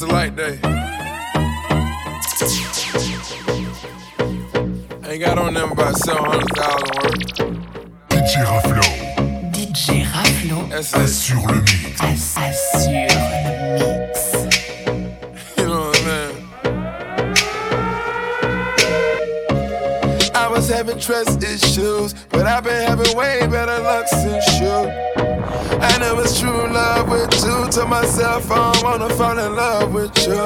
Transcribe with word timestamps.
It's 0.00 0.04
a 0.04 0.14
light 0.14 0.36
day. 0.36 0.60
Ain't 5.10 5.20
got 5.20 5.38
on 5.38 5.54
them 5.54 5.72
about 5.72 5.96
700,000 5.96 6.86
worth. 6.94 7.58
DJ 8.08 8.44
Raflo. 8.46 8.82
DJ 9.50 10.04
Raflo. 10.04 10.70
Assure 10.72 11.48
le 11.48 11.60
mix. 11.62 12.36
Assure 12.36 13.08
le 13.08 14.06
mix. 14.06 14.17
Having 20.78 21.00
trust 21.00 21.42
issues, 21.42 22.14
but 22.30 22.46
I've 22.46 22.62
been 22.62 22.86
having 22.86 23.16
way 23.16 23.44
better 23.48 23.82
luck 23.82 24.06
since 24.06 24.60
you. 24.60 24.68
I 24.70 25.98
know 25.98 26.20
it's 26.20 26.38
true 26.38 26.70
love 26.72 27.10
with 27.10 27.34
you. 27.42 27.68
To 27.72 27.84
myself, 27.84 28.48
I 28.48 28.72
don't 28.72 28.84
wanna 28.84 29.10
fall 29.16 29.36
in 29.40 29.56
love 29.56 29.92
with 29.92 30.16
you. 30.24 30.38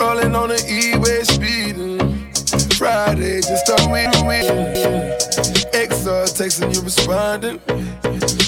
Rolling 0.00 0.34
on 0.34 0.48
the 0.48 0.60
E-way 0.68 1.22
speeding. 1.22 2.32
Friday, 2.74 3.42
just 3.42 3.68
a 3.68 3.78
week, 3.94 4.10
week. 4.26 4.50
XR 5.70 6.26
texting 6.26 6.74
you 6.74 6.80
responding. 6.82 7.60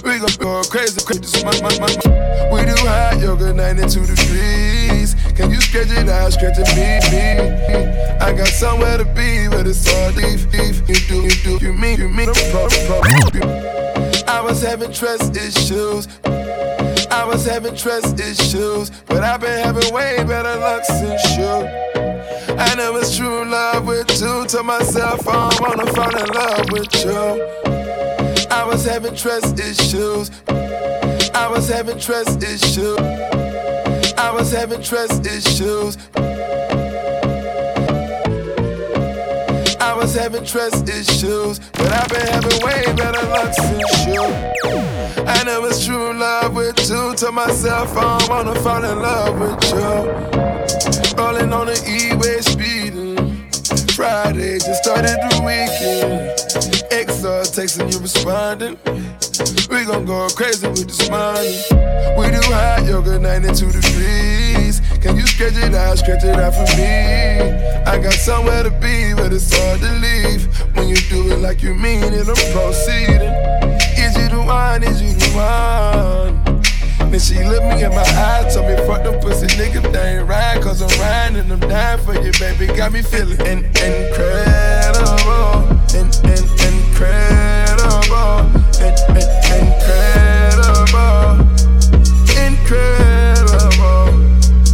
We 0.02 0.18
gon' 0.18 0.38
go 0.38 0.62
crazy, 0.64 1.00
crazy. 1.06 1.44
My, 1.44 1.52
my, 1.60 1.70
my, 1.78 1.86
my. 1.86 2.50
We 2.50 2.64
do 2.64 2.74
hot 2.82 3.20
yoga, 3.20 3.54
92 3.54 4.06
degrees. 4.06 5.14
Can 5.38 5.52
you 5.52 5.60
stretch 5.60 5.92
it 5.92 6.08
out, 6.08 6.32
stretch 6.32 6.58
it, 6.58 6.66
me, 6.74 6.98
me? 7.14 7.38
I 8.18 8.32
got 8.32 8.48
somewhere 8.48 8.98
to 8.98 9.04
be, 9.04 9.46
but 9.46 9.68
it's 9.68 9.86
all 9.94 10.10
deep, 10.10 10.50
deep. 10.50 10.74
You 10.88 10.96
do, 11.06 11.22
you 11.22 11.30
do, 11.44 11.64
you 11.64 11.72
mean, 11.72 12.00
you 12.00 12.08
mean, 12.08 12.28
I 14.26 14.40
was 14.42 14.60
having 14.60 14.92
trust 14.92 15.36
issues. 15.36 16.08
I 16.24 17.24
was 17.24 17.46
having 17.46 17.76
trust 17.76 18.18
issues, 18.18 18.90
but 19.06 19.22
I've 19.22 19.40
been 19.40 19.62
having 19.62 19.94
way 19.94 20.24
better 20.24 20.58
luck 20.58 20.84
since 20.84 21.36
you. 21.36 21.68
I 22.58 22.74
know 22.74 22.96
it's 22.96 23.16
true 23.16 23.48
love 23.48 23.86
with 23.86 24.10
you. 24.20 24.44
To 24.44 24.64
myself, 24.64 25.20
I 25.28 25.56
wanna 25.60 25.86
fall 25.92 26.16
in 26.16 26.26
love 26.34 26.72
with 26.72 26.92
you. 27.04 28.37
I 28.50 28.64
was 28.66 28.84
having 28.84 29.14
trust 29.14 29.58
issues. 29.58 30.30
I 30.48 31.48
was 31.48 31.68
having 31.68 31.98
trust 31.98 32.42
issues. 32.42 32.98
I 32.98 34.30
was 34.32 34.50
having 34.50 34.82
trust 34.82 35.26
issues. 35.26 35.96
I 39.80 39.94
was 39.94 40.14
having 40.14 40.44
trust 40.44 40.88
issues, 40.88 41.58
but 41.58 41.92
I've 41.92 42.08
been 42.08 42.26
having 42.26 42.64
way 42.64 42.84
better 42.96 43.26
luck 43.28 43.52
since 43.54 44.06
you. 44.06 44.22
I 45.24 45.42
know 45.44 45.64
it's 45.64 45.84
true 45.84 46.12
love 46.12 46.54
with 46.54 46.78
you. 46.88 47.14
To 47.16 47.32
myself, 47.32 47.96
I 47.96 48.18
don't 48.18 48.28
wanna 48.28 48.54
fall 48.60 48.84
in 48.84 49.00
love 49.00 49.40
with 49.40 49.64
you. 49.72 51.16
Rolling 51.16 51.52
on 51.52 51.66
the 51.66 51.78
E-way 51.86 52.40
speeding. 52.40 53.16
Friday 53.94 54.58
just 54.58 54.82
started 54.84 55.18
the 55.30 55.42
weekend. 55.44 56.37
XR 56.90 57.44
texting 57.52 57.92
you 57.92 57.98
responding. 58.00 58.78
We 59.70 59.84
gon' 59.84 60.04
go 60.06 60.28
crazy 60.30 60.66
with 60.68 60.86
this 60.88 61.08
money. 61.10 61.60
We 62.18 62.30
do 62.30 62.40
hot 62.52 62.84
yoga 62.86 63.18
92 63.18 63.72
degrees. 63.72 64.80
Can 65.02 65.16
you 65.16 65.26
stretch 65.26 65.56
it 65.56 65.74
out, 65.74 65.98
stretch 65.98 66.24
it 66.24 66.38
out 66.38 66.54
for 66.54 66.64
me? 66.76 67.40
I 67.86 67.98
got 68.02 68.12
somewhere 68.14 68.62
to 68.62 68.70
be, 68.70 69.12
but 69.14 69.32
it's 69.32 69.50
hard 69.56 69.80
to 69.80 69.92
leave. 70.00 70.46
When 70.76 70.88
you 70.88 70.96
do 71.08 71.30
it 71.32 71.38
like 71.40 71.62
you 71.62 71.74
mean 71.74 72.12
it, 72.12 72.28
I'm 72.28 72.36
proceeding. 72.52 73.32
Is 73.96 74.16
you 74.16 74.28
the 74.30 74.42
one? 74.44 74.82
Is 74.82 75.00
you 75.02 75.12
the 75.12 75.30
one? 75.36 76.42
Then 77.10 77.20
she 77.20 77.42
looked 77.44 77.64
me 77.64 77.82
in 77.84 77.90
my 77.90 78.02
eyes, 78.02 78.54
told 78.54 78.66
me 78.68 78.76
fuck 78.86 79.02
them 79.04 79.18
pussy 79.20 79.46
niggas, 79.56 79.90
they 79.92 80.18
ain't 80.18 80.28
right, 80.28 80.60
cause 80.60 80.82
I'm 80.82 80.90
riding 81.00 81.38
and 81.38 81.52
I'm 81.52 81.60
dying 81.60 82.00
for 82.04 82.14
you, 82.14 82.32
baby. 82.38 82.66
Got 82.66 82.92
me 82.92 83.00
feeling 83.02 83.40
in- 83.46 83.64
incredible, 83.64 85.62
in- 85.94 86.10
in- 86.28 86.48
incredible, 86.98 88.40
in- 88.82 88.98
in- 89.16 89.30
incredible, 89.62 91.38
incredible. 92.36 94.06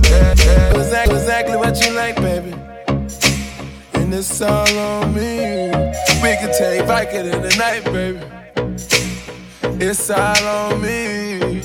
Yeah, 0.09 0.35
yeah. 0.39 0.81
Exactly, 0.81 1.17
exactly 1.17 1.57
what 1.57 1.85
you 1.85 1.93
like, 1.93 2.17
baby. 2.17 2.55
And 3.95 4.15
it's 4.15 4.41
all 4.41 4.79
on 4.79 5.15
me. 5.15 5.69
We 6.23 6.37
can 6.37 6.51
take 6.57 6.87
Viking 6.87 7.27
in 7.27 7.43
the 7.43 7.55
night, 7.59 7.85
baby. 7.93 8.21
It's 9.85 10.09
all 10.09 10.47
on 10.47 10.81
me. 10.81 11.61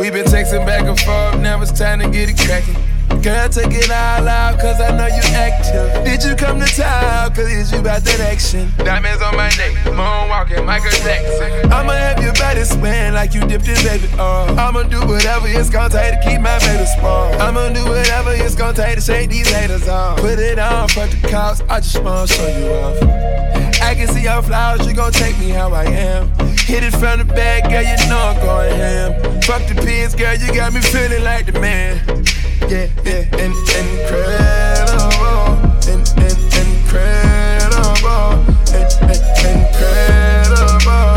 We've 0.00 0.12
been 0.12 0.26
texting 0.26 0.66
back 0.66 0.82
and 0.82 0.98
forth, 0.98 1.38
now 1.40 1.62
it's 1.62 1.70
time 1.78 2.00
to 2.00 2.08
get 2.10 2.28
it 2.28 2.38
cracking. 2.38 2.76
Girl, 3.22 3.48
take 3.48 3.70
it 3.70 3.88
all 3.88 4.26
out, 4.26 4.58
cause 4.58 4.80
I 4.80 4.90
know 4.96 5.06
you 5.06 5.22
active. 5.30 6.04
Did 6.04 6.24
you 6.24 6.34
come 6.34 6.58
to 6.58 6.66
town, 6.66 7.32
cause 7.32 7.46
is 7.52 7.70
you 7.70 7.78
about 7.78 8.02
that 8.02 8.18
action? 8.18 8.72
Diamonds 8.78 9.22
on 9.22 9.36
my 9.36 9.46
neck, 9.54 9.78
moonwalking, 9.94 10.66
Michael 10.66 10.90
Jackson. 10.90 11.70
I'ma 11.70 11.92
have 11.92 12.20
your 12.20 12.32
body 12.34 12.64
spin 12.64 13.14
like 13.14 13.32
you 13.32 13.46
dipped 13.46 13.68
in 13.68 13.78
baby 13.86 14.08
oil. 14.18 14.58
I'ma 14.58 14.82
do 14.90 15.06
whatever 15.06 15.46
it's 15.46 15.70
gonna 15.70 15.88
take 15.88 16.20
to 16.20 16.28
keep 16.28 16.40
my 16.40 16.58
baby 16.66 16.84
small. 16.98 17.32
I'ma 17.40 17.68
do 17.68 17.84
whatever 17.84 18.32
it's 18.34 18.56
gonna 18.56 18.74
take 18.74 18.96
to 18.96 19.00
shake 19.00 19.30
these 19.30 19.48
haters 19.48 19.86
off. 19.86 20.18
Put 20.18 20.40
it 20.40 20.58
on, 20.58 20.88
fuck 20.88 21.10
the 21.10 21.28
cops, 21.28 21.62
I 21.70 21.78
just 21.78 22.02
wanna 22.02 22.26
show 22.26 22.48
you 22.58 22.72
off. 22.74 22.98
I 23.82 23.94
can 23.94 24.08
see 24.08 24.22
your 24.22 24.42
flowers, 24.42 24.84
you 24.84 24.94
gon' 24.94 25.12
take 25.12 25.38
me 25.38 25.50
how 25.50 25.72
I 25.72 25.84
am. 25.84 26.28
Hit 26.66 26.82
it 26.82 26.90
from 26.90 27.20
the 27.20 27.24
back, 27.24 27.70
girl, 27.70 27.82
you 27.82 27.96
know 28.10 28.18
I'm 28.18 28.40
going 28.42 28.74
ham. 28.74 29.42
Fuck 29.42 29.68
the 29.68 29.80
pigs, 29.80 30.16
girl, 30.16 30.34
you 30.34 30.52
got 30.52 30.72
me 30.72 30.80
feeling 30.80 31.22
like 31.22 31.46
the 31.46 31.52
man. 31.60 32.00
Yeah, 32.68 32.88
yeah, 33.04 33.24
in, 33.36 33.52
incredible, 33.52 34.46
in, 35.88 36.00
in, 36.22 36.36
incredible, 36.62 38.32
in, 38.72 38.86
in, 39.10 39.20
incredible. 39.50 41.11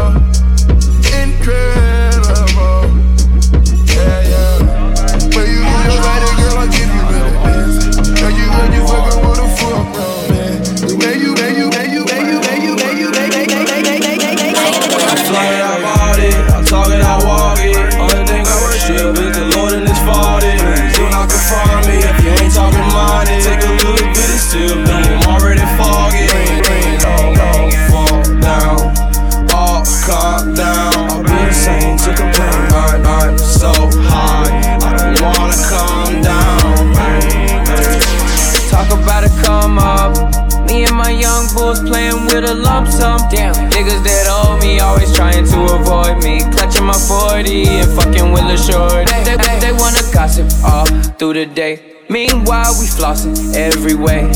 And 47.67 47.91
fucking 47.91 48.31
with 48.31 48.43
a 48.43 48.57
short. 48.57 49.07
They, 49.07 49.35
they, 49.37 49.59
they 49.59 49.71
wanna 49.71 50.01
gossip 50.13 50.47
all 50.63 50.85
through 51.17 51.33
the 51.33 51.45
day. 51.45 51.95
Meanwhile, 52.07 52.73
we 52.79 52.85
flossing 52.85 53.55
every 53.55 53.95
way. 53.95 54.29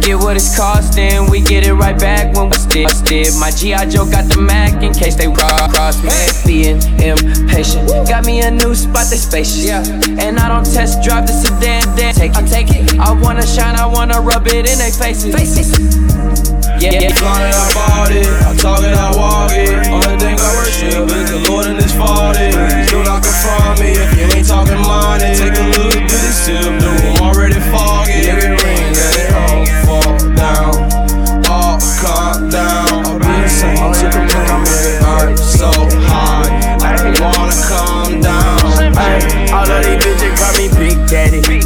Get 0.00 0.16
what 0.16 0.36
it's 0.36 0.56
costing, 0.56 1.28
we 1.28 1.40
get 1.40 1.66
it 1.66 1.72
right 1.74 1.98
back 1.98 2.36
when 2.36 2.50
we 2.50 2.56
did. 2.68 3.34
My 3.38 3.50
G.I. 3.50 3.86
Joe 3.90 4.08
got 4.08 4.30
the 4.30 4.40
Mac 4.40 4.82
in 4.82 4.92
case 4.92 5.16
they 5.16 5.26
cro- 5.26 5.68
cross 5.74 5.98
me. 6.02 6.10
Being 6.46 6.76
impatient, 7.02 7.88
got 8.08 8.24
me 8.24 8.40
a 8.42 8.50
new 8.50 8.74
spot, 8.74 9.06
they 9.10 9.16
spacious. 9.16 9.70
And 9.70 10.38
I 10.38 10.48
don't 10.48 10.64
test 10.64 11.02
drive 11.02 11.26
the 11.26 11.32
sedan, 11.32 11.96
then 11.96 12.14
take 12.14 12.30
it. 12.30 12.36
I 12.36 12.42
take 12.46 12.70
it. 12.70 12.98
I 12.98 13.12
wanna 13.12 13.46
shine, 13.46 13.74
I 13.76 13.86
wanna 13.86 14.20
rub 14.20 14.46
it 14.46 14.70
in 14.70 14.78
their 14.78 14.92
faces. 14.92 16.53
Yeah, 16.84 17.00
yeah. 17.00 17.14
Fly 17.16 17.48
it, 17.48 17.54
I 17.56 17.72
bought 17.72 18.12
it. 18.12 18.26
I 18.44 18.54
talk 18.60 18.82
it, 18.84 18.92
I 18.92 19.08
walk 19.16 19.52
it. 19.52 19.88
Only 19.88 20.18
thing 20.20 20.36
I 20.36 20.50
worship 20.60 21.08
is 21.16 21.30
the 21.32 21.40
Lord 21.48 21.64
and 21.64 21.80
His 21.80 21.94
Father. 21.96 22.52
Do 22.92 23.02
not 23.04 23.24
confront 23.24 23.80
me 23.80 23.96
if 23.96 24.12
you 24.20 24.28
ain't 24.36 24.46
talking 24.46 24.76
money. 24.84 25.32
Take 25.32 25.56
a 25.56 25.64
look, 25.80 25.96
but 25.96 26.20
it's 26.28 26.44
still 26.44 26.76
blue. 26.76 27.08
I'm 27.08 27.22
already 27.24 27.58
foggy. 27.72 28.63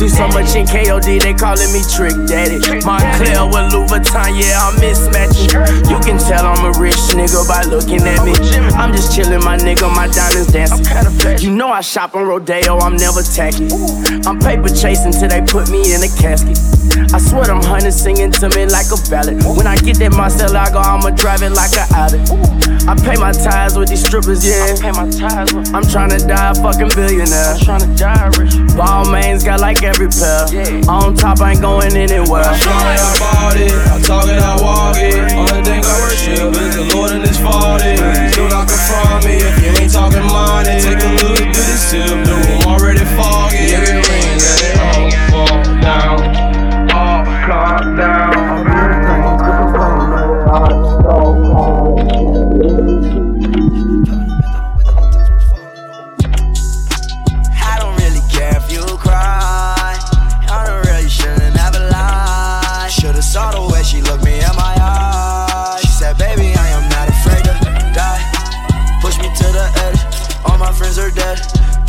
Do 0.08 0.14
so 0.14 0.28
much 0.28 0.56
in 0.56 0.64
KOD, 0.64 1.20
they 1.20 1.34
calling 1.34 1.70
me 1.70 1.84
Trick 1.84 2.16
Daddy. 2.24 2.56
Moncler 2.80 3.44
with 3.52 3.74
Louis 3.74 3.88
Vuitton, 3.92 4.40
yeah, 4.40 4.56
I'm 4.56 4.72
mismatching. 4.80 5.52
You 5.84 6.00
can 6.00 6.16
tell 6.16 6.46
I'm 6.46 6.64
a 6.64 6.72
rich 6.80 6.96
nigga 7.12 7.46
by 7.46 7.62
looking 7.64 8.00
at 8.08 8.24
me. 8.24 8.32
I'm 8.72 8.92
just 8.92 9.14
chilling, 9.14 9.44
my 9.44 9.58
nigga, 9.58 9.94
my 9.94 10.08
diamonds 10.08 10.50
dancing. 10.50 11.44
You 11.46 11.54
know 11.54 11.68
I 11.68 11.82
shop 11.82 12.14
on 12.14 12.26
Rodeo, 12.26 12.78
I'm 12.78 12.96
never 12.96 13.20
tacky. 13.20 13.68
I'm 14.24 14.40
paper 14.40 14.70
chasing 14.70 15.12
till 15.12 15.28
they 15.28 15.42
put 15.42 15.68
me 15.68 15.92
in 15.92 16.00
a 16.00 16.08
casket. 16.16 16.56
I 17.12 17.18
swear 17.18 17.44
them 17.44 17.62
hunters 17.62 18.00
singing 18.00 18.32
to 18.32 18.48
me 18.50 18.64
like 18.64 18.88
a 18.88 18.96
ballad. 19.10 19.44
When 19.44 19.66
I 19.66 19.76
get 19.76 19.98
that 20.00 20.12
Murcielago, 20.12 20.80
I'ma 20.80 21.10
drive 21.10 21.42
it 21.42 21.52
like 21.52 21.76
an 21.76 21.84
Audi. 21.92 22.20
I 22.88 22.96
pay 22.96 23.20
my 23.20 23.32
ties 23.32 23.76
with 23.76 23.90
these 23.90 24.04
strippers, 24.04 24.40
yeah. 24.40 24.72
I'm 24.88 25.84
trying 25.84 26.10
to 26.16 26.20
die 26.24 26.50
a 26.50 26.54
fucking 26.54 26.96
billionaire. 26.96 27.52
I'm 27.52 27.60
trying 27.60 27.80
to 27.84 27.92
die 27.92 28.26
rich. 28.40 28.56
Balmain's 28.72 29.44
got 29.44 29.60
like 29.60 29.82
every 29.82 29.97
pair. 30.06 30.46
On 30.86 31.14
top, 31.14 31.40
I 31.40 31.52
ain't 31.52 31.60
going 31.60 31.96
anywhere. 31.96 32.46
I 32.46 32.54
show 32.54 32.70
it, 32.70 33.00
I 33.02 33.18
bought 33.18 33.56
it. 33.58 33.72
I 33.74 33.98
talk 34.06 34.28
it, 34.30 34.38
I 34.38 34.54
walk 34.62 34.96
it. 34.96 35.18
Only 35.34 35.62
thing 35.66 35.82
I 35.82 35.94
worship 35.98 36.54
is 36.54 36.76
the 36.76 36.94
Lord 36.94 37.10
and 37.10 37.26
His 37.26 37.38
Father. 37.38 37.96
Still 38.30 38.48
not 38.48 38.68
confront 38.68 39.24
me 39.26 39.42
if 39.42 39.58
you 39.58 39.70
ain't 39.82 39.92
talking 39.92 40.22
money. 40.30 40.78
Take 40.78 41.02
a 41.02 41.10
little 41.18 41.34
bit 41.34 41.58
of 41.58 41.80
sip, 41.82 42.06
no, 42.06 42.36
I'm 42.38 42.78
already 42.78 43.04
foggy. 43.18 43.74
Every 43.74 43.98
let 43.98 44.62
it 44.62 44.78
all 44.78 44.84
fall 44.84 44.87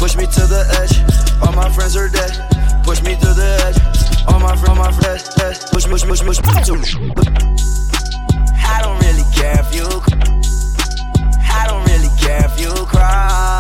Push 0.09 0.17
me 0.17 0.25
to 0.25 0.47
the 0.47 0.65
edge. 0.81 1.43
All 1.43 1.53
my 1.53 1.69
friends 1.69 1.95
are 1.95 2.09
dead. 2.09 2.31
Push 2.83 3.03
me 3.03 3.13
to 3.13 3.27
the 3.31 3.61
edge. 3.63 3.77
All 4.27 4.39
my 4.39 4.55
friends, 4.55 4.79
my 4.79 4.91
friends, 4.91 5.35
dead. 5.35 5.55
Push, 5.71 5.85
push, 5.85 6.03
push, 6.03 6.21
push, 6.21 6.39
push. 6.41 6.95
I 8.57 8.81
don't 8.81 8.97
really 9.05 9.23
care 9.35 9.59
if 9.59 9.75
you. 9.75 9.85
I 11.53 11.67
don't 11.67 11.85
really 11.85 12.09
care 12.17 12.43
if 12.43 12.59
you 12.59 12.73
cry. 12.87 13.58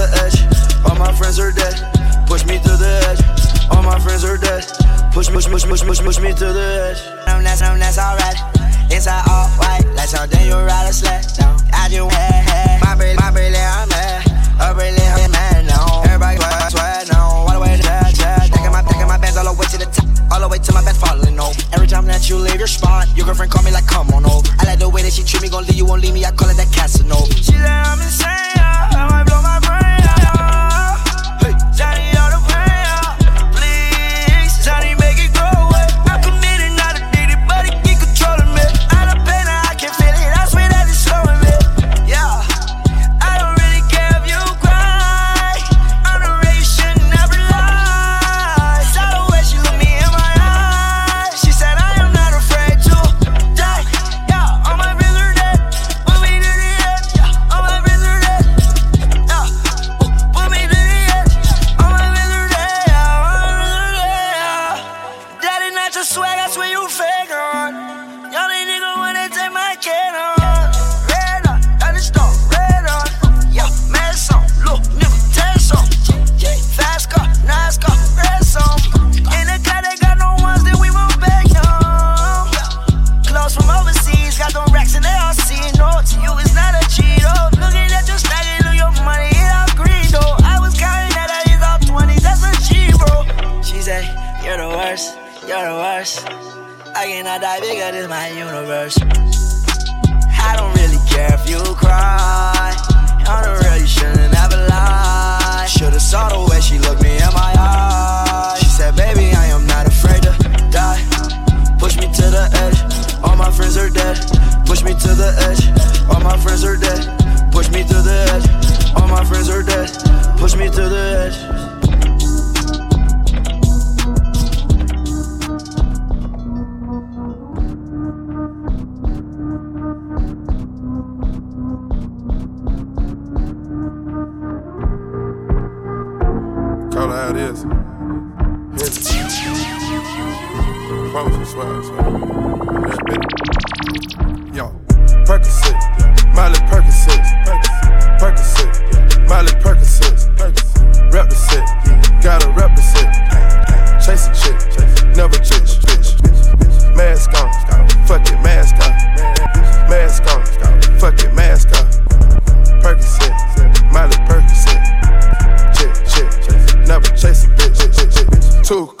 The 0.00 0.08
edge. 0.24 0.38
All 0.88 0.96
my 0.96 1.12
friends 1.12 1.38
are 1.38 1.52
dead. 1.52 1.76
Push 2.26 2.46
me 2.46 2.56
to 2.56 2.72
the 2.80 2.92
edge. 3.08 3.20
All 3.70 3.82
my 3.82 3.98
friends 4.00 4.24
are 4.24 4.38
dead. 4.38 4.64
Push, 5.12 5.28
push, 5.28 5.46
push, 5.46 5.64
push, 5.64 5.82
push, 5.82 6.00
push 6.00 6.18
me 6.20 6.32
to 6.32 6.46
the 6.56 6.68
edge. 6.88 7.00
I'm 7.28 7.44
that's, 7.44 7.60
I'm 7.60 7.78
that's 7.78 7.98
alright. 7.98 8.38
Inside 8.88 9.22
all 9.28 9.48
white, 9.60 9.84
like 9.94 10.08
something 10.08 10.40
you 10.46 10.56
ride 10.56 10.88
a 10.88 10.92
sled. 10.92 11.22
No, 11.38 11.56
I 11.72 11.88
just 11.92 12.16
hey. 12.16 12.78
My 12.80 12.96
brain, 12.96 13.16
my 13.16 13.30
brain, 13.30 13.52
I'm 13.54 13.88
mad. 13.88 14.24
Up 14.60 14.76
really, 14.76 15.04
I'm 15.04 15.30
mad 15.30 15.66
now. 15.66 16.02
Everybody 16.08 16.38
sweat, 16.38 16.72
sweat 16.72 17.08
now. 17.12 17.44
All 17.44 17.52
the 17.52 17.60
way 17.60 17.76
to 17.76 17.82
the 17.82 18.12
jet. 18.16 18.48
Taking 18.48 18.72
my, 18.72 18.82
taking 18.82 19.06
my 19.06 19.18
bands 19.18 19.36
all 19.36 19.44
the 19.44 19.52
way 19.52 19.66
to 19.68 19.78
the 19.78 19.86
top. 19.86 20.32
All 20.32 20.40
the 20.40 20.48
way 20.48 20.58
to 20.58 20.72
my 20.72 20.82
bed 20.84 20.96
falling 20.96 21.38
over. 21.38 21.60
Every 21.74 21.86
time 21.86 22.06
that 22.06 22.28
you 22.28 22.36
leave 22.36 22.58
your 22.58 22.70
spot, 22.70 23.06
your 23.16 23.26
girlfriend 23.26 23.52
call 23.52 23.62
me 23.62 23.70
like, 23.70 23.86
come 23.86 24.08
on 24.10 24.24
over. 24.24 24.29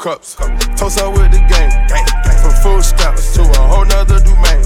Cups, 0.00 0.34
toast 0.80 0.98
up 0.98 1.12
with 1.12 1.30
the 1.30 1.44
game, 1.44 1.68
from 2.40 2.54
food 2.64 2.82
stamps 2.82 3.34
to 3.34 3.42
a 3.42 3.62
whole 3.68 3.84
nother 3.84 4.18
domain. 4.18 4.64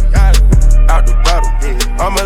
Out 0.86 1.06
the 1.06 1.14
bottle, 1.26 1.50
I'm 1.98 2.14
a 2.14 2.24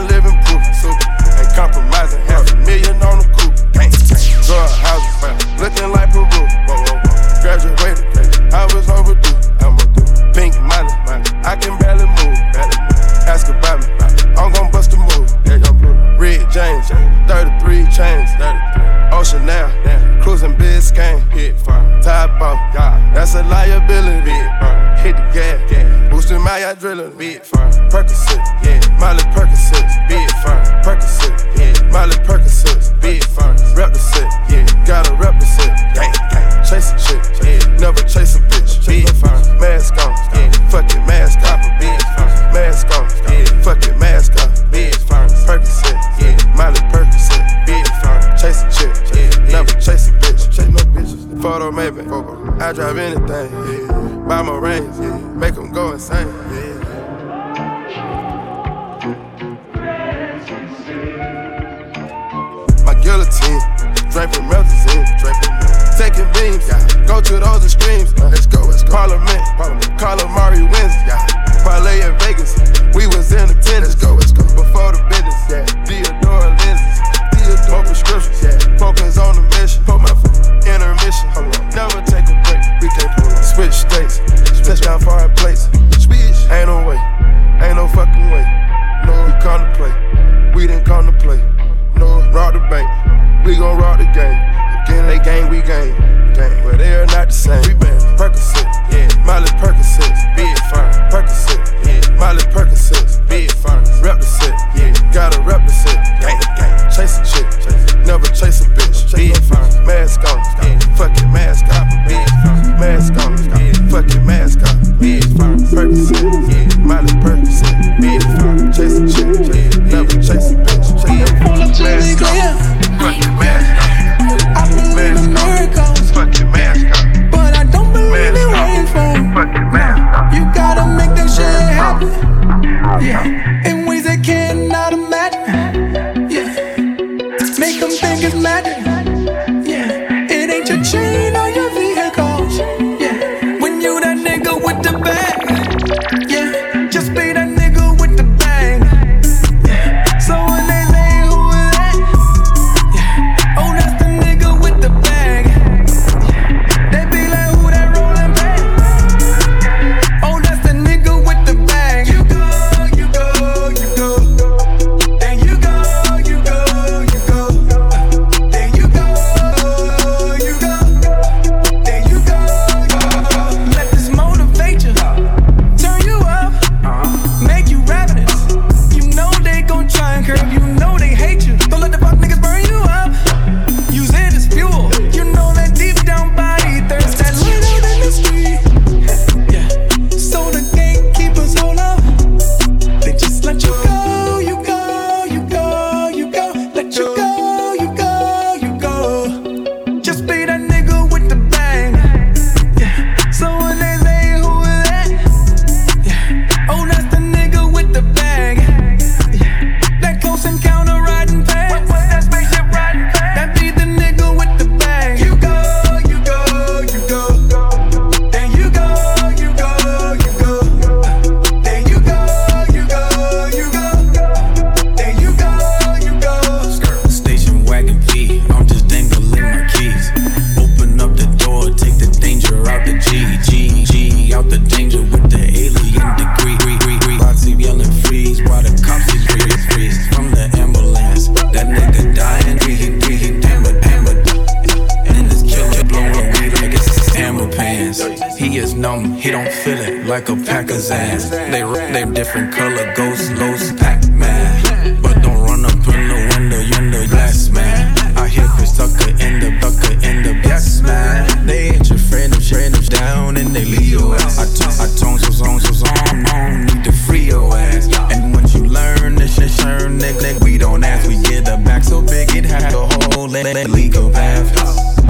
legal 273.28 274.10
path. 274.10 274.48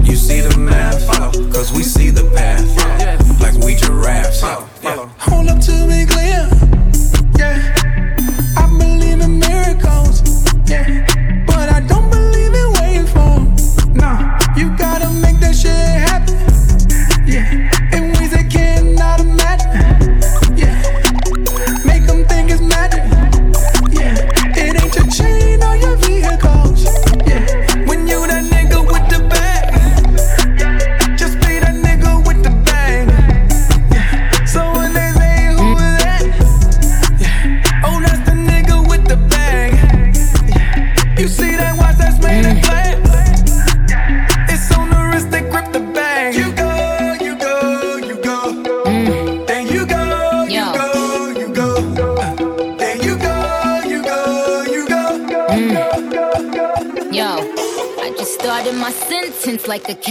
You 0.04 0.16
see 0.16 0.40
the 0.40 0.58
math, 0.58 1.06
cause 1.52 1.72
we 1.72 1.82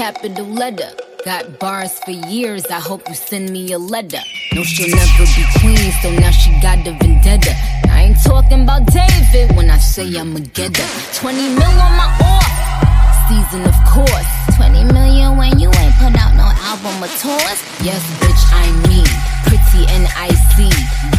a 0.08 0.14
capital 0.14 0.46
letter. 0.46 0.90
Got 1.26 1.60
bars 1.60 2.00
for 2.00 2.12
years, 2.12 2.66
I 2.68 2.80
hope 2.80 3.08
you 3.10 3.16
send 3.16 3.52
me 3.52 3.74
a 3.74 3.78
letter. 3.78 4.20
No, 4.54 4.64
she'll 4.64 4.96
never 4.96 5.26
be 5.36 5.44
queen, 5.60 5.92
so 6.02 6.12
now 6.12 6.32
she 6.32 6.52
got 6.62 6.84
the 6.86 6.92
vendetta. 6.94 7.54
I 7.90 8.04
ain't 8.04 8.24
talking 8.24 8.64
about 8.64 8.86
David 8.88 9.56
when 9.56 9.70
I 9.70 9.78
say 9.78 10.06
I'ma 10.18 10.40
get 10.54 10.78
her. 10.78 11.20
20 11.20 11.38
mil 11.56 11.76
on 11.86 11.94
my 12.00 12.08
off 12.24 12.48
season, 13.28 13.66
of 13.68 13.76
course. 13.86 14.30
20 14.56 14.94
million 14.94 15.38
when 15.38 15.60
you 15.60 15.70
ain't 15.70 15.96
put 15.96 16.16
out 16.16 16.34
no 16.36 16.48
album 16.72 17.04
or 17.04 17.12
tours. 17.20 17.60
Yes, 17.84 18.02
bitch, 18.22 18.44
I 18.54 18.88
mean 18.88 19.08
pretty 19.48 19.88
and 19.90 20.08
icy. 20.16 20.70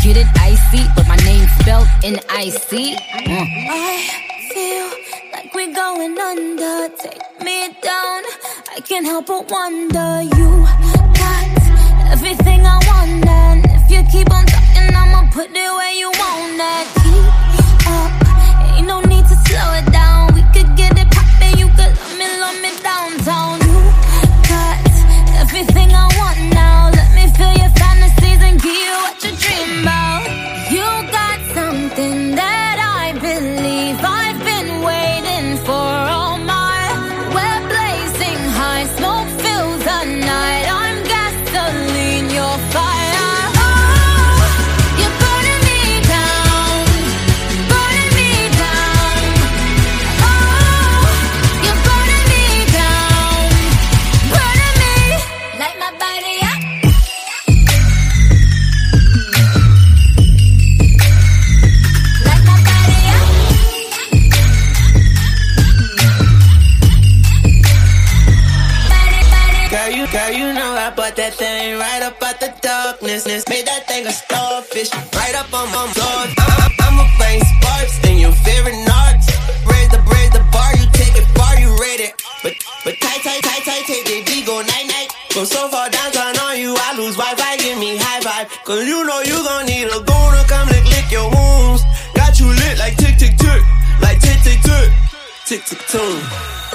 Get 0.04 0.16
it 0.16 0.28
icy, 0.37 0.85
but 0.95 1.07
my 1.09 1.16
name 1.25 1.49
spelled 1.61 1.88
N 2.04 2.21
I 2.28 2.50
C. 2.50 2.97
wonder. 9.50 10.07
Cause 88.68 88.87
you 88.87 89.02
know 89.02 89.20
you 89.22 89.33
gon' 89.33 89.64
need 89.64 89.88
a 89.88 89.96
goon 90.04 90.31
to 90.37 90.44
come 90.46 90.68
lick, 90.68 90.85
lick 90.85 91.11
your 91.11 91.24
wounds. 91.33 91.83
Got 92.12 92.38
you 92.38 92.48
lit 92.52 92.76
like 92.76 92.98
tick, 92.98 93.16
tick, 93.16 93.35
tick. 93.38 93.62
Like 93.98 94.20
tick, 94.20 94.37
tick, 94.44 94.61
tick. 94.61 94.92
Tick, 95.46 95.64
tick, 95.64 95.78
tune. 95.88 96.20
You 96.20 96.67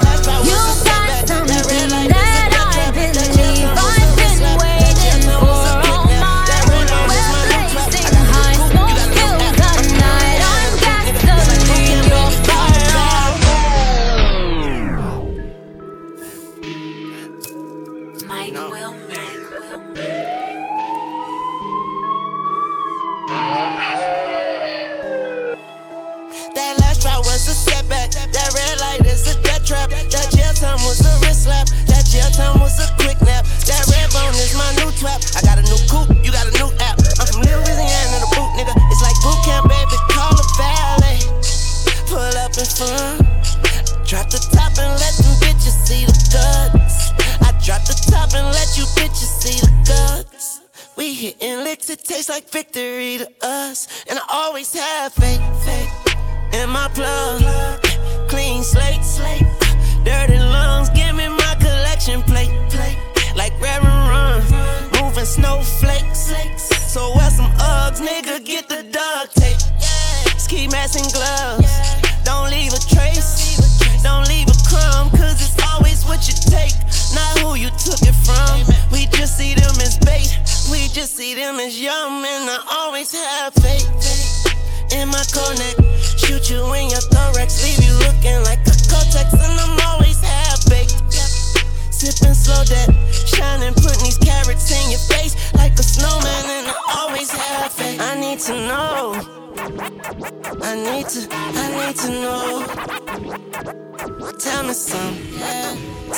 Tell 104.38 104.64
me 104.64 104.74
something. 104.74 105.38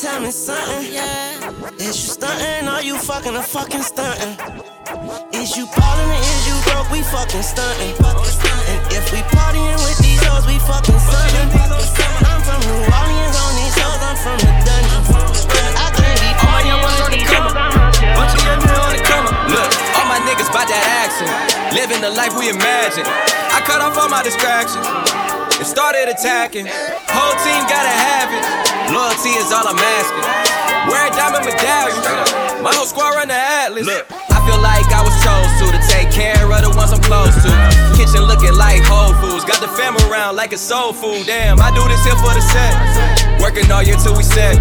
Tell 0.00 0.20
me 0.20 0.30
something. 0.30 0.88
Is 1.76 1.96
you 2.00 2.08
stunting 2.16 2.68
or 2.68 2.80
you 2.80 2.96
fucking 2.96 3.36
a 3.36 3.42
fucking 3.42 3.82
stunting? 3.82 4.32
Is 5.36 5.56
you 5.56 5.66
ballin' 5.76 6.10
or 6.10 6.20
is 6.24 6.42
you 6.48 6.56
broke? 6.64 6.90
We 6.90 7.02
fucking 7.02 7.42
stunting. 7.42 7.92
And 8.00 8.80
if 8.92 9.12
we 9.12 9.20
partying 9.36 9.76
with 9.84 9.98
these 10.00 10.22
hoes, 10.24 10.46
we 10.48 10.56
fucking 10.64 10.96
stunting. 10.96 11.60
I'm 12.24 12.40
from 12.40 12.60
New 12.64 12.88
Orleans 12.88 13.36
on 13.36 13.52
these 13.60 13.76
hoes, 13.76 14.00
I'm 14.00 14.16
from 14.16 14.38
the 14.40 14.52
dungeon. 14.64 15.02
I 15.76 15.92
can't 15.92 16.16
be 16.16 16.28
All 16.40 16.52
my 16.56 16.62
young 16.64 16.80
ones 16.80 17.00
on 17.04 17.10
the 17.12 17.20
come 17.20 17.46
up. 17.52 17.56
Bunch 18.16 18.32
of 18.32 18.42
young 18.48 18.60
men 18.64 18.76
on 18.80 18.92
the 18.96 19.02
come 19.04 19.26
up. 19.28 19.36
Look, 19.52 19.70
all 19.92 20.08
my 20.08 20.20
niggas 20.24 20.48
bout 20.48 20.68
that 20.72 20.84
action. 21.04 21.28
Living 21.76 22.00
the 22.00 22.10
life 22.10 22.32
we 22.32 22.48
imagine. 22.48 23.04
I 23.04 23.60
cut 23.66 23.82
off 23.82 23.98
all 23.98 24.08
my 24.08 24.22
distractions 24.22 25.25
and 25.66 25.74
started 25.74 26.06
attacking. 26.08 26.66
Whole 27.10 27.36
team 27.42 27.62
gotta 27.66 27.90
have 27.90 28.30
it. 28.30 28.42
Loyalty 28.94 29.34
is 29.34 29.50
all 29.50 29.66
I'm 29.66 29.78
asking. 29.78 30.26
Wear 30.86 31.02
a 31.06 31.10
diamond 31.10 31.44
medallion. 31.44 32.62
My 32.62 32.70
whole 32.70 32.86
squad 32.86 33.14
run 33.18 33.28
the 33.28 33.34
Atlas. 33.34 33.86
Look, 33.86 34.06
I 34.30 34.38
feel 34.46 34.60
like 34.62 34.86
I 34.94 35.02
was 35.02 35.14
chose 35.26 35.50
to 35.58 35.66
to 35.74 35.80
take 35.90 36.10
care 36.14 36.46
of 36.46 36.62
the 36.62 36.70
ones 36.70 36.92
I'm 36.94 37.02
close 37.02 37.34
to. 37.42 37.50
Kitchen 37.98 38.22
looking 38.22 38.54
like 38.54 38.82
Whole 38.86 39.14
Foods. 39.18 39.44
Got 39.44 39.60
the 39.60 39.68
fam 39.68 39.96
around 40.06 40.36
like 40.36 40.52
a 40.52 40.58
soul 40.58 40.92
food. 40.92 41.26
Damn, 41.26 41.58
I 41.60 41.74
do 41.74 41.82
this 41.90 42.02
here 42.04 42.18
for 42.22 42.30
the 42.30 42.42
set. 42.42 43.40
Working 43.42 43.70
all 43.72 43.82
year 43.82 43.96
till 43.96 44.16
we 44.16 44.22
set. 44.22 44.54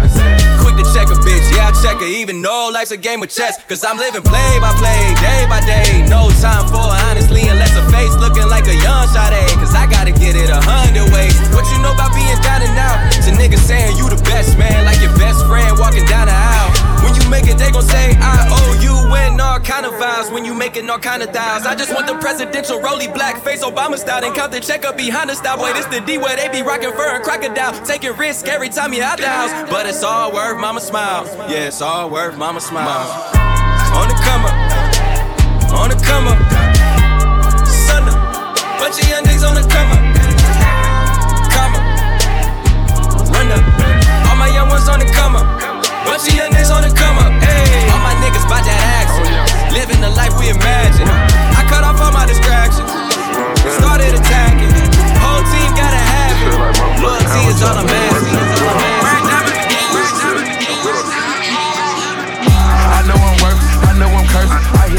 To 0.76 0.84
check 0.92 1.08
a 1.08 1.16
bitch, 1.24 1.44
yeah, 1.56 1.68
I 1.68 1.72
check 1.80 1.96
her. 2.00 2.06
Even 2.06 2.42
though 2.42 2.68
life's 2.72 2.90
a 2.92 2.96
game 2.96 3.22
of 3.22 3.30
chess. 3.30 3.56
Cause 3.64 3.84
I'm 3.84 3.96
living 3.96 4.22
play 4.22 4.60
by 4.60 4.72
play, 4.76 5.16
day 5.24 5.48
by 5.48 5.64
day. 5.64 6.04
No 6.08 6.28
time 6.44 6.68
for 6.68 6.84
honestly, 7.08 7.48
unless 7.48 7.72
a 7.76 7.84
face 7.88 8.12
looking 8.20 8.48
like 8.48 8.68
a 8.68 8.76
young 8.76 9.08
Sade. 9.08 9.48
Cause 9.56 9.74
I 9.74 9.88
gotta 9.88 10.12
get 10.12 10.36
it 10.36 10.50
a 10.50 10.60
hundred 10.60 11.08
ways. 11.12 11.32
What 11.56 11.64
you 11.72 11.80
know 11.80 11.96
about 11.96 12.12
being 12.12 12.36
down 12.44 12.60
and 12.60 12.76
out? 12.76 13.08
To 13.24 13.30
niggas 13.32 13.64
saying 13.64 13.96
you 13.96 14.08
the 14.08 14.20
best 14.28 14.58
man, 14.58 14.84
like 14.84 15.00
your 15.00 15.16
best 15.16 15.40
friend 15.48 15.78
walking 15.78 16.04
down 16.04 16.28
the 16.28 16.36
aisle. 16.36 16.95
When 17.06 17.14
you 17.14 17.30
make 17.30 17.46
it, 17.46 17.56
they 17.56 17.70
gon' 17.70 17.86
say, 17.86 18.18
I 18.18 18.50
owe 18.50 18.82
you 18.82 19.08
when 19.12 19.40
all 19.40 19.60
kind 19.60 19.86
of 19.86 19.92
vibes 19.92 20.32
when 20.32 20.44
you 20.44 20.54
making 20.54 20.90
all 20.90 20.98
kind 20.98 21.22
of 21.22 21.30
dials. 21.30 21.64
I 21.64 21.76
just 21.76 21.94
want 21.94 22.08
the 22.08 22.18
presidential 22.18 22.80
rolly 22.80 23.06
black 23.06 23.44
face 23.44 23.62
Obama 23.62 23.96
style 23.96 24.24
and 24.24 24.34
count 24.34 24.50
the 24.50 24.58
check 24.58 24.84
up 24.84 24.96
behind 24.96 25.30
the 25.30 25.36
style. 25.36 25.56
Boy, 25.56 25.72
this 25.72 25.86
the 25.86 26.00
D 26.00 26.18
where 26.18 26.34
they 26.34 26.48
be 26.48 26.62
rocking 26.62 26.90
fur 26.90 27.14
and 27.14 27.22
crocodile. 27.22 27.72
Taking 27.86 28.16
risks 28.16 28.48
every 28.48 28.68
time 28.70 28.92
you 28.92 29.04
out 29.04 29.18
the 29.18 29.28
house. 29.28 29.52
But 29.70 29.86
it's 29.86 30.02
all 30.02 30.32
worth 30.32 30.58
mama 30.58 30.80
smile. 30.80 31.24
Yeah, 31.48 31.70
it's 31.70 31.80
all 31.80 32.10
worth 32.10 32.36
mama 32.36 32.60
smile. 32.60 33.06
On 33.94 34.08
the 34.08 34.18
come 34.26 34.44
up. 34.44 34.56
On 35.78 35.88
the 35.88 35.96
come 36.02 36.26
up. 36.26 36.38
Sunday. 37.86 38.18
Bunch 38.82 38.98
of 38.98 39.08
young 39.08 39.22
niggas 39.22 39.46
on 39.46 39.54
the 39.54 39.62
come 39.70 39.90
up. 39.94 40.02
Come 41.54 41.72
up. 41.78 41.86
Run 43.30 43.52
up. 43.54 44.26
All 44.26 44.34
my 44.34 44.48
young 44.52 44.68
ones 44.68 44.88
on 44.88 44.98
the 44.98 45.06
come 45.06 45.36
up. 45.36 45.55
Bunch 46.16 46.30
of 46.30 46.34
young 46.34 46.50
niggas 46.50 46.72
on 46.74 46.80
the 46.80 46.88
come 46.96 47.18
up. 47.18 47.30
Hey. 47.44 47.92
All 47.92 48.00
my 48.00 48.16
niggas 48.24 48.48
bout 48.48 48.64
that 48.64 48.80
action. 49.04 49.28
Living 49.68 50.00
the 50.00 50.08
life 50.08 50.32
we 50.40 50.48
imagine. 50.48 51.04
I 51.04 51.60
cut 51.68 51.84
off 51.84 52.00
all 52.00 52.10
my 52.10 52.24
distractions. 52.24 52.88
Started 53.76 54.16
attacking. 54.16 54.72
Whole 55.20 55.44
team 55.52 55.68
gotta 55.76 56.00
have 56.00 56.36
it. 56.40 57.04
Loyalty 57.04 57.52
is 57.52 57.60
all 57.60 57.76
I'm 57.76 57.84
asking. 57.84 58.85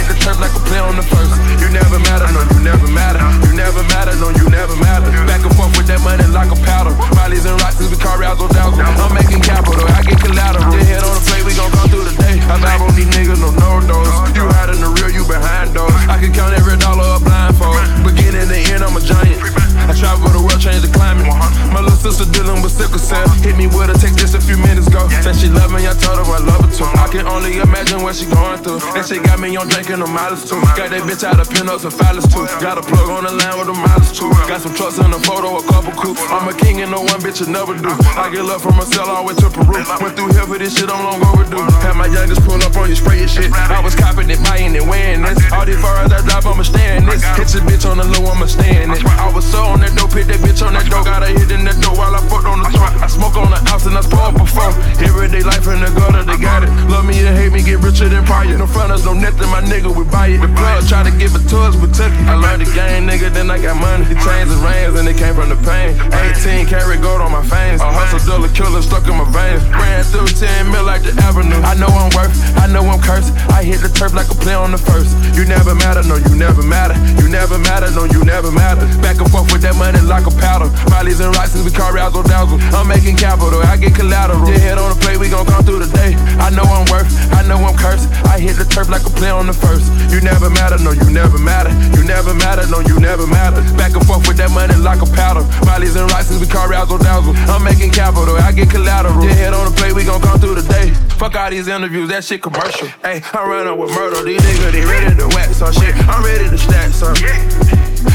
The 0.08 0.16
turf 0.24 0.40
like 0.40 0.56
a 0.56 0.62
play 0.64 0.80
on 0.80 0.96
the 0.96 1.06
first. 1.06 1.36
You 1.60 1.68
never 1.70 2.00
matter, 2.08 2.28
no, 2.32 2.42
you 2.48 2.60
never 2.64 2.88
matter. 2.88 3.22
You 3.48 3.54
never 3.54 3.84
matter, 3.92 4.16
no, 4.18 4.32
you 4.32 4.48
never 4.50 4.76
matter. 4.80 5.12
Back 5.28 5.44
and 5.44 5.54
forth 5.56 5.76
with 5.76 5.88
that 5.92 6.02
money 6.02 6.26
like 6.32 6.50
a 6.52 6.60
powder. 6.64 6.96
Miley's 7.16 7.46
and 7.46 7.60
rocks, 7.62 7.80
we 7.84 7.98
car 8.00 8.18
razzle 8.18 8.48
dazzle. 8.50 8.80
I'm 8.80 9.14
making 9.14 9.44
capital, 9.44 9.86
I 9.92 10.02
get 10.04 10.20
collateral. 10.24 10.72
Your 10.72 10.86
head 10.88 11.04
on 11.04 11.14
the 11.16 11.24
plate, 11.28 11.44
we 11.44 11.54
gon' 11.56 11.72
come 11.76 11.88
through 11.92 12.08
the 12.08 12.16
day. 12.18 12.40
I 12.48 12.56
vibe 12.58 12.82
on 12.88 12.96
these 12.96 13.12
niggas, 13.12 13.40
no 13.44 13.52
no 13.52 13.84
dose. 13.84 14.10
You 14.36 14.48
hiding 14.56 14.80
the 14.80 14.90
real, 14.96 15.12
you 15.12 15.24
behind 15.28 15.76
those. 15.76 15.92
I 16.08 16.18
can 16.20 16.32
count 16.32 16.56
every 16.56 16.80
dollar 16.80 17.06
up 17.20 17.24
blindfold. 17.24 17.84
Beginning 18.08 18.48
to 18.48 18.58
end, 18.72 18.84
I'm 18.84 18.96
a 18.96 19.02
giant. 19.04 19.44
I 19.88 19.96
travel 19.96 20.28
the 20.36 20.44
world, 20.44 20.60
change 20.60 20.84
the 20.84 20.92
climate. 20.92 21.28
My 21.72 21.80
little 21.80 21.96
sister 21.96 22.28
dealing 22.28 22.60
with 22.60 22.76
sickle 22.76 23.00
cell. 23.00 23.24
Hit 23.40 23.56
me 23.56 23.68
with 23.68 23.88
a 23.88 23.96
text 23.96 24.20
just 24.20 24.36
a 24.36 24.42
few 24.42 24.58
minutes 24.60 24.88
ago. 24.88 25.08
Said 25.24 25.36
she 25.36 25.48
love 25.48 25.72
me, 25.72 25.88
I 25.88 25.96
told 25.96 26.20
her 26.20 26.28
I 26.28 26.44
love 26.44 26.60
her 26.60 26.72
too. 26.72 26.84
I 26.84 27.08
can 27.08 27.28
only 27.28 27.60
imagine 27.60 28.04
what 28.04 28.16
she 28.16 28.26
going 28.28 28.60
through. 28.60 28.84
And 28.96 29.06
she 29.06 29.20
got 29.24 29.40
me 29.40 29.56
on 29.56 29.68
drinking 29.72 29.97
the 30.00 30.08
mileage 30.08 30.46
too. 30.46 30.60
Got 30.78 30.92
that 30.92 31.04
bitch 31.04 31.24
out 31.24 31.40
of 31.40 31.48
pinups 31.50 31.84
and 31.86 31.94
phallus 31.94 32.28
too. 32.28 32.46
Got 32.62 32.78
a 32.78 32.84
plug 32.84 33.10
on 33.10 33.24
the 33.24 33.34
line 33.34 33.58
with 33.58 33.68
the 33.68 33.78
mileage 33.78 34.14
too. 34.14 34.30
Got 34.46 34.62
some 34.62 34.74
trucks 34.74 34.98
in 35.00 35.12
the 35.12 35.20
photo, 35.22 35.58
a 35.58 35.64
couple 35.64 35.94
coupes. 35.94 36.22
I'm 36.30 36.48
a 36.48 36.54
king 36.54 36.82
and 36.82 36.92
no 36.92 37.02
one 37.02 37.20
bitch 37.22 37.42
will 37.42 37.54
never 37.54 37.74
do. 37.78 37.92
I 38.18 38.30
get 38.30 38.44
love 38.46 38.62
from 38.62 38.80
a 38.80 38.86
cell 38.86 39.10
all 39.10 39.26
the 39.26 39.34
way 39.34 39.36
to 39.42 39.48
Peru. 39.50 39.82
Went 40.02 40.14
through 40.16 40.34
hell 40.34 40.48
for 40.48 40.58
this 40.58 40.78
shit, 40.78 40.90
I'm 40.90 41.04
long 41.04 41.22
overdue. 41.26 41.64
Had 41.82 41.96
my 41.98 42.08
youngest 42.08 42.42
pull 42.46 42.62
up 42.62 42.76
on 42.78 42.90
you, 42.90 42.96
spray 42.96 43.20
your 43.20 43.32
shit. 43.32 43.52
I 43.54 43.82
was 43.82 43.96
copping 43.96 44.30
it, 44.30 44.42
buying 44.44 44.76
it, 44.76 44.86
wearing 44.86 45.22
this. 45.24 45.38
All 45.52 45.66
these 45.66 45.82
bars 45.82 46.12
I 46.12 46.22
drop, 46.26 46.46
I'ma 46.46 46.64
stay 46.64 46.98
in 46.98 47.06
this. 47.06 47.24
Hit 47.38 47.54
your 47.54 47.64
bitch 47.66 47.86
on 47.90 47.98
the 47.98 48.06
low, 48.06 48.30
I'ma 48.30 48.46
stay 48.46 48.84
in 48.84 48.92
it. 48.92 49.04
I 49.06 49.32
was 49.34 49.46
so 49.46 49.64
on 49.66 49.82
that 49.82 49.96
dope, 49.98 50.14
hit 50.14 50.28
that 50.28 50.40
bitch 50.44 50.66
on 50.66 50.74
that 50.74 50.86
dope. 50.90 51.06
Got 51.06 51.24
a 51.24 51.30
hit 51.34 51.52
in 51.52 51.66
that 51.66 51.80
dope 51.82 51.98
while 51.98 52.14
I 52.14 52.22
fucked 52.30 52.46
on 52.46 52.60
the 52.62 52.70
throat. 52.70 52.94
I 53.02 53.08
smoke 53.08 53.36
on 53.38 53.50
the 53.52 53.60
house 53.70 53.86
and 53.86 53.98
I 53.98 54.02
spoil 54.02 54.32
before. 54.32 54.74
Everyday 55.02 55.44
life 55.44 55.66
in 55.68 55.82
the 55.82 55.90
gutter, 55.96 56.24
they 56.24 56.38
got 56.38 56.64
it. 56.64 56.70
Love 56.90 57.06
me 57.06 57.18
or 57.26 57.34
hate 57.34 57.52
me, 57.52 57.64
get 57.64 57.80
richer 57.80 58.10
than 58.10 58.24
prior. 58.26 58.58
No 58.58 58.68
fronters, 58.68 59.06
no 59.06 59.14
nothing, 59.14 59.50
my 59.50 59.62
nigga, 59.62 59.87
we 59.92 60.04
buy 60.10 60.28
it. 60.34 60.40
The 60.42 60.50
plug 60.50 60.88
try 60.88 61.04
to 61.04 61.12
give 61.12 61.36
it 61.36 61.46
to 61.50 61.58
us, 61.68 61.76
we 61.76 61.88
took 61.92 62.12
it. 62.12 62.26
I 62.28 62.36
learned 62.36 62.66
the 62.66 62.70
game, 62.74 63.08
nigga, 63.08 63.32
then 63.32 63.52
I 63.52 63.60
got 63.60 63.80
money. 63.80 64.06
The 64.06 64.18
chains 64.20 64.52
and 64.52 64.62
rings, 64.64 64.98
and 65.00 65.08
it 65.08 65.18
came 65.18 65.36
from 65.36 65.50
the 65.50 65.60
pain. 65.64 65.96
18 66.34 66.68
karat 66.68 67.02
gold 67.02 67.22
on 67.22 67.32
my 67.32 67.44
veins. 67.44 67.82
A 67.82 67.90
hustle 67.92 68.20
dealer, 68.24 68.52
killer 68.52 68.82
stuck 68.82 69.08
in 69.08 69.16
my 69.16 69.28
veins. 69.30 69.64
Ran 69.70 70.04
through 70.04 70.28
10 70.28 70.72
mil 70.72 70.84
like 70.84 71.04
the 71.04 71.14
avenue. 71.22 71.60
I 71.62 71.78
know 71.78 71.88
I'm 71.88 72.10
worth, 72.18 72.34
I 72.58 72.68
know 72.68 72.84
I'm 72.88 73.02
cursed. 73.02 73.34
I 73.54 73.64
hit 73.64 73.80
the 73.80 73.90
turf 73.90 74.14
like 74.14 74.30
a 74.32 74.38
play 74.38 74.56
on 74.56 74.72
the 74.72 74.82
first. 74.82 75.14
You 75.38 75.46
never 75.46 75.76
matter, 75.76 76.02
no, 76.04 76.18
you 76.18 76.34
never 76.36 76.64
matter. 76.64 76.96
You 77.22 77.30
never 77.30 77.58
matter, 77.58 77.92
no, 77.92 78.06
you 78.06 78.24
never 78.24 78.52
matter. 78.52 78.86
Back 79.02 79.22
and 79.22 79.30
forth 79.30 79.52
with 79.54 79.62
that 79.62 79.76
money 79.78 80.02
like 80.02 80.26
a 80.26 80.34
powder. 80.42 80.72
Miley's 80.90 81.20
and 81.20 81.36
rocks, 81.36 81.54
we 81.56 81.72
car 81.72 81.94
razzle 81.94 82.24
dazzle. 82.24 82.58
I'm 82.74 82.88
making 82.88 83.18
capital, 83.18 83.62
I 83.62 83.78
get 83.78 83.94
collateral. 83.94 84.42
Your 84.48 84.60
head 84.60 84.78
on 84.78 84.96
the 84.96 85.00
plate, 85.00 85.20
we 85.20 85.30
gon' 85.30 85.46
come 85.46 85.64
through 85.64 85.86
the 85.86 85.92
day. 85.94 86.16
I 86.42 86.50
know 86.50 86.66
I'm 86.66 86.90
worth, 86.90 87.10
I 87.34 87.46
know 87.46 87.58
I'm 87.62 87.78
cursed. 87.78 88.10
I 88.26 88.40
hit 88.40 88.58
the 88.58 88.66
turf 88.66 88.90
like 88.90 89.06
a 89.06 89.14
play 89.14 89.30
on 89.30 89.48
the 89.48 89.54
first. 89.54 89.77
You 90.12 90.22
never 90.22 90.50
matter, 90.50 90.78
no, 90.80 90.92
you 90.92 91.10
never 91.10 91.38
matter. 91.38 91.72
You 91.96 92.04
never 92.04 92.34
matter, 92.34 92.66
no, 92.68 92.80
you 92.80 93.00
never 93.00 93.28
matter. 93.28 93.62
Back 93.78 93.96
and 93.96 94.06
forth 94.06 94.28
with 94.28 94.38
that 94.38 94.52
money 94.52 94.76
like 94.76 95.02
a 95.02 95.10
powder. 95.14 95.44
Miley's 95.66 95.96
and 95.96 96.10
rocks, 96.12 96.32
we 96.40 96.48
car 96.48 96.70
razzle 96.70 96.98
dazzle. 96.98 97.36
I'm 97.52 97.64
making 97.64 97.92
capital, 97.92 98.36
I 98.38 98.52
get 98.52 98.70
collateral. 98.70 99.24
Your 99.24 99.34
head 99.34 99.54
on 99.54 99.70
the 99.70 99.76
plate, 99.76 99.94
we 99.94 100.04
gon' 100.04 100.22
come 100.22 100.40
through 100.40 100.56
the 100.56 100.66
day. 100.68 100.92
Fuck 101.18 101.36
all 101.36 101.50
these 101.50 101.68
interviews, 101.68 102.10
that 102.10 102.24
shit 102.24 102.42
commercial. 102.42 102.88
Hey, 103.02 103.22
I'm 103.34 103.50
running 103.50 103.78
with 103.78 103.92
murder. 103.92 104.24
These 104.24 104.42
niggas, 104.42 104.72
they 104.72 104.86
ready 104.86 105.16
to 105.16 105.28
wax 105.36 105.58
some 105.58 105.74
shit. 105.74 105.96
I'm 106.08 106.24
ready 106.24 106.50
to 106.50 106.58
stack 106.58 106.92
some. 106.92 107.16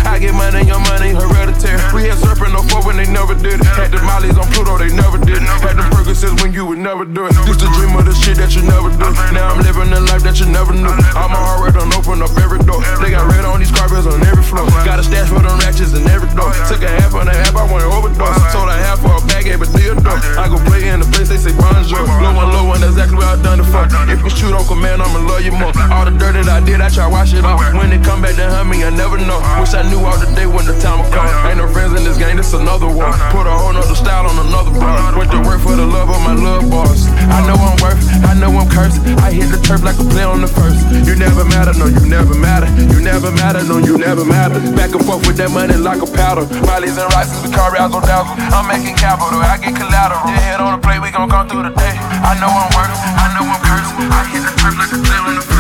I 0.07 0.19
get 0.19 0.35
money, 0.35 0.65
your 0.67 0.81
money, 0.89 1.13
hereditary. 1.13 1.79
We 1.95 2.09
had 2.09 2.19
serpent 2.19 2.53
no 2.53 2.63
four 2.69 2.83
when 2.85 2.97
they 2.97 3.09
never 3.09 3.35
did 3.35 3.61
it. 3.61 3.67
Had 3.77 3.93
the 3.93 4.01
mollies 4.03 4.37
on 4.39 4.47
Pluto, 4.53 4.79
they 4.79 4.93
never 4.95 5.19
did 5.19 5.41
it. 5.41 5.49
Had 5.63 5.77
the 5.77 5.85
Percocets 5.93 6.37
when 6.43 6.53
you 6.53 6.67
would 6.67 6.79
never 6.79 7.05
do 7.05 7.27
it. 7.27 7.33
Used 7.47 7.61
to 7.61 7.69
dream 7.77 7.97
of 7.97 8.05
the 8.05 8.15
shit 8.15 8.37
that 8.39 8.55
you 8.55 8.63
never 8.63 8.91
do. 8.91 9.09
Now 9.35 9.53
I'm 9.53 9.61
living 9.61 9.91
the 9.91 10.01
life 10.01 10.23
that 10.23 10.41
you 10.41 10.47
never 10.47 10.73
knew. 10.73 10.93
Heart 11.13 11.65
red 11.65 11.75
done 11.75 11.93
open 11.93 12.23
up 12.23 12.33
every 12.39 12.63
door. 12.65 12.81
They 13.03 13.11
got 13.11 13.27
red 13.29 13.45
on 13.45 13.61
these 13.61 13.73
carpets 13.75 14.07
on 14.07 14.23
every 14.25 14.45
floor. 14.45 14.65
Got 14.87 15.01
a 15.01 15.05
stash 15.05 15.29
for 15.29 15.43
them 15.43 15.59
ratchets 15.61 15.93
in 15.93 16.07
every 16.09 16.31
door. 16.33 16.55
Took 16.71 16.83
a 16.83 16.89
half 16.89 17.15
on 17.15 17.29
a 17.29 17.35
half, 17.35 17.55
I 17.57 17.67
went 17.67 17.85
overdose. 17.85 18.37
Sold 18.55 18.71
a 18.71 18.77
half 18.79 19.01
for 19.03 19.13
a 19.13 19.23
bag, 19.29 19.45
gave 19.45 19.61
a 19.61 19.69
deal 19.75 19.99
door. 19.99 20.17
I 20.39 20.49
go 20.49 20.57
play 20.65 20.89
in 20.89 21.01
the 21.01 21.09
place, 21.11 21.29
they 21.29 21.37
say 21.37 21.53
bonjour. 21.53 22.01
Low 22.23 22.33
and 22.33 22.51
low, 22.53 22.73
and 22.73 22.83
exactly 22.85 23.17
what 23.19 23.29
I 23.29 23.37
done 23.43 23.61
it 23.61 23.69
fuck. 23.69 23.91
If 24.09 24.23
you 24.23 24.31
shoot 24.31 24.55
on 24.55 24.65
command, 24.67 25.03
I'ma 25.03 25.21
love 25.27 25.43
you 25.43 25.53
more. 25.53 25.75
All 25.91 26.05
the 26.07 26.15
dirt 26.15 26.39
that 26.39 26.49
I 26.49 26.61
did, 26.63 26.81
I 26.81 26.89
try 26.89 27.07
wash 27.07 27.35
it 27.35 27.45
off. 27.45 27.61
When 27.75 27.93
it 27.93 28.03
come 28.05 28.23
back 28.23 28.37
to 28.37 28.47
hunt 28.49 28.71
me, 28.71 28.85
I 28.85 28.91
never 28.91 29.19
know. 29.19 29.41
Wish 29.59 29.75
I 29.75 29.82
knew 29.89 30.05
all 30.05 30.19
the 30.19 30.31
day 30.35 30.47
when 30.47 30.67
the 30.67 30.77
time 30.79 31.01
would 31.01 31.13
come. 31.13 31.27
Uh-huh. 31.27 31.49
Ain't 31.49 31.59
no 31.59 31.67
friends 31.67 31.95
in 31.99 32.05
this 32.05 32.19
game, 32.19 32.37
this 32.37 32.53
another 32.53 32.87
war. 32.87 33.11
Uh-huh. 33.11 33.33
Put 33.33 33.47
a 33.47 33.55
whole 33.55 33.73
nother 33.73 33.95
style 33.95 34.27
on 34.27 34.37
another 34.47 34.73
bar. 34.79 35.17
Went 35.17 35.31
to 35.33 35.41
work 35.43 35.61
for 35.61 35.75
the 35.75 35.87
love 35.87 36.11
of 36.11 36.21
my 36.23 36.35
love 36.35 36.69
boss. 36.71 37.09
I 37.33 37.41
know 37.47 37.57
I'm 37.57 37.77
worth, 37.83 38.03
I 38.27 38.35
know 38.35 38.51
I'm 38.53 38.69
cursed. 38.69 39.01
I 39.23 39.33
hit 39.33 39.49
the 39.51 39.61
turf 39.63 39.83
like 39.83 39.99
a 39.99 40.07
play 40.07 40.25
on 40.25 40.41
the 40.41 40.51
first. 40.51 40.83
You 41.07 41.15
never 41.17 41.45
matter, 41.45 41.73
no, 41.75 41.87
you 41.87 42.05
never 42.07 42.35
matter. 42.35 42.69
You 42.93 43.01
never 43.01 43.31
matter, 43.33 43.63
no, 43.65 43.79
you 43.79 43.99
never 43.99 44.25
matter. 44.25 44.59
Back 44.77 44.93
and 44.93 45.05
forth 45.05 45.27
with 45.27 45.37
that 45.39 45.51
money 45.51 45.77
like 45.77 46.03
a 46.03 46.09
powder. 46.09 46.47
Miley's 46.67 46.99
and 46.99 47.09
rocks, 47.15 47.33
we 47.43 47.51
car 47.51 47.73
razzle 47.73 48.03
dazzle. 48.03 48.35
I'm 48.53 48.69
making 48.69 48.97
capital, 48.97 49.41
I 49.41 49.59
get 49.59 49.75
collateral. 49.75 50.23
Your 50.29 50.43
head 50.43 50.61
on 50.61 50.79
the 50.79 50.81
plate, 50.83 51.01
we 51.01 51.11
gon' 51.11 51.31
come 51.31 51.49
through 51.49 51.65
the 51.65 51.75
day. 51.75 51.97
I 52.23 52.39
know 52.39 52.51
I'm 52.51 52.71
worth, 52.77 52.93
I 52.93 53.27
know 53.35 53.45
I'm 53.49 53.61
cursed. 53.63 53.93
I 53.99 54.21
hit 54.31 54.43
the 54.45 54.53
turf 54.61 54.75
like 54.79 54.93
a 54.93 54.99
play 55.01 55.19
on 55.19 55.35
the 55.35 55.41
first. 55.41 55.52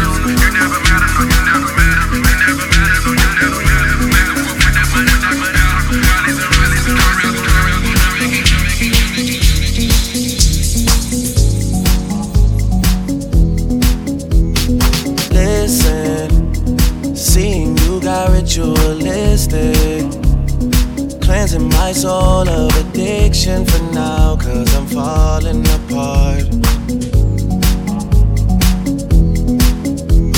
My 21.92 21.98
soul 21.98 22.48
of 22.48 22.74
addiction 22.76 23.66
for 23.66 23.82
now, 23.92 24.34
cause 24.36 24.74
I'm 24.74 24.86
falling 24.86 25.60
apart. 25.76 26.44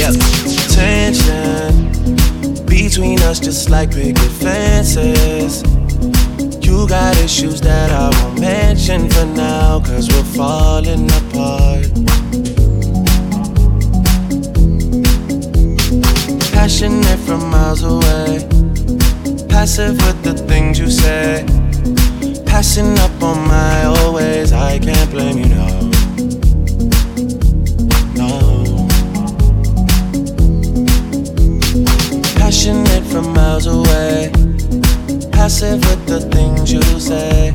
Yep. 0.00 0.14
Tension 0.74 1.94
between 2.66 3.20
us, 3.20 3.38
just 3.38 3.70
like 3.70 3.92
picket 3.92 4.32
fences. 4.42 5.62
You 6.60 6.88
got 6.88 7.16
issues 7.18 7.60
that 7.60 7.92
I 7.92 8.10
won't 8.18 8.40
mention 8.40 9.08
for 9.08 9.26
now, 9.26 9.78
cause 9.78 10.08
we're 10.08 10.30
falling 10.34 11.08
apart. 11.20 11.86
Passionate 16.52 17.20
from 17.20 17.48
miles 17.48 17.84
away. 17.84 18.53
Passive 19.54 19.96
with 20.04 20.22
the 20.24 20.34
things 20.34 20.80
you 20.80 20.90
say. 20.90 21.46
Passing 22.44 22.98
up 22.98 23.22
on 23.22 23.46
my 23.46 23.84
always. 23.84 24.52
I 24.52 24.80
can't 24.80 25.10
blame 25.12 25.38
you, 25.38 25.46
no. 25.46 25.68
No. 28.18 28.88
Passionate 32.34 33.04
from 33.04 33.32
miles 33.32 33.66
away. 33.66 34.32
Passive 35.30 35.80
with 35.88 36.04
the 36.06 36.20
things 36.32 36.72
you 36.72 36.82
say. 36.98 37.54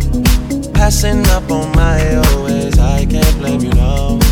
Passing 0.73 1.27
up 1.27 1.51
on 1.51 1.69
my 1.75 2.15
always. 2.15 2.79
I 2.79 3.05
can't 3.05 3.37
blame 3.39 3.59
you, 3.59 3.73
no. 3.73 4.28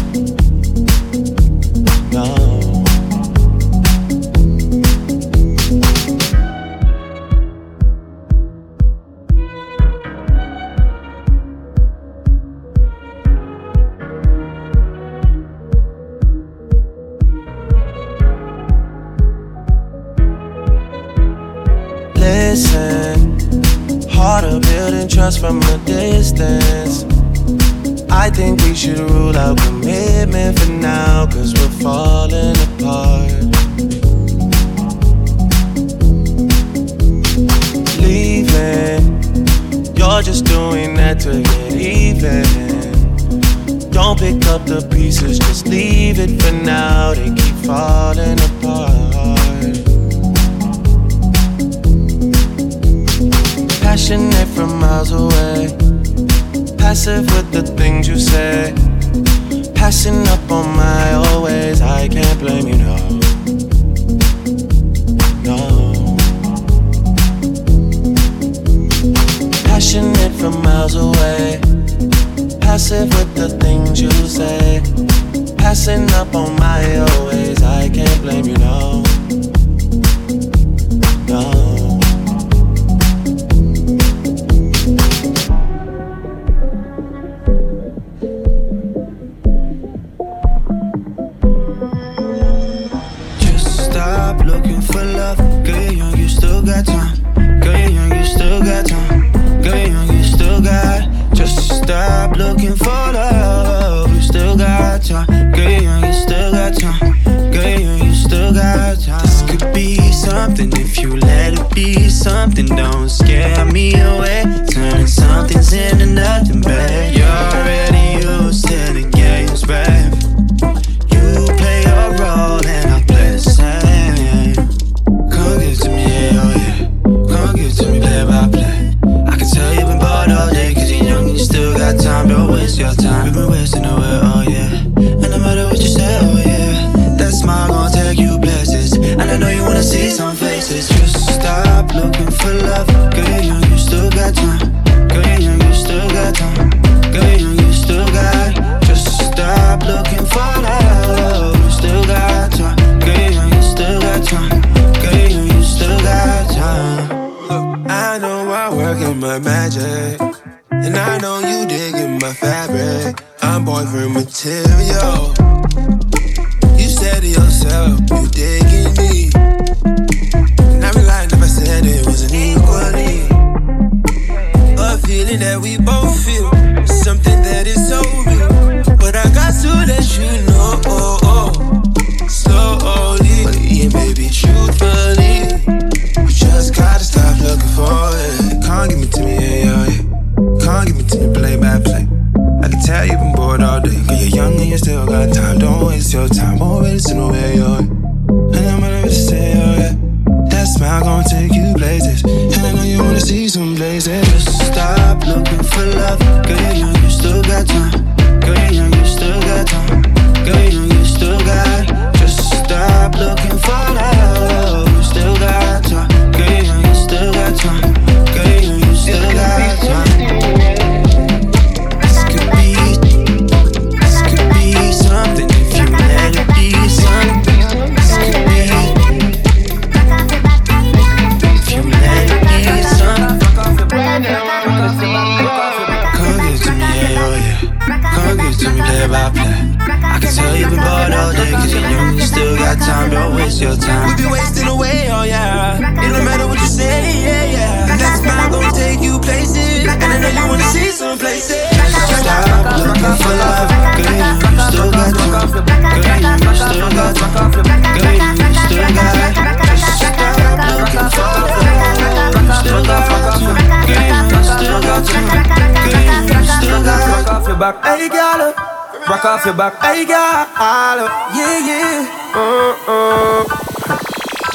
Your 269.24 269.54
back. 269.58 269.74
I 269.82 270.06
got 270.06 270.46
all 270.62 271.00
of, 271.02 271.10
yeah, 271.34 271.58
yeah. 271.66 272.38
Uh-uh. 272.38 273.50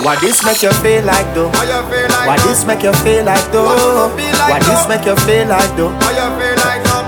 Why 0.06 0.14
this 0.22 0.44
make 0.46 0.62
you 0.62 0.70
feel 0.82 1.02
like 1.02 1.26
though? 1.34 1.50
Why 1.50 2.38
this 2.46 2.62
make 2.66 2.82
you 2.82 2.92
feel 3.02 3.24
like 3.24 3.42
though? 3.50 3.66
Why 3.66 4.58
this 4.62 4.86
make 4.86 5.06
you 5.06 5.16
feel 5.26 5.46
like 5.50 5.72
though? 5.74 5.90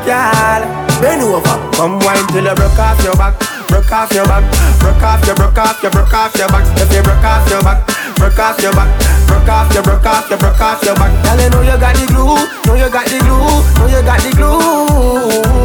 Girl, 0.02 0.62
bend 0.98 1.22
over, 1.22 1.56
come 1.78 1.98
wine 2.02 2.26
till 2.34 2.42
you 2.42 2.54
broke 2.54 2.78
off 2.78 2.98
your 3.06 3.14
back, 3.14 3.38
broke 3.70 3.90
off 3.92 4.10
your 4.10 4.26
back, 4.26 4.42
broke 4.82 5.02
off 5.02 5.22
your, 5.26 5.34
broke 5.34 5.58
off 5.58 5.82
your, 5.82 5.90
broke 5.90 6.14
off 6.14 6.34
your 6.34 6.48
back. 6.48 6.66
If 6.78 6.90
you 6.90 7.02
broke 7.02 7.22
off 7.22 7.46
your 7.50 7.62
back, 7.62 7.86
broke 8.18 8.38
off 8.38 8.58
your 8.62 8.74
back, 8.74 8.90
broke 9.30 9.48
off 9.48 9.70
your, 9.74 9.82
broke 9.82 10.06
off 10.06 10.30
your, 10.30 10.38
broke 10.38 10.60
off 10.60 10.82
your 10.82 10.94
back. 10.94 11.12
Girl, 11.22 11.38
you 11.38 11.50
know 11.50 11.62
you 11.62 11.78
got 11.78 11.94
the 11.94 12.06
glue, 12.10 12.34
know 12.66 12.74
you 12.74 12.90
got 12.90 13.06
the 13.06 13.18
glue, 13.22 13.62
know 13.78 13.86
you 13.86 14.02
got 14.02 14.18
the 14.22 14.30
glue. 14.34 14.58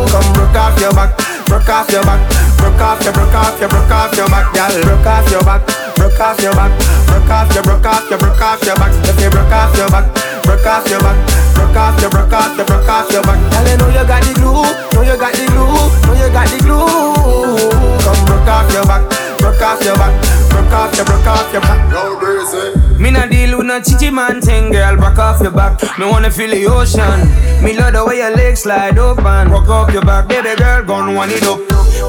Come 0.10 0.34
broke 0.34 0.58
off 0.58 0.78
your 0.82 0.94
back 0.94 1.29
broke 1.50 1.68
off 1.68 1.90
your 1.90 2.04
back, 2.06 2.22
broke 2.62 2.80
off 2.80 3.02
your, 3.04 3.12
broke 3.12 3.34
off 3.34 3.60
your, 3.60 3.68
broke 3.70 3.90
off 3.90 4.14
your 4.16 4.30
back, 4.30 4.54
girl, 4.54 4.70
broke 4.86 5.06
off 5.10 5.26
your 5.32 5.42
back, 5.42 5.66
broke 5.98 6.20
off 6.22 6.40
your 6.40 6.54
back, 6.54 6.72
broke 7.10 7.30
off 7.30 7.50
your, 7.56 7.64
broke 7.64 7.86
off 7.86 8.10
your, 8.10 8.20
broke 8.20 8.42
off 8.42 8.62
your 8.64 8.76
back, 8.78 8.94
if 9.10 9.18
you 9.20 9.30
broke 9.34 9.52
off 9.52 9.76
your 9.76 9.90
back, 9.90 10.06
broke 10.46 10.66
off 10.70 10.88
your 10.88 11.02
back, 11.02 11.18
broke 11.58 11.76
off 11.76 12.00
your, 12.00 12.10
broke 12.14 12.34
off 12.34 12.56
your, 12.56 12.66
broke 12.66 12.88
off 12.88 13.12
your 13.12 13.24
back, 13.26 13.40
girl, 13.50 13.66
you 13.66 13.78
know 13.82 13.90
you 13.90 14.06
got 14.06 14.22
the 14.22 14.34
glue, 14.38 14.62
know 14.94 15.02
you 15.02 15.18
got 15.18 15.34
the 15.34 15.46
glue, 15.50 15.90
know 16.06 16.14
you 16.14 16.30
got 16.30 16.48
the 16.54 16.58
glue, 16.62 17.58
come 18.06 18.22
broke 18.30 18.48
off 18.48 18.70
your 18.70 18.86
back, 18.86 19.02
broke 19.40 19.62
off 19.62 19.84
your 19.84 19.96
back, 19.96 20.14
broke 20.52 20.72
off 20.72 20.96
your, 20.96 21.06
broke 21.06 21.26
off 21.26 21.52
your 21.52 21.62
back. 21.62 21.80
Eh? 21.92 22.98
Me 23.00 23.12
not 23.12 23.30
deal 23.30 23.58
with 23.58 23.68
no 23.68 23.82
chichi 23.82 24.12
man 24.12 24.42
thing, 24.42 24.72
girl, 24.72 24.98
back 24.98 25.18
off 25.18 25.42
your 25.42 25.52
back. 25.52 25.82
Me 25.98 26.06
wanna 26.06 26.30
feel 26.30 26.50
the 26.50 26.66
ocean. 26.68 27.64
Me 27.64 27.76
love 27.78 27.94
the 27.94 28.06
way 28.06 28.18
your 28.18 28.36
legs 28.36 28.62
slide 28.62 28.98
open. 28.98 29.50
Rock 29.50 29.70
off 29.70 29.94
your 29.94 30.04
back, 30.04 30.28
baby 30.28 30.56
girl, 30.56 30.84
gon' 30.84 31.16
one 31.16 31.30
it 31.30 31.44
up. 31.44 31.60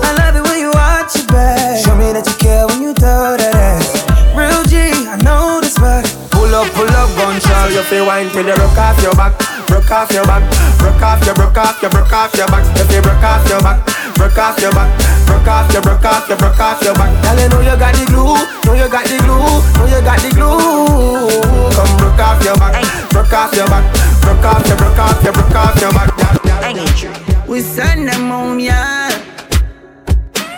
I 0.05 0.14
love 0.19 0.37
it 0.37 0.43
when 0.49 0.59
you 0.61 0.71
watch 0.75 1.16
your 1.16 1.27
back. 1.27 1.85
Show 1.85 1.97
me 1.97 2.12
that 2.12 2.27
you 2.27 2.35
care 2.35 2.66
when 2.66 2.83
you 2.83 2.95
throw 2.95 3.37
that 3.37 3.55
ass. 3.55 4.11
Real 4.37 4.64
G, 4.64 4.77
I 5.09 5.16
know 5.23 5.61
this 5.61 5.75
spot. 5.75 6.20
Pull 6.51 6.67
up, 6.67 6.75
pull 6.75 6.91
up, 6.99 7.07
gunshot. 7.15 7.71
You 7.71 7.83
feel 7.87 8.07
wine 8.11 8.29
till 8.31 8.43
you 8.43 8.57
broke 8.59 8.75
off 8.75 8.99
your 9.01 9.15
back, 9.15 9.39
broke 9.71 9.89
off 9.89 10.11
your 10.11 10.27
back, 10.27 10.43
broke 10.83 10.99
off 10.99 11.23
your, 11.23 11.33
broke 11.39 11.57
off 11.57 11.79
your, 11.79 11.91
broke 11.95 12.11
off 12.11 12.35
your 12.35 12.49
back. 12.51 12.67
You 12.75 12.85
feel 12.91 13.03
broke 13.07 13.23
off 13.23 13.47
your 13.47 13.63
back, 13.63 13.79
broke 14.19 14.35
off 14.35 14.59
your 14.59 14.75
back, 14.75 14.91
broke 15.31 15.47
off 15.47 15.71
your, 15.71 15.81
broke 15.81 16.03
off 16.03 16.27
your, 16.27 16.37
broke 16.43 16.59
off 16.59 16.83
your 16.83 16.95
back. 16.99 17.15
Girl, 17.23 17.39
you 17.39 17.49
know 17.55 17.61
you 17.63 17.79
got 17.79 17.95
the 17.95 18.03
glue, 18.03 18.35
know 18.67 18.75
you 18.75 18.91
got 18.91 19.07
the 19.07 19.17
glue, 19.23 19.63
know 19.79 19.87
you 19.87 20.03
got 20.03 20.19
the 20.19 20.31
glue. 20.35 21.31
Come 21.71 21.93
broke 22.03 22.19
off 22.19 22.43
your 22.43 22.59
back, 22.59 22.83
broke 23.15 23.31
off 23.31 23.55
your 23.55 23.71
back, 23.71 23.87
broke 24.19 24.43
off 24.43 24.67
your, 24.67 24.75
broke 24.75 24.99
off 24.99 25.23
your, 25.23 25.33
broke 25.33 25.55
off 25.55 25.79
your 25.79 25.93
back. 25.95 26.11
Yeah, 26.51 26.75
yeah. 26.75 27.47
We 27.47 27.63
send 27.63 28.09
them 28.09 28.27
home, 28.27 28.59
yeah. 28.59 29.15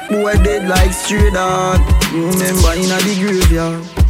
Boy 0.09 0.40
dead 0.40 0.72
like 0.72 0.96
straight 0.96 1.35
dog. 1.37 1.85
Remember 2.16 2.72
in 2.81 2.88
a 2.88 2.96
the 2.96 3.12
graveyard. 3.20 4.01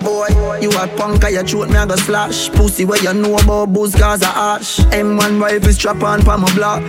Boy, 0.00 0.28
you 0.60 0.70
a 0.70 0.88
punk, 0.96 1.24
I 1.24 1.42
throat 1.42 1.68
me 1.68 1.76
I 1.76 1.86
go 1.86 1.96
slash. 1.96 2.48
Pussy 2.50 2.84
where 2.84 3.02
you 3.02 3.12
know 3.12 3.36
about 3.36 3.72
booze 3.72 3.94
cause 3.94 4.22
I 4.22 4.56
ash. 4.56 4.78
M1 4.78 5.40
rifle 5.40 5.72
strap 5.72 6.02
on 6.02 6.22
pa 6.22 6.36
my 6.36 6.52
block. 6.54 6.82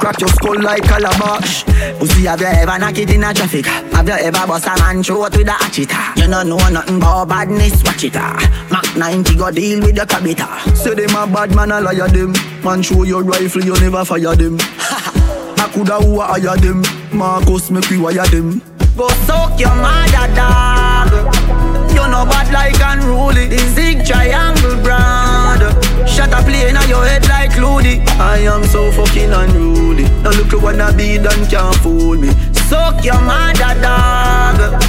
Crack 0.00 0.18
your 0.20 0.30
skull 0.30 0.60
like 0.60 0.82
calabash. 0.84 1.64
Pussy 1.98 2.24
have 2.24 2.40
you 2.40 2.46
ever 2.46 2.78
knock 2.78 2.96
it 2.96 3.10
in 3.10 3.24
a 3.24 3.34
traffic? 3.34 3.66
Have 3.66 4.08
you 4.08 4.14
ever 4.14 4.46
bust 4.46 4.66
a 4.66 4.74
man 4.80 5.02
throat 5.02 5.36
with 5.36 5.48
a 5.48 5.52
hatchet 5.52 5.90
You 6.16 6.30
don't 6.30 6.48
know 6.48 6.56
nothing 6.56 6.96
about 6.96 7.28
badness, 7.28 7.82
watch 7.84 8.04
it 8.04 8.16
ah. 8.16 8.68
Mac 8.70 8.96
90 8.96 9.36
go 9.36 9.50
deal 9.50 9.80
with 9.80 9.96
the 9.96 10.06
cabita 10.06 10.74
Say 10.74 10.94
them 10.94 11.10
a 11.16 11.26
bad 11.30 11.54
man, 11.54 11.72
I 11.72 11.80
liar 11.80 12.08
them. 12.08 12.32
Man 12.64 12.82
show 12.82 13.02
your 13.02 13.22
rifle, 13.22 13.62
you 13.62 13.78
never 13.80 14.04
fire 14.06 14.34
them. 14.34 14.56
I 14.60 15.70
coulda 15.74 16.00
who 16.00 16.20
I 16.20 16.40
hire 16.40 16.56
them. 16.56 16.82
Marcus 17.12 17.70
make 17.70 17.90
we 17.90 17.98
wire 17.98 18.26
them. 18.28 18.62
Go 18.96 19.08
soak 19.26 19.60
your 19.60 19.74
mother 19.74 20.34
dog 20.34 21.59
You 22.00 22.08
know 22.08 22.24
bad 22.24 22.50
like 22.50 22.80
unruly. 22.80 23.46
The 23.46 23.58
zig 23.76 24.06
triangle 24.06 24.82
brand 24.82 25.60
Shut 26.08 26.32
up 26.32 26.46
plane 26.46 26.74
on 26.74 26.88
your 26.88 27.04
head 27.04 27.28
like 27.28 27.54
Looney 27.58 28.00
I 28.18 28.38
am 28.38 28.64
so 28.64 28.90
fucking 28.90 29.30
unruly. 29.30 30.04
Now 30.22 30.30
look 30.30 30.50
what 30.62 30.80
I 30.80 30.96
be 30.96 31.18
done 31.18 31.46
can't 31.50 31.76
fool 31.76 32.16
me. 32.16 32.30
Soak 32.70 33.04
your 33.04 33.20
mother 33.20 33.74
dog. 33.84 34.82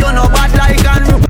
You 0.00 0.12
know 0.16 0.28
bad 0.32 0.52
like 0.56 0.80
Unruly 0.96 1.25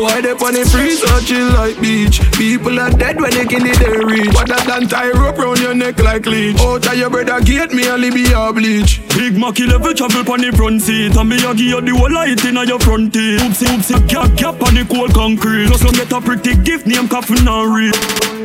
Why 0.00 0.20
they 0.20 0.32
on 0.32 0.54
the 0.54 0.64
freeze 0.64 1.04
or 1.04 1.20
chill 1.20 1.52
like 1.52 1.80
beach? 1.80 2.20
People 2.32 2.80
are 2.80 2.90
dead 2.90 3.20
when 3.20 3.30
they 3.32 3.44
kill 3.44 3.64
it, 3.66 3.78
they 3.78 3.92
reach. 4.00 4.32
What 4.34 4.48
that 4.48 4.66
done 4.66 4.88
tie 4.88 5.10
rope 5.12 5.36
round 5.36 5.60
your 5.60 5.74
neck 5.74 5.98
like 5.98 6.24
leech. 6.24 6.56
Oh, 6.60 6.76
Out 6.76 6.86
of 6.86 6.96
your 6.96 7.10
brother 7.10 7.40
gate, 7.44 7.72
me 7.72 7.86
only 7.88 8.10
be 8.10 8.24
a 8.32 8.52
bleach. 8.52 9.00
Big 9.16 9.36
Macky 9.36 9.66
level 9.66 9.92
travel 9.92 10.24
pon 10.24 10.40
the 10.40 10.52
front 10.56 10.80
seat 10.80 11.14
And 11.16 11.28
me 11.28 11.36
a 11.44 11.52
give 11.54 11.66
you 11.66 11.80
the 11.80 11.92
whole 11.94 12.10
light 12.10 12.42
inna 12.44 12.64
your 12.64 12.78
front 12.78 13.12
teeth 13.12 13.40
Oopsie 13.40 13.66
oopsie 13.66 14.08
cap 14.08 14.30
cap 14.38 14.62
on 14.62 14.74
the 14.74 14.84
cold 14.88 15.12
concrete 15.12 15.66
Plus 15.66 15.82
you 15.82 15.92
get 15.92 16.12
a 16.12 16.20
pretty 16.20 16.54
gift 16.62 16.86
name 16.86 17.08
coffin 17.08 17.46
and 17.46 17.74
read 17.74 17.94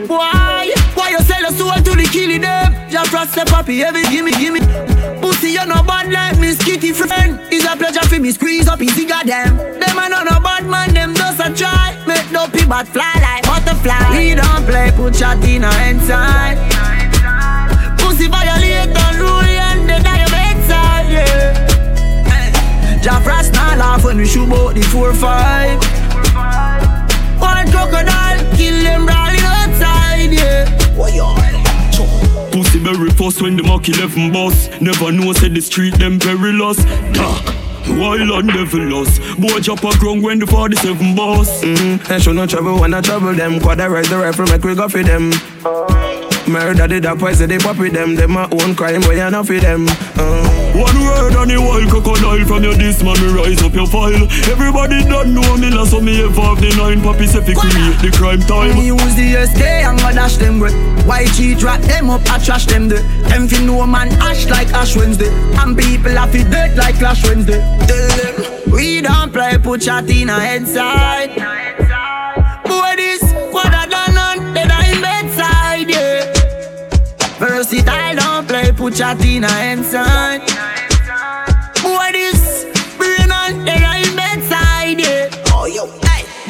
Why? 0.10 0.74
Sell 1.26 1.42
your 1.42 1.52
soul 1.52 1.74
to 1.74 1.92
the 1.98 2.08
killing 2.12 2.42
them? 2.42 2.74
Just 2.90 3.10
trust 3.10 3.36
the 3.36 3.42
papi, 3.42 3.84
heavy, 3.84 4.04
gimme, 4.14 4.32
gimme. 4.32 4.60
Pussy, 5.22 5.50
you 5.50 5.66
no 5.66 5.82
bad 5.82 6.12
like 6.12 6.40
Miss 6.40 6.64
Kitty 6.64 6.92
friend. 6.92 7.40
It's 7.52 7.66
a 7.66 7.76
pleasure 7.76 8.06
for 8.08 8.20
me 8.20 8.32
squeeze 8.32 8.68
up 8.68 8.82
easy 8.82 9.06
goddamn. 9.06 9.58
Them 9.58 9.98
a 9.98 10.10
no 10.10 10.24
no 10.24 10.40
bad 10.40 10.66
man, 10.66 10.94
them 10.94 11.16
just 11.16 11.40
a 11.40 11.54
try. 11.54 11.98
Make 12.06 12.32
no 12.32 12.48
pee 12.48 12.66
but 12.66 12.88
fly 12.88 13.12
like 13.22 13.44
butterfly. 13.44 14.10
We 14.12 14.36
don't 14.36 14.66
play, 14.66 14.92
put 14.96 15.16
shot 15.16 15.44
in 15.44 15.64
our 15.64 15.82
inside. 15.90 16.58
Pussy 17.98 18.28
violate 18.28 18.94
and 18.96 19.90
then 19.90 20.06
I 20.06 20.20
your 20.20 20.30
bedside, 20.30 21.10
yeah. 21.12 23.02
Jaff 23.02 23.26
Ross 23.26 23.50
not 23.52 23.78
laugh 23.78 24.04
when 24.04 24.18
we 24.18 24.26
shoot 24.26 24.52
out 24.52 24.74
the 24.74 24.82
4-5 24.82 25.82
One 27.40 27.72
crocodile, 27.72 28.40
kill 28.56 28.84
them 28.84 29.06
brawling 29.06 29.42
outside, 29.42 30.32
yeah 30.32 30.85
Pussy 32.52 32.80
berry 32.84 33.10
first 33.12 33.42
when 33.42 33.58
the 33.58 33.64
Macky 33.64 33.92
11 33.92 34.32
boss 34.32 34.70
Never 34.80 35.12
know 35.12 35.34
said 35.34 35.54
the 35.54 35.62
street 35.62 35.96
them 35.96 36.20
perilous 36.20 36.78
Dark 37.14 37.46
Wild 37.88 38.32
and 38.32 38.48
devilous 38.48 39.20
Boy 39.36 39.60
drop 39.60 39.84
a 39.84 39.98
ground 40.00 40.24
when 40.24 40.40
the 40.40 40.48
47 40.48 41.16
boss 41.16 41.64
Mm-hmm. 41.64 42.12
I 42.12 42.18
show 42.20 42.32
no 42.32 42.46
trouble 42.46 42.80
when 42.80 42.94
I 42.94 43.02
trouble 43.02 43.34
them. 43.34 43.60
Quadrize 43.60 44.10
the 44.10 44.18
rifle, 44.18 44.46
make 44.46 44.64
we 44.64 44.76
go 44.76 44.88
for 44.88 45.04
them. 45.04 45.32
Murder 46.48 46.88
did 46.88 47.06
a 47.06 47.16
poison, 47.16 47.50
they 47.50 47.58
pop 47.58 47.78
with 47.78 47.94
them. 47.94 48.16
Them 48.16 48.32
my 48.32 48.48
own 48.52 48.76
crime, 48.76 49.02
but 49.02 49.16
you 49.16 49.30
not 49.30 49.48
for 49.48 49.60
them. 49.60 49.88
Uh. 50.16 50.45
One 50.76 51.00
word 51.00 51.36
on 51.40 51.48
the 51.48 51.56
wild 51.56 51.90
crocodile 51.90 52.44
From 52.46 52.64
your 52.64 52.76
this 52.76 53.02
man 53.02 53.16
me 53.22 53.32
rise 53.32 53.64
up 53.64 53.74
your 53.74 53.88
file. 53.88 54.28
Everybody 54.52 55.04
don't 55.06 55.34
know 55.34 55.56
me 55.56 55.70
last 55.72 55.92
so 55.92 56.02
me 56.02 56.22
ever 56.22 56.42
have 56.42 56.60
the 56.60 56.76
nine 56.76 57.00
Papi 57.00 57.28
say 57.28 57.40
fi 57.40 57.54
create 57.56 58.00
the 58.04 58.12
crime 58.12 58.42
time. 58.42 58.76
Me 58.76 58.88
use 58.88 59.16
the 59.16 59.48
SK 59.48 59.62
and 59.88 59.98
go 60.00 60.12
dash 60.12 60.36
them 60.36 60.60
with 60.60 60.76
White 61.06 61.32
cheat 61.34 61.60
drop 61.60 61.80
them 61.82 62.10
up, 62.10 62.28
I 62.30 62.44
trash 62.44 62.66
them 62.66 62.90
there. 62.90 63.04
Them 63.30 63.48
fi 63.48 63.64
know 63.66 63.88
man 63.88 64.12
ash 64.22 64.48
like 64.50 64.68
Ash 64.74 64.98
Wednesday. 64.98 65.32
And 65.56 65.78
people 65.78 66.12
have 66.12 66.32
fi 66.32 66.44
dirt 66.44 66.76
like 66.76 66.96
Clash 66.96 67.24
Wednesday. 67.24 67.62
Tell 67.88 68.08
them 68.18 68.72
We 68.72 69.02
don't 69.02 69.32
play, 69.32 69.58
put 69.58 69.84
shot 69.84 70.10
in 70.10 70.30
a 70.30 70.40
head 70.40 70.68
side 70.68 72.05
don't 78.98 79.18
play, 79.18 79.76
put 79.76 80.75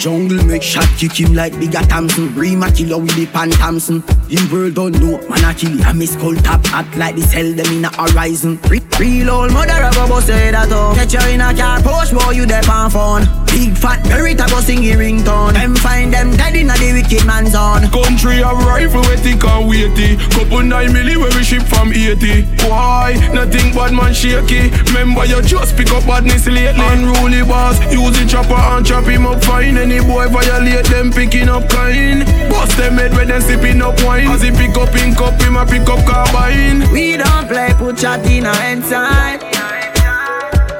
Jungle 0.06 0.46
make 0.46 0.62
shot 0.62 0.88
kick 1.00 1.20
him 1.20 1.34
like 1.34 1.52
bigger 1.60 1.82
Thompson. 1.82 2.32
Rima 2.36 2.72
kill 2.72 2.89
you 2.89 3.00
with 3.00 3.15
the 3.15 3.26
pan 3.26 3.50
Thompson. 3.50 4.02
The 4.30 4.38
world 4.54 4.76
don't 4.76 4.94
know, 5.02 5.18
man 5.28 5.44
I 5.44 5.52
kill 5.56 5.82
I 5.82 5.94
miss 5.94 6.15
cold 6.15 6.46
top 6.46 6.63
hot 6.68 6.86
like 6.96 7.15
this 7.15 7.34
hell 7.34 7.52
them 7.52 7.65
in 7.74 7.86
a 7.86 7.89
horizon. 7.89 8.60
Re- 8.70 8.86
Real 9.00 9.30
old 9.30 9.52
mother 9.52 9.84
of 9.84 9.98
a 9.98 10.08
boss 10.08 10.28
say 10.28 10.52
that 10.52 10.72
oh. 10.72 10.94
Catch 10.96 11.13
you 11.20 11.34
in 11.34 11.41
a 11.41 11.52
car, 11.52 11.82
push 11.82 12.12
boy 12.15 12.32
you 12.32 12.46
there 12.46 12.63
on 12.70 12.89
phone. 12.89 13.26
Big 13.48 13.76
fat 13.76 14.00
berry 14.08 14.36
go 14.36 14.48
sing 14.62 14.84
ringtone. 14.96 15.52
Them 15.52 15.76
find 15.76 16.13
them 16.13 16.32
dead 16.38 16.56
in 16.56 16.70
a 16.70 16.76
the 16.80 16.94
wicked 16.94 17.26
man's 17.26 17.56
on. 17.56 17.89
Country 17.91 18.39
a 18.39 18.52
rifle 18.54 19.02
we 19.02 19.18
thick 19.20 19.44
and 19.44 19.68
weighty. 19.68 20.15
Couple 20.32 20.63
nine 20.63 20.96
milli 20.96 21.18
where 21.18 21.32
we 21.36 21.44
ship 21.44 21.63
from 21.63 21.91
80 21.91 22.44
Why? 22.70 23.20
Nothing 23.34 23.76
bad 23.76 23.91
man 23.91 24.13
shaky. 24.13 24.72
Remember 24.96 25.26
you 25.26 25.41
just 25.41 25.76
pick 25.76 25.91
up 25.91 26.08
badness 26.08 26.48
lately. 26.48 26.80
Unruly 26.80 27.44
boss 27.44 27.76
Use 27.91 28.15
the 28.15 28.26
chopper 28.28 28.56
and 28.56 28.86
chop 28.86 29.04
him 29.04 29.26
up 29.26 29.44
fine 29.44 29.78
Any 29.78 29.94
boy 29.99 30.27
violate 30.27 30.86
them 30.86 31.12
picking 31.12 31.49
up 31.49 31.67
kind 31.69 32.25
Bust 32.49 32.77
them 32.77 32.97
head 32.97 33.13
when 33.13 33.27
them 33.27 33.41
sipping 33.41 33.81
up 33.81 34.01
wine. 34.03 34.27
As 34.27 34.41
he 34.41 34.51
pick 34.51 34.75
up 34.77 34.95
in 34.95 35.13
cup 35.13 35.39
him 35.41 35.55
a 35.55 35.65
pick 35.65 35.88
up 35.88 36.03
carbine. 36.05 36.89
We 36.91 37.17
don't 37.17 37.47
play 37.47 37.71
put 37.77 38.03
in 38.03 38.45
a 38.45 38.53
inside. 38.71 39.41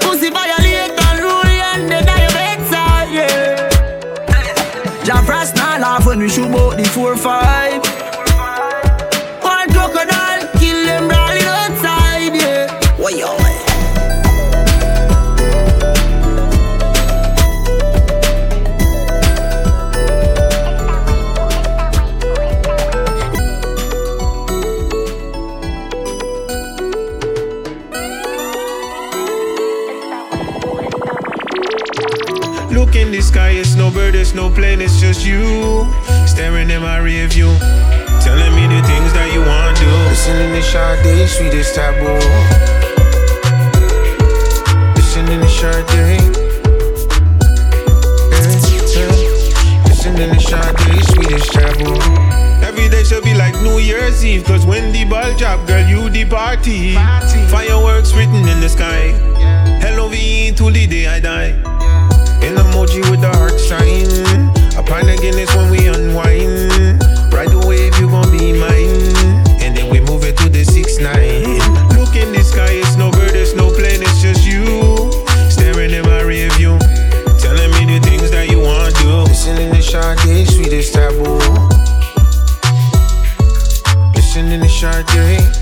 Pussy 0.02 0.30
violate 0.30 0.96
unruly 1.08 1.58
and 1.70 1.92
they 1.92 2.02
die 2.02 2.22
your 2.22 2.32
bedside, 2.32 3.10
yeah. 3.14 5.04
Jaff 5.06 5.30
Ross 5.30 5.54
not 5.56 5.82
laugh 5.82 6.06
when 6.06 6.20
we 6.20 6.30
shoot 6.30 6.50
out 6.50 6.78
the 6.78 6.84
4-5 6.84 7.86
One 7.86 7.95
no 34.36 34.50
plane, 34.50 34.82
it's 34.82 35.00
just 35.00 35.26
you. 35.26 35.88
Staring 36.28 36.70
in 36.70 36.82
my 36.82 36.98
rear 36.98 37.28
view, 37.28 37.48
telling 38.20 38.54
me 38.54 38.68
the 38.68 38.82
things 38.86 39.14
that 39.14 39.32
you 39.34 39.40
want 39.40 39.78
to 39.78 39.84
do. 39.84 39.96
Listening 40.12 40.52
to 40.52 40.62
Sade, 40.62 41.30
sweetest 41.30 41.76
taboo. 41.76 42.20
Listening 45.00 45.40
to 45.40 45.50
Sade. 45.50 46.20
Listening 49.88 50.34
to 50.34 50.40
Sade, 50.42 51.06
sweetest 51.12 51.54
taboo. 51.54 51.96
Every 52.62 52.90
day 52.90 53.04
should 53.04 53.24
be 53.24 53.34
like 53.34 53.56
New 53.62 53.80
Year's 53.80 54.26
Eve, 54.26 54.44
cause 54.44 54.66
when 54.66 54.92
the 54.92 55.06
ball 55.06 55.34
drop, 55.38 55.66
girl, 55.66 55.88
you 55.88 56.10
the 56.10 56.26
party. 56.26 56.96
Fireworks 57.48 58.14
written 58.14 58.48
in 58.48 58.60
the 58.60 58.70
sky. 58.70 59.14
Hell 59.80 60.04
love 60.04 60.16
you 60.16 60.54
till 60.54 60.72
the 60.72 60.88
day 60.88 61.08
I 61.08 61.20
die. 61.22 61.75
An 62.46 62.58
emoji 62.58 63.02
with 63.10 63.22
the 63.22 63.34
heart 63.34 63.60
sign. 63.60 64.06
A 64.78 64.84
pint 64.84 65.10
of 65.10 65.20
Guinness 65.20 65.50
when 65.56 65.72
we 65.72 65.88
unwind. 65.88 67.02
Right 67.34 67.52
away 67.52 67.88
if 67.88 67.98
you 68.00 68.08
gon' 68.08 68.30
be 68.30 68.54
mine. 68.54 69.18
And 69.66 69.76
then 69.76 69.90
we 69.90 70.00
move 70.00 70.24
it 70.24 70.38
to 70.38 70.50
the 70.50 70.62
6-9. 70.62 71.98
Look 71.98 72.16
in 72.16 72.32
the 72.32 72.44
sky, 72.44 72.70
it's 72.70 72.96
no 72.98 73.10
bird, 73.10 73.36
it's 73.36 73.56
no 73.56 73.70
plane, 73.70 74.04
it's 74.04 74.22
just 74.22 74.46
you. 74.46 75.10
Staring 75.50 75.90
in 75.90 76.04
my 76.06 76.22
rear 76.22 76.52
view. 76.52 76.78
Telling 77.42 77.72
me 77.72 77.98
the 77.98 78.00
things 78.06 78.30
that 78.30 78.48
you 78.52 78.60
want 78.60 78.96
to. 78.98 79.24
Listening 79.24 79.74
to 79.74 79.82
Sade, 79.82 80.48
sweetest 80.48 80.94
taboo. 80.94 81.42
Listening 84.14 84.62
to 84.62 84.70
Sade. 84.70 85.55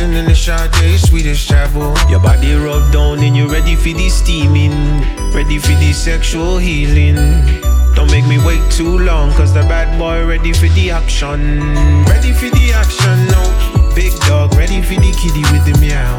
Yeah. 0.00 0.06
Listening 0.06 0.28
to 0.28 0.34
Sade, 0.34 1.00
sweetest 1.00 1.48
taboo. 1.48 1.94
Your 2.08 2.20
body 2.20 2.54
rubbed 2.54 2.92
down 2.92 3.20
and 3.20 3.36
you're 3.36 3.48
ready 3.48 3.76
for 3.76 3.92
the 3.92 4.08
steaming. 4.08 5.00
Ready 5.32 5.58
for 5.58 5.74
the 5.78 5.92
sexual 5.92 6.58
healing. 6.58 7.16
Don't 7.94 8.10
make 8.10 8.26
me 8.26 8.38
wait 8.44 8.60
too 8.70 8.98
long, 8.98 9.32
cause 9.32 9.52
the 9.52 9.62
bad 9.62 9.98
boy 9.98 10.26
ready 10.26 10.52
for 10.52 10.68
the 10.68 10.90
action. 10.90 11.60
Ready 12.04 12.32
for 12.32 12.48
the 12.50 12.72
action, 12.74 13.26
no. 13.28 13.94
Big 13.94 14.12
dog, 14.20 14.54
ready 14.54 14.80
for 14.80 14.94
the 14.94 15.12
kitty 15.20 15.42
with 15.52 15.64
the 15.66 15.76
meow. 15.80 16.18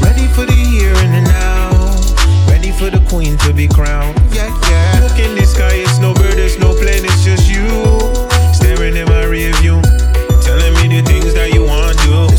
Ready 0.00 0.26
for 0.28 0.46
the 0.46 0.52
here 0.52 0.94
and 0.96 1.14
the 1.14 1.30
now. 1.30 2.50
Ready 2.50 2.72
for 2.72 2.90
the 2.90 3.04
queen 3.08 3.36
to 3.38 3.52
be 3.52 3.68
crowned. 3.68 4.18
Yeah, 4.34 4.48
yeah. 4.68 5.00
Look 5.02 5.18
in 5.18 5.34
the 5.36 5.46
sky, 5.46 5.74
it's 5.74 5.98
no 5.98 6.14
bird, 6.14 6.38
it's 6.38 6.58
no 6.58 6.72
plane, 6.74 7.04
it's 7.04 7.24
just 7.24 7.48
you. 7.48 7.66
Staring 8.52 8.96
in 8.96 9.06
my 9.06 9.24
rear 9.24 9.52
view. 9.54 9.80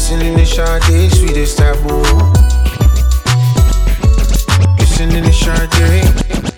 Listening 0.10 0.38
to 0.38 0.46
Sade, 0.46 1.12
sweetest 1.12 1.58
taboo. 1.58 2.02
Listening 4.80 5.24
to 5.26 5.34
Sade. 5.34 6.57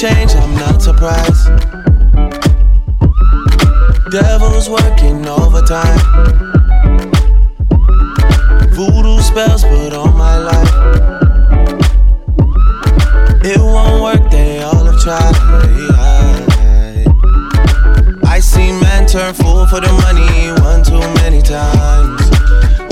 Change, 0.00 0.34
I'm 0.34 0.54
not 0.54 0.80
surprised. 0.80 1.48
Devil's 4.10 4.70
working 4.70 5.26
overtime. 5.28 6.00
Voodoo 8.72 9.20
spells 9.20 9.62
put 9.62 9.92
on 9.92 10.16
my 10.16 10.38
life. 10.38 10.74
It 13.44 13.58
won't 13.58 14.02
work, 14.02 14.30
they 14.30 14.62
all 14.62 14.86
have 14.86 14.98
tried. 15.02 15.36
I 18.24 18.40
seen 18.40 18.80
man 18.80 19.06
turn 19.06 19.34
fool 19.34 19.66
for 19.66 19.80
the 19.80 19.92
money 20.00 20.50
one 20.62 20.82
too 20.82 21.06
many 21.20 21.42
times. 21.42 22.22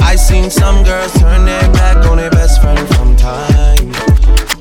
I 0.02 0.14
seen 0.14 0.50
some 0.50 0.84
girls 0.84 1.14
turn 1.14 1.46
their 1.46 1.72
back 1.72 2.04
on 2.04 2.18
their 2.18 2.30
best 2.30 2.60
friend 2.60 2.86
from 2.96 3.16
time. 3.16 4.07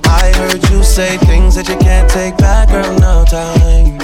I 0.07 0.31
heard 0.37 0.69
you 0.69 0.83
say 0.83 1.17
things 1.17 1.55
that 1.55 1.67
you 1.67 1.77
can't 1.77 2.09
take 2.09 2.37
back, 2.37 2.69
girl, 2.69 2.93
no 2.99 3.25
time. 3.25 3.99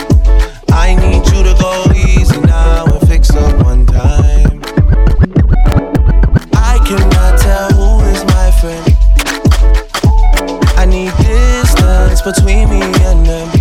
I 0.69 0.95
need 0.95 1.25
you 1.31 1.43
to 1.43 1.55
go 1.59 1.85
easy 1.95 2.39
now 2.41 2.85
and 2.85 3.07
fix 3.07 3.29
up 3.31 3.63
one 3.63 3.85
time. 3.85 4.61
I 6.53 6.79
cannot 6.85 7.39
tell 7.39 7.71
who 7.71 8.03
is 8.11 8.23
my 8.25 8.51
friend. 8.59 8.97
I 10.77 10.85
need 10.85 11.13
distance 11.17 12.21
between 12.21 12.69
me 12.69 12.81
and 12.81 13.25
them. 13.25 13.52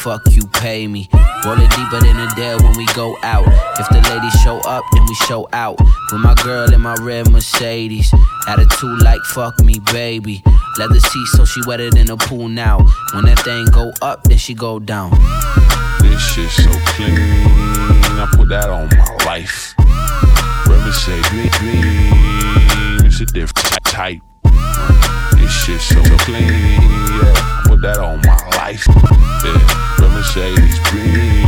Fuck 0.00 0.22
you, 0.30 0.46
pay 0.46 0.86
me. 0.86 1.08
Roll 1.44 1.60
it 1.60 1.70
deeper 1.70 2.00
than 2.00 2.18
a 2.18 2.34
dead 2.34 2.62
when 2.62 2.74
we 2.76 2.86
go 2.94 3.16
out. 3.22 3.46
If 3.78 3.88
the 3.90 4.00
ladies 4.08 4.32
show 4.40 4.58
up, 4.60 4.82
then 4.92 5.04
we 5.06 5.14
show 5.14 5.46
out. 5.52 5.78
With 6.10 6.20
my 6.22 6.34
girl 6.42 6.72
in 6.72 6.80
my 6.80 6.94
red 7.02 7.30
Mercedes. 7.30 8.12
Attitude 8.48 9.02
like 9.02 9.20
fuck 9.26 9.60
me, 9.60 9.78
baby. 9.92 10.42
Leather 10.78 11.00
seat, 11.00 11.26
so 11.26 11.44
she 11.44 11.60
wetter 11.66 11.90
than 11.90 12.10
a 12.10 12.16
pool 12.16 12.48
now. 12.48 12.78
When 13.12 13.26
that 13.26 13.40
thing 13.40 13.66
go 13.66 13.92
up, 14.00 14.24
then 14.24 14.38
she 14.38 14.54
go 14.54 14.78
down. 14.78 15.10
This 16.00 16.20
shit 16.32 16.50
so 16.50 16.70
clean, 16.94 17.16
I 18.16 18.26
put 18.32 18.48
that 18.48 18.70
on 18.70 18.88
my 18.88 19.24
life. 19.26 19.74
Brother 20.64 20.92
say 20.92 21.20
green, 21.28 23.04
it's 23.04 23.20
a 23.20 23.26
different 23.26 23.84
type. 23.84 24.22
This 25.34 25.52
shit 25.52 25.80
so 25.80 26.02
clean, 26.24 26.48
yeah, 26.48 27.59
put 27.80 27.86
that 27.86 27.98
on 27.98 28.20
my 28.22 28.36
life. 28.56 28.84
Yeah, 29.44 30.08
Mercedes 30.08 30.78
green, 30.90 31.40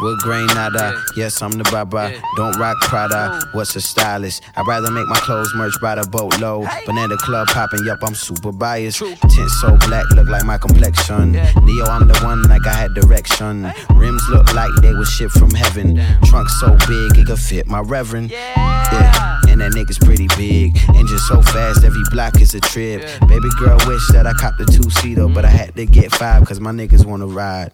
With 0.00 0.18
grain 0.20 0.46
nada, 0.48 1.02
yes, 1.16 1.40
I'm 1.42 1.52
the 1.52 1.64
baba. 1.70 2.12
Don't 2.36 2.56
rock 2.58 2.76
Prada, 2.82 3.40
what's 3.52 3.76
a 3.76 3.80
stylist? 3.80 4.42
I'd 4.56 4.66
rather 4.66 4.90
make 4.90 5.06
my 5.06 5.18
clothes 5.18 5.52
merch 5.54 5.80
by 5.80 5.94
the 5.94 6.06
boatload. 6.08 6.66
Banana 6.86 7.16
club 7.18 7.48
popping, 7.48 7.84
yup, 7.84 7.98
I'm 8.02 8.14
super 8.14 8.52
biased. 8.52 8.98
Tint 8.98 9.50
so 9.60 9.76
black, 9.86 10.08
look 10.10 10.28
like 10.28 10.44
my 10.44 10.58
complexion. 10.58 11.32
Neo, 11.32 11.84
I'm 11.84 12.08
the 12.08 12.18
one 12.24 12.42
like 12.44 12.66
I 12.66 12.74
had 12.74 12.94
direction. 12.94 13.72
Rims 13.94 14.22
look 14.30 14.52
like 14.54 14.70
they 14.82 14.92
was 14.92 15.08
shipped 15.08 15.38
from 15.38 15.50
heaven. 15.50 16.00
Trunk 16.24 16.48
so 16.48 16.76
big, 16.88 17.18
it 17.18 17.26
could 17.26 17.38
fit 17.38 17.66
my 17.66 17.80
reverend. 17.80 18.30
Yeah, 18.30 19.40
and 19.54 19.60
that 19.60 19.72
nigga's 19.72 19.98
pretty 19.98 20.26
big. 20.36 20.76
Engine 20.96 21.18
so 21.18 21.40
fast, 21.40 21.84
every 21.84 22.02
block 22.10 22.40
is 22.40 22.54
a 22.54 22.60
trip. 22.60 23.02
Baby 23.28 23.48
girl 23.56 23.78
wish 23.86 24.08
that 24.08 24.26
I 24.26 24.32
copped 24.32 24.60
a 24.60 24.66
two 24.66 24.90
seater, 24.90 25.28
but 25.28 25.44
I 25.44 25.48
had 25.48 25.76
to 25.76 25.86
get 25.86 26.12
five, 26.12 26.44
cause 26.44 26.58
my 26.58 26.72
niggas 26.72 27.06
wanna 27.06 27.26
ride. 27.26 27.70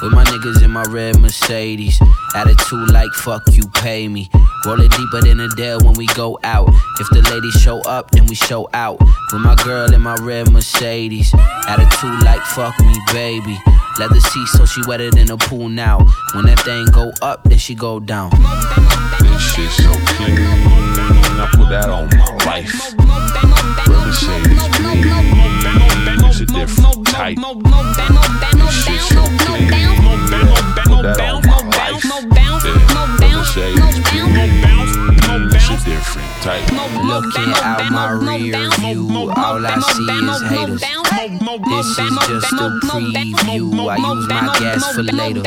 With 0.00 0.12
my 0.12 0.24
niggas 0.24 0.62
in 0.62 0.70
my 0.70 0.84
red 0.84 1.18
Mercedes. 1.18 2.00
Attitude 2.34 2.90
like 2.92 3.12
fuck 3.14 3.42
you, 3.52 3.64
pay 3.74 4.06
me. 4.06 4.28
Roll 4.64 4.80
it 4.80 4.92
deeper 4.92 5.22
than 5.22 5.40
a 5.40 5.48
Dell 5.56 5.80
when 5.80 5.94
we 5.94 6.06
go 6.14 6.38
out. 6.44 6.68
If 7.00 7.08
the 7.10 7.26
ladies 7.30 7.54
show 7.54 7.80
up, 7.80 8.12
then 8.12 8.26
we 8.26 8.34
show 8.34 8.68
out. 8.72 9.00
With 9.32 9.42
my 9.42 9.56
girl 9.64 9.92
in 9.92 10.02
my 10.02 10.16
red 10.16 10.52
Mercedes. 10.52 11.34
Attitude 11.66 12.22
like 12.22 12.42
fuck 12.42 12.78
me, 12.80 12.94
baby. 13.12 13.58
Leather 13.98 14.20
seat 14.20 14.46
so 14.48 14.66
she 14.66 14.82
wetter 14.86 15.10
than 15.10 15.30
a 15.30 15.36
pool 15.36 15.68
now. 15.68 15.98
When 16.34 16.46
that 16.46 16.60
thing 16.60 16.86
go 16.92 17.12
up, 17.22 17.42
then 17.44 17.58
she 17.58 17.74
go 17.74 17.98
down. 17.98 18.30
This 19.34 19.42
shit 19.52 19.70
so 19.72 19.90
clean. 20.14 20.38
I 20.38 21.48
put 21.54 21.68
that 21.68 21.90
on 21.90 22.06
my 22.16 22.30
life. 22.46 22.70
Mercedes 23.88 24.62
green. 24.78 25.02
It's 26.24 26.38
a 26.38 26.46
different 26.46 27.04
type. 27.08 27.36
This 28.54 28.74
shit 28.84 29.00
so 29.02 29.24
clean. 29.42 29.70
Put 30.86 31.02
that 31.02 31.18
on 31.34 31.42
my 31.50 31.58
life. 31.74 32.04
Yeah. 32.32 33.34
Mercedes 33.36 33.98
green. 34.10 34.33
Different 36.04 36.42
type. 36.42 36.70
Looking 37.02 37.52
out 37.64 37.90
my 37.90 38.10
rear 38.12 38.68
view, 38.78 39.08
all 39.30 39.64
I 39.64 39.80
see 39.80 40.04
is 40.04 40.42
haters. 40.52 40.80
This 41.64 41.88
is 41.98 42.18
just 42.28 42.52
a 42.52 42.78
preview. 42.84 43.88
I 43.88 43.96
use 43.96 44.28
my 44.28 44.56
gas 44.58 44.94
for 44.94 45.02
later. 45.02 45.42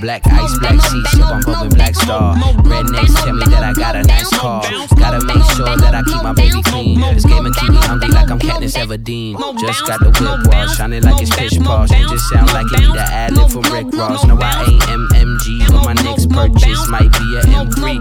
Black 0.00 0.26
ice, 0.26 0.58
black 0.58 0.80
seats, 0.80 1.12
so 1.12 1.24
I'm 1.24 1.42
hoping 1.42 1.70
black 1.76 1.94
star. 1.94 2.34
Rednecks 2.34 3.14
tell 3.22 3.34
me 3.34 3.44
that 3.46 3.62
I 3.62 3.72
got 3.74 3.96
a 3.96 4.02
nice 4.02 4.30
car. 4.38 4.62
Gotta 4.96 5.24
make 5.26 5.44
sure 5.52 5.76
that 5.76 5.94
I 5.94 6.02
keep 6.02 6.22
my 6.22 6.32
baby 6.32 6.62
clean. 6.62 7.00
This 7.00 7.26
game 7.26 7.44
and 7.44 7.54
keep 7.54 7.70
me 7.70 7.76
hungry 7.76 8.08
like 8.08 8.30
I'm 8.30 8.38
Katniss 8.38 8.76
Everdeen. 8.78 9.36
Just 9.60 9.86
got 9.86 10.00
the 10.00 10.10
whip 10.10 10.46
wash, 10.46 10.76
shining 10.76 11.02
like 11.02 11.20
it's 11.20 11.34
pitch 11.36 11.60
posh. 11.60 11.90
It 11.92 12.08
just 12.08 12.26
sound 12.30 12.52
like 12.54 12.72
it 12.72 12.80
need 12.80 12.96
a 12.96 13.02
ad 13.02 13.32
lib 13.36 13.50
from 13.50 13.62
Rick 13.68 13.92
Ross. 13.92 14.24
No, 14.24 14.38
I 14.40 14.64
ain't 14.64 14.82
MMG, 15.12 15.68
but 15.68 15.84
my 15.84 15.92
next 16.02 16.30
purchase 16.30 16.88
might 16.88 17.12
be 17.12 17.36
a 17.36 17.42
M3. 17.42 18.00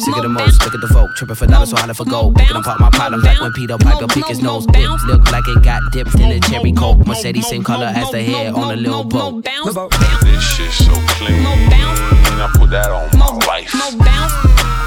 Sick 0.00 0.16
of 0.16 0.22
the 0.22 0.28
most, 0.28 0.64
look 0.64 0.74
at 0.74 0.80
the 0.80 0.88
folk, 1.04 1.16
tripping 1.16 1.36
for 1.36 1.46
dollars, 1.46 1.70
so 1.70 1.76
holler 1.76 1.94
for 1.94 2.04
gold. 2.04 2.34
Picking 2.36 2.56
apart 2.56 2.80
my 2.80 2.90
problems 2.90 3.24
like 3.24 3.40
when 3.40 3.52
Peter 3.52 3.78
Piper 3.78 4.06
pick 4.06 4.26
his 4.26 4.42
nose. 4.42 4.66
Dip, 4.66 5.04
look 5.06 5.30
like 5.30 5.46
it 5.48 5.62
got 5.62 5.82
dipped 5.92 6.14
in 6.16 6.30
a 6.30 6.40
cherry 6.40 6.72
coke. 6.72 7.06
Mercedes 7.06 7.46
same 7.48 7.64
color 7.64 7.86
as 7.86 8.10
the 8.10 8.22
hair 8.22 8.54
on 8.54 8.72
a 8.72 8.76
little 8.76 9.04
boat. 9.04 9.44
This 9.44 10.42
shit 10.42 10.70
so 10.70 10.92
clean. 11.16 11.44
I 11.44 12.50
put 12.54 12.70
that 12.70 12.90
on 12.90 13.18
my 13.18 13.30
life. 13.46 13.72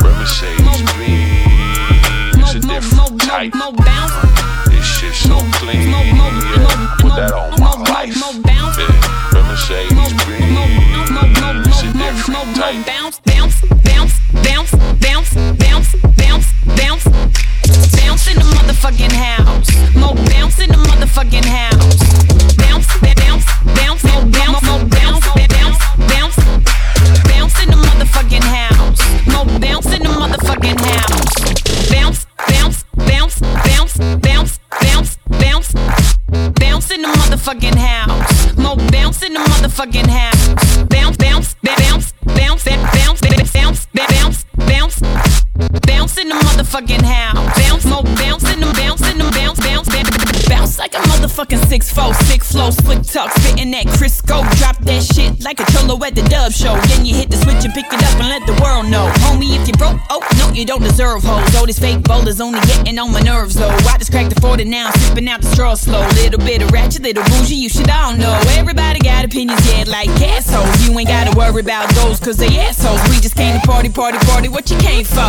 Mercedes 0.04 0.82
green. 0.94 2.42
It's 2.42 2.56
a 2.56 2.60
different 2.60 3.22
type. 3.22 3.54
This 4.68 4.86
shit 4.86 5.14
so 5.14 5.38
clean. 5.54 5.90
Yeah, 5.90 6.96
put 7.00 7.16
that 7.16 7.34
on 7.34 7.60
my 7.60 7.74
life. 7.92 8.16
Yeah, 8.78 9.44
Mercedes 9.44 10.14
green. 10.24 10.58
It's 11.68 11.82
a 11.84 11.94
different 11.94 12.56
type. 12.56 12.86
bounce, 12.86 13.20
bounce, 13.20 13.62
bounce, 13.84 14.14
bounce, 14.44 14.76
bounce, 15.00 15.67
bounce, 16.38 17.04
bounce, 17.04 17.04
bounce. 17.96 18.28
In 18.28 18.36
the 18.36 18.44
motherfucking 18.44 19.12
house. 19.12 19.96
Mo 19.96 20.14
bounce 20.14 20.60
in 20.60 20.70
the 20.70 20.78
motherfucking 20.78 21.46
house. 21.46 21.98
Bounce, 22.58 22.88
bounce, 23.02 23.46
bounce, 23.78 24.04
mo 24.04 24.26
bounce, 24.30 24.64
mo 24.64 24.86
bounce, 24.86 25.26
bounce, 25.36 25.80
bounce. 26.12 26.36
Bounce 27.24 27.64
in 27.64 27.70
the 27.70 27.78
motherfucking 27.78 28.44
house. 28.44 29.00
Mo 29.28 29.46
bounce 29.60 29.86
in 29.88 30.04
the 30.04 30.10
motherfucking 30.10 30.80
house. 30.80 31.90
Bounce, 31.90 32.26
bounce, 32.48 32.84
bounce, 32.96 33.40
bounce, 33.40 33.98
bounce, 34.20 34.60
bounce, 34.82 35.18
bounce. 35.30 35.74
Bounce 36.60 36.92
in 36.92 37.02
the 37.02 37.08
motherfucking 37.08 37.76
house. 37.76 38.58
Mo 38.58 38.76
bounce 38.92 39.24
in 39.24 39.34
the 39.34 39.40
motherfucking 39.40 40.08
house. 40.08 40.86
Bounce, 40.86 41.18
bounce, 41.18 41.56
bounce, 41.64 42.14
bounce, 42.26 42.64
bounce, 42.66 43.22
bounce, 43.22 43.52
bounce, 43.54 43.88
bounce, 43.94 44.46
bounce. 44.58 45.27
Bounce 45.58 46.18
in 46.20 46.30
the 46.30 46.36
motherfucking 46.36 47.02
house. 47.02 47.60
Bounce, 47.60 47.86
mo 47.86 48.04
bounce 48.04 48.54
in 48.54 48.60
the 48.60 48.72
bounce 48.74 49.02
in 49.12 49.18
the 49.18 49.32
bounce, 49.32 49.60
bounce, 49.60 49.90
bounce. 49.90 50.47
Like 50.78 50.94
a 50.94 51.00
motherfucking 51.10 51.66
six 51.68 51.92
four, 51.92 52.14
six 52.30 52.52
flow, 52.52 52.70
slick 52.70 53.02
talk, 53.02 53.32
spitting 53.32 53.72
that 53.72 53.88
Crisco. 53.98 54.46
Drop 54.58 54.78
that 54.86 55.02
shit 55.02 55.44
like 55.44 55.60
a 55.60 55.66
cholo 55.72 55.98
at 56.06 56.14
the 56.14 56.22
dub 56.30 56.52
show. 56.52 56.78
Then 56.88 57.04
you 57.04 57.16
hit 57.16 57.32
the 57.32 57.38
switch 57.38 57.66
and 57.66 57.74
pick 57.74 57.88
it 57.88 58.04
up 58.04 58.14
and 58.22 58.30
let 58.30 58.46
the 58.46 58.54
world 58.62 58.86
know. 58.86 59.10
Homie, 59.26 59.58
if 59.60 59.68
you 59.68 59.74
broke, 59.74 59.98
oh 60.12 60.22
no, 60.38 60.54
you 60.54 60.66
don't 60.66 60.84
deserve 60.84 61.24
hoes. 61.24 61.56
All 61.56 61.66
these 61.66 61.80
fake 61.80 62.04
bowlers 62.04 62.40
only 62.40 62.60
getting 62.62 63.00
on 63.00 63.12
my 63.12 63.22
nerves 63.22 63.56
though. 63.56 63.74
I 63.90 63.98
just 63.98 64.12
cracked 64.12 64.34
the 64.34 64.40
40 64.40 64.66
now, 64.66 64.92
sipping 64.92 65.28
out 65.28 65.42
the 65.42 65.48
straw 65.48 65.74
slow. 65.74 66.06
Little 66.22 66.40
bit 66.40 66.62
of 66.62 66.72
ratchet, 66.72 67.02
little 67.02 67.24
bougie, 67.24 67.56
you 67.56 67.70
should 67.70 67.90
all 67.90 68.16
know. 68.16 68.38
Everybody 68.54 69.00
got 69.00 69.26
opinions, 69.26 69.66
yeah, 69.66 69.86
like 69.88 70.10
assholes. 70.22 70.70
You 70.86 70.98
ain't 71.00 71.10
gotta 71.10 71.36
worry 71.36 71.62
about 71.62 71.90
those, 71.96 72.20
cause 72.20 72.38
they 72.38 72.54
assholes. 72.60 73.02
We 73.10 73.18
just 73.20 73.36
came 73.36 73.60
to 73.60 73.66
party, 73.66 73.90
party, 73.90 74.20
party. 74.30 74.48
What 74.48 74.70
you 74.70 74.78
came 74.78 75.06
for? 75.06 75.26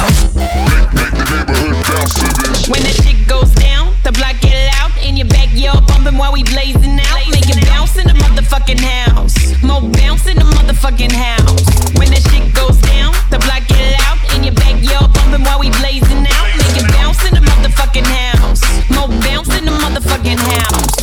When 2.68 2.82
the 2.84 2.92
shit 3.00 3.26
goes 3.26 3.50
down, 3.54 3.94
the 4.04 4.12
block 4.12 4.36
get 4.40 4.52
loud 4.76 4.87
your 5.18 5.26
backyard, 5.26 5.84
bumping 5.88 6.16
while 6.16 6.32
we 6.32 6.44
blazing 6.44 6.94
out. 6.94 7.18
Make 7.30 7.50
it 7.50 7.58
bounce 7.66 7.98
in 7.98 8.06
the 8.06 8.14
motherfucking 8.14 8.78
house. 8.78 9.34
Mo 9.64 9.80
bounce 9.80 10.26
in 10.28 10.38
the 10.38 10.44
motherfucking 10.44 11.10
house. 11.10 11.66
When 11.98 12.08
the 12.08 12.22
shit 12.30 12.54
goes 12.54 12.78
down, 12.78 13.12
the 13.30 13.38
block 13.42 13.66
get 13.66 13.82
loud 13.98 14.18
in 14.36 14.44
your 14.44 14.54
backyard, 14.54 15.12
bumping 15.12 15.42
while 15.42 15.58
we 15.58 15.70
blazing 15.82 16.22
out. 16.22 16.46
Make 16.62 16.78
it 16.78 16.86
bounce 16.94 17.18
in 17.26 17.34
the 17.34 17.42
motherfucking 17.42 18.06
house. 18.06 18.62
Mo 18.94 19.08
bounce 19.26 19.50
in 19.58 19.64
the 19.64 19.74
motherfucking 19.74 20.38
house. 20.38 20.94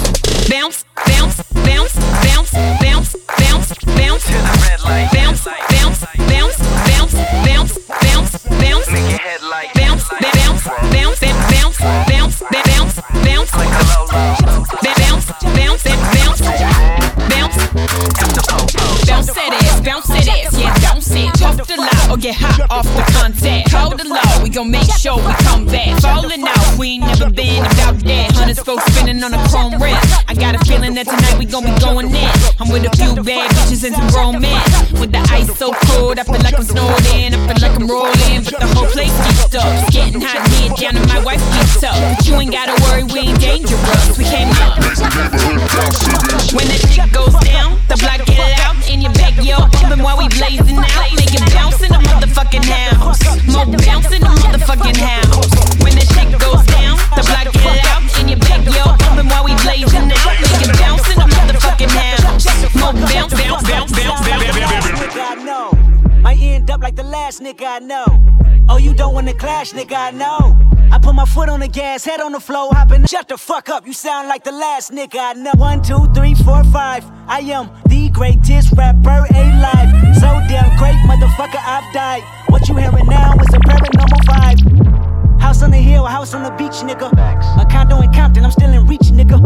Bounce, 0.47 0.85
bounce, 1.05 1.43
bounce, 1.67 1.95
bounce, 2.23 2.53
bounce, 2.79 3.11
bounce, 3.35 3.75
bounce. 3.99 4.23
Bounce, 4.31 4.83
bounce, 5.11 5.43
bounce, 5.43 5.43
bounce, 5.43 6.14
bounce 19.95 20.27
it 20.27 20.45
is, 20.45 20.59
yeah, 20.59 20.77
bounce 20.81 21.11
it. 21.11 21.33
Talk 21.35 21.55
the 21.55 21.75
loud 21.77 21.94
or 22.15 22.17
get 22.17 22.35
hot 22.35 22.71
off 22.71 22.87
the 22.95 23.03
contact. 23.11 23.71
Hold 23.71 23.99
the 23.99 24.07
low, 24.07 24.43
we 24.43 24.49
gon' 24.49 24.71
make 24.71 24.89
sure 24.95 25.17
we 25.17 25.33
come 25.43 25.65
back. 25.65 25.99
Falling 26.01 26.43
out, 26.47 26.77
we 26.79 26.95
ain't 26.95 27.03
never 27.03 27.29
been 27.29 27.59
about 27.59 27.99
that. 28.07 28.31
Hundreds 28.31 28.59
spokes 28.59 28.83
spinning 28.93 29.23
on 29.23 29.33
a 29.33 29.41
chrome 29.49 29.75
rim. 29.81 29.99
I 30.27 30.33
got 30.33 30.55
a 30.55 30.59
feeling 30.65 30.93
that 30.95 31.05
tonight 31.07 31.37
we 31.37 31.45
gon' 31.45 31.65
be 31.65 31.75
going 31.79 32.07
in. 32.07 32.31
I'm 32.59 32.71
with 32.71 32.87
a 32.87 32.93
few 32.95 33.15
bad 33.23 33.51
bitches 33.51 33.83
and 33.83 33.95
some 34.11 34.39
men. 34.39 34.63
With 34.99 35.11
the 35.11 35.23
ice 35.31 35.51
so 35.57 35.73
cold, 35.91 36.19
I 36.19 36.23
feel 36.23 36.39
like 36.39 36.55
I'm 36.55 36.63
snowed 36.63 37.05
in. 37.15 37.35
I 37.35 37.39
feel 37.51 37.59
like 37.59 37.75
I'm 37.75 37.87
rolling, 37.87 38.43
but 38.47 38.55
the 38.59 38.67
whole 38.71 38.87
place 38.87 39.11
geeked 39.25 39.59
up. 39.59 39.67
Getting 39.91 40.21
hot 40.21 40.39
here, 40.55 40.71
down 40.79 40.95
and 40.95 41.07
my 41.07 41.19
wife 41.23 41.43
geeked 41.51 41.83
up. 41.83 41.95
But 41.99 42.23
you 42.27 42.35
ain't 42.39 42.51
gotta 42.51 42.75
worry, 42.87 43.03
we 43.03 43.27
ain't 43.27 43.39
dangerous. 43.39 44.17
We 44.17 44.23
came 44.23 44.51
up. 44.63 44.79
When 46.55 46.67
the 46.71 46.79
shit 46.87 47.11
goes 47.11 47.35
down, 47.43 47.75
the 47.91 47.97
block 47.99 48.23
get 48.25 48.59
out. 48.63 48.75
in 48.87 49.01
your 49.01 49.11
backyard, 49.13 49.71
bumping 49.73 50.03
while 50.03 50.17
we 50.17 50.29
blazing 50.29 50.77
out. 50.77 51.11
Make 51.15 51.33
it 51.33 51.43
bounce 51.53 51.81
in 51.81 51.91
the 51.91 52.04
motherfucking 52.07 52.65
house. 52.65 53.21
Mo 53.47 53.65
bounce 53.65 54.11
in 54.11 54.21
the 54.21 54.31
motherfucking 54.41 54.97
house. 54.97 55.51
When 55.83 55.93
the 55.95 56.05
shit 56.05 56.29
goes 56.39 56.65
down, 56.65 56.97
the 57.15 57.23
block 57.25 57.53
get 57.53 57.85
loud 57.85 57.95
in 58.19 58.27
your 58.29 58.39
backyard, 58.39 58.99
bumping 58.99 59.27
while 59.29 59.43
we 59.43 59.53
blazing 59.63 60.11
out. 60.11 60.35
Make 60.41 60.65
it 60.65 60.79
bounce 60.79 61.07
in 61.09 61.17
the 61.19 61.27
motherfucking 61.35 61.93
house. 61.93 62.45
Mo 62.75 62.93
bounce, 62.93 63.33
bounce, 63.33 63.67
bounce, 63.67 63.91
bounce, 63.91 63.91
bounce. 63.91 65.15
I 65.17 65.35
know. 65.43 65.71
Might 66.21 66.39
end 66.41 66.71
up 66.71 66.81
like 66.81 66.95
the 66.95 67.03
last 67.03 67.41
nigga 67.41 67.65
I 67.65 67.79
know. 67.79 68.05
Oh, 68.67 68.77
you 68.77 68.93
don't 68.93 69.13
wanna 69.13 69.33
clash, 69.33 69.73
nigga 69.73 69.95
I 69.95 70.11
know. 70.11 70.57
I 70.91 70.99
put 70.99 71.13
my 71.13 71.25
foot 71.25 71.49
on 71.49 71.59
the 71.59 71.67
gas, 71.67 72.05
head 72.05 72.21
on 72.21 72.31
the 72.31 72.39
floor, 72.39 72.73
hopping. 72.73 73.05
Shut 73.05 73.27
the 73.27 73.37
fuck 73.37 73.69
up, 73.69 73.85
you 73.85 73.93
sound 73.93 74.27
like 74.27 74.43
the 74.43 74.51
last 74.51 74.91
nigga 74.91 75.19
I 75.19 75.33
know. 75.33 75.51
One, 75.55 75.83
two, 75.83 76.07
three, 76.13 76.35
four, 76.35 76.63
five. 76.65 77.03
I 77.27 77.39
am 77.39 77.69
the 77.87 78.09
greatest 78.09 78.71
rapper 78.73 79.25
alive. 79.33 79.94
So 80.25 80.31
damn 80.49 80.75
great, 80.77 80.97
motherfucker, 81.05 81.61
I've 81.61 81.93
died. 81.93 82.23
What 82.49 82.67
you 82.67 82.75
hearing 82.75 83.05
now 83.05 83.33
is 83.33 83.53
a 83.53 83.59
paranormal 83.59 84.21
vibe. 84.25 85.39
House 85.39 85.61
on 85.61 85.69
the 85.69 85.77
hill, 85.77 86.03
house 86.05 86.33
on 86.33 86.41
the 86.41 86.49
beach, 86.57 86.81
nigga. 86.81 87.13
A 87.61 87.65
condo 87.69 88.01
in 88.01 88.11
Compton, 88.11 88.43
I'm 88.43 88.49
still 88.49 88.73
in 88.73 88.87
reach, 88.87 89.13
nigga. 89.13 89.37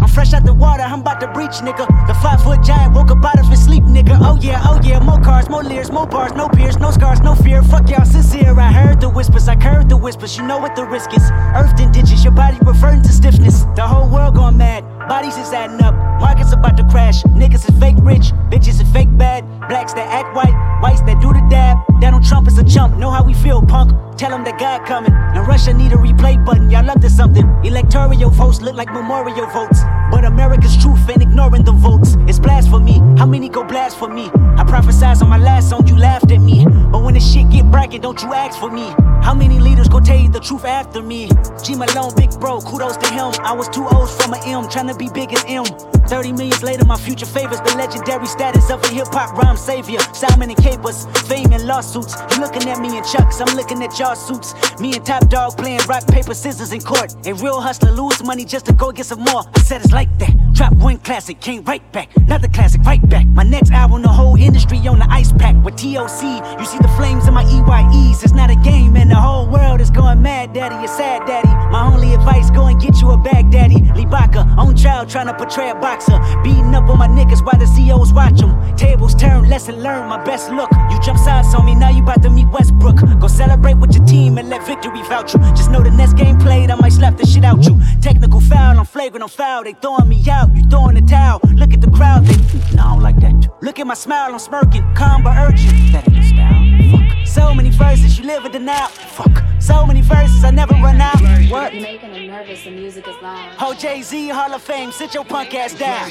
I'm 0.00 0.06
fresh 0.06 0.32
out 0.32 0.44
the 0.44 0.54
water, 0.54 0.84
I'm 0.84 1.00
about 1.00 1.18
to 1.22 1.32
breach, 1.32 1.58
nigga. 1.66 1.88
The 2.06 2.14
five 2.22 2.40
foot 2.44 2.62
giant 2.62 2.94
woke 2.94 3.10
up 3.10 3.24
out 3.24 3.40
of 3.40 3.48
his 3.48 3.64
sleep, 3.64 3.82
nigga. 3.82 4.16
Oh 4.20 4.38
yeah, 4.40 4.62
oh 4.64 4.80
yeah, 4.84 5.00
more 5.00 5.20
cars, 5.20 5.48
more 5.48 5.64
leers, 5.64 5.90
more 5.90 6.06
bars, 6.06 6.30
no 6.34 6.48
beers, 6.50 6.78
no 6.78 6.92
scars, 6.92 7.20
no 7.20 7.34
fear. 7.34 7.60
Fuck 7.64 7.90
y'all 7.90 8.04
sincere. 8.04 8.54
I 8.60 8.70
heard 8.70 9.00
the 9.00 9.08
whispers, 9.08 9.48
I 9.48 9.60
heard 9.60 9.88
the 9.88 9.96
whispers. 9.96 10.36
You 10.36 10.46
know 10.46 10.58
what 10.58 10.76
the 10.76 10.84
risk 10.84 11.12
is. 11.14 11.28
Earth 11.56 11.80
in 11.80 11.90
ditches, 11.90 12.22
your 12.22 12.32
body 12.32 12.58
reverting 12.62 13.02
to 13.02 13.12
stiffness. 13.12 13.64
The 13.74 13.82
whole 13.82 14.08
world 14.08 14.36
going 14.36 14.56
mad. 14.56 14.84
Bodies 15.08 15.36
is 15.36 15.52
adding 15.52 15.82
up. 15.82 15.96
Markets 16.20 16.52
about 16.52 16.76
to 16.76 16.84
crash. 16.84 17.24
Niggas 17.24 17.68
is 17.68 17.76
fake 17.80 17.96
rich, 17.98 18.30
bitches 18.50 18.80
is 18.80 18.92
fake 18.92 19.10
bad. 19.18 19.42
Blacks 19.68 19.92
that 19.92 20.08
act 20.08 20.34
white, 20.34 20.56
whites 20.80 21.02
that 21.02 21.20
do 21.20 21.28
the 21.32 21.46
dab. 21.50 21.76
Donald 22.00 22.24
Trump 22.24 22.48
is 22.48 22.56
a 22.56 22.64
chump. 22.64 22.96
Know 22.96 23.10
how 23.10 23.22
we 23.22 23.34
feel, 23.34 23.60
punk. 23.60 23.92
Tell 24.16 24.32
him 24.34 24.42
that 24.44 24.58
God 24.58 24.86
coming. 24.86 25.12
And 25.12 25.46
Russia 25.46 25.74
need 25.74 25.92
a 25.92 25.96
replay 25.96 26.42
button. 26.42 26.70
Y'all 26.70 26.88
up 26.88 27.02
to 27.02 27.10
something. 27.10 27.46
Electoral 27.62 28.30
votes 28.30 28.62
look 28.62 28.74
like 28.74 28.90
memorial 28.90 29.46
votes. 29.48 29.80
But 30.10 30.24
America's 30.24 30.76
truth 30.76 31.08
and 31.08 31.22
ignoring 31.22 31.64
the 31.64 31.72
votes. 31.72 32.16
It's 32.26 32.38
blasphemy. 32.38 32.98
How 33.18 33.26
many 33.26 33.48
go 33.48 33.64
me? 34.06 34.30
I 34.56 34.64
prophesied 34.64 35.22
on 35.22 35.28
my 35.28 35.38
last 35.38 35.70
song, 35.70 35.86
you 35.86 35.96
laughed 35.96 36.30
at 36.30 36.40
me. 36.40 36.64
But 36.64 37.02
when 37.02 37.14
the 37.14 37.20
shit 37.20 37.50
get 37.50 37.70
bracket, 37.70 38.02
don't 38.02 38.20
you 38.22 38.32
ask 38.32 38.58
for 38.58 38.70
me. 38.70 38.94
How 39.22 39.34
many 39.34 39.58
leaders 39.58 39.88
go 39.88 40.00
tell 40.00 40.18
you 40.18 40.28
the 40.28 40.40
truth 40.40 40.64
after 40.64 41.02
me? 41.02 41.28
G 41.62 41.74
Malone, 41.74 42.14
big 42.16 42.30
bro, 42.40 42.60
kudos 42.60 42.96
to 42.98 43.08
him. 43.08 43.32
I 43.44 43.52
was 43.52 43.68
two 43.68 43.86
O's 43.90 44.14
from 44.20 44.34
a 44.34 44.38
M, 44.44 44.68
trying 44.68 44.88
to 44.88 44.94
be 44.94 45.08
big 45.12 45.32
as 45.32 45.44
M. 45.46 45.64
30 46.08 46.32
millions 46.32 46.62
later, 46.62 46.86
my 46.86 46.96
future 46.96 47.26
favors 47.26 47.60
the 47.60 47.74
legendary 47.76 48.26
status 48.26 48.70
of 48.70 48.82
a 48.84 48.88
hip 48.88 49.08
hop 49.08 49.36
rhyme 49.36 49.56
savior. 49.58 50.00
Simon 50.14 50.48
and 50.48 50.58
capers, 50.58 51.04
fame 51.28 51.52
and 51.52 51.66
lawsuits. 51.66 52.16
You 52.32 52.40
looking 52.40 52.66
at 52.68 52.80
me 52.80 52.96
in 52.96 53.04
chucks, 53.04 53.40
I'm 53.40 53.54
looking 53.54 53.82
at 53.82 53.98
y'all 53.98 54.16
suits. 54.16 54.54
Me 54.80 54.94
and 54.94 55.04
Top 55.04 55.28
Dawg 55.28 55.58
playing 55.58 55.80
rock, 55.86 56.06
paper, 56.08 56.32
scissors 56.32 56.72
in 56.72 56.80
court. 56.80 57.14
A 57.26 57.34
real 57.34 57.60
hustler 57.60 57.92
lose 57.92 58.22
money 58.24 58.46
just 58.46 58.64
to 58.66 58.72
go 58.72 58.90
get 58.90 59.04
some 59.04 59.20
more. 59.20 59.44
I 59.54 59.60
said 59.60 59.82
it's 59.82 59.92
like 59.98 60.18
that. 60.18 60.34
Drop 60.52 60.72
one 60.74 60.98
classic, 60.98 61.40
came 61.40 61.64
right 61.64 61.84
back. 61.92 62.08
Another 62.16 62.46
classic, 62.46 62.80
right 62.84 63.04
back. 63.08 63.26
My 63.26 63.42
next 63.42 63.72
album, 63.72 64.02
the 64.02 64.14
whole 64.20 64.36
industry 64.36 64.78
on 64.86 64.98
the 65.00 65.08
ice 65.10 65.32
pack. 65.32 65.56
With 65.64 65.76
TOC, 65.76 66.22
you 66.60 66.66
see 66.70 66.78
the 66.78 66.92
flames 66.96 67.26
in 67.26 67.34
my 67.34 67.44
EYEs. 67.44 68.22
It's 68.22 68.32
not 68.32 68.48
a 68.48 68.58
game, 68.70 68.96
and 68.96 69.10
the 69.10 69.20
whole 69.26 69.46
world 69.48 69.80
is 69.80 69.90
going 69.90 70.22
mad, 70.22 70.52
daddy. 70.52 70.76
You're 70.76 70.96
sad, 71.00 71.26
daddy. 71.26 71.52
My 71.74 71.82
only 71.92 72.14
advice, 72.14 72.48
go 72.50 72.66
and 72.66 72.80
get 72.80 73.00
you 73.00 73.10
a 73.10 73.16
bag, 73.16 73.50
daddy. 73.50 73.80
Libaka, 73.98 74.42
on 74.56 74.76
trial, 74.76 75.04
trying 75.04 75.26
to 75.26 75.34
portray 75.34 75.70
a 75.70 75.74
boxer. 75.74 76.18
Beating 76.44 76.72
up 76.76 76.88
on 76.88 76.98
my 76.98 77.08
niggas 77.08 77.44
while 77.44 77.58
the 77.58 77.66
CEOs 77.66 78.12
watch 78.12 78.38
them. 78.38 78.52
Tables 78.76 79.16
turn, 79.16 79.48
lesson 79.48 79.82
learned, 79.82 80.08
my 80.08 80.22
best 80.24 80.50
look. 80.50 80.70
You 80.90 80.98
jump 81.00 81.18
sides 81.18 81.52
on 81.54 81.66
me, 81.66 81.74
now 81.74 81.90
you 81.90 82.02
about 82.02 82.22
to 82.22 82.30
meet 82.30 82.48
Westbrook. 82.48 82.98
Go 83.20 83.26
celebrate 83.26 83.78
with 83.78 83.92
your 83.96 84.04
team 84.06 84.38
and 84.38 84.48
let 84.48 84.64
victory 84.64 85.02
vouch 85.10 85.34
you. 85.34 85.40
Just 85.58 85.70
know 85.72 85.82
the 85.82 85.90
next 85.90 86.14
game 86.14 86.38
played, 86.38 86.70
I 86.70 86.76
might 86.76 86.92
slap 86.92 87.16
the 87.16 87.26
shit 87.26 87.44
out 87.44 87.64
you. 87.64 87.80
Technical 88.00 88.40
foul, 88.40 88.78
I'm 88.78 88.86
flagrant, 88.86 89.24
I'm 89.24 89.28
foul. 89.28 89.64
They 89.64 89.72
throwing 89.88 90.08
me 90.08 90.22
out, 90.30 90.54
you 90.54 90.62
throwing 90.68 90.94
the 90.94 91.00
towel. 91.00 91.40
Look 91.54 91.72
at 91.72 91.80
the 91.80 91.90
crowd, 91.90 92.24
they. 92.26 92.36
No, 92.76 92.82
I 92.82 92.92
don't 92.92 93.02
like 93.02 93.16
that. 93.20 93.48
Look 93.62 93.78
at 93.78 93.86
my 93.86 93.94
smile, 93.94 94.32
I'm 94.32 94.38
smirking. 94.38 94.84
Calm 94.94 95.22
but 95.22 95.36
urgent. 95.38 95.92
That 95.92 96.06
ain't 96.08 96.16
the 96.16 96.28
style. 96.28 96.60
Fuck. 96.92 97.26
So 97.26 97.54
many 97.54 97.70
verses, 97.70 98.18
you 98.18 98.24
live 98.24 98.44
in 98.44 98.52
denial. 98.52 98.88
Fuck. 98.88 99.42
So 99.60 99.86
many 99.86 100.02
verses, 100.02 100.44
I 100.44 100.50
never 100.50 100.74
run 100.74 101.00
out. 101.00 101.20
What? 101.48 101.72
Making 101.72 102.12
them 102.12 102.26
nervous, 102.26 102.64
the 102.64 102.70
music 102.70 103.08
is 103.08 103.16
loud. 103.22 103.56
Oh, 103.60 103.74
Jay 103.74 104.02
Z, 104.02 104.28
Hall 104.28 104.52
of 104.52 104.62
Fame, 104.62 104.92
sit 104.92 105.14
your 105.14 105.24
punk 105.24 105.54
ass 105.54 105.72
down. 105.72 106.10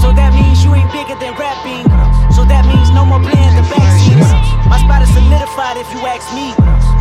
So 0.00 0.12
that 0.16 0.32
means 0.32 0.64
you 0.64 0.74
ain't 0.74 0.90
bigger 0.90 1.16
than 1.20 1.36
rapping. 1.36 1.84
So 2.32 2.44
that 2.48 2.64
means 2.64 2.88
no 2.90 3.04
more 3.04 3.20
playing 3.20 3.54
the 3.56 3.64
backseats. 3.68 4.32
My 4.64 4.80
spot 4.80 5.02
is 5.02 5.12
solidified 5.12 5.76
if 5.76 5.88
you 5.92 6.00
ask 6.08 6.24
me. 6.32 6.56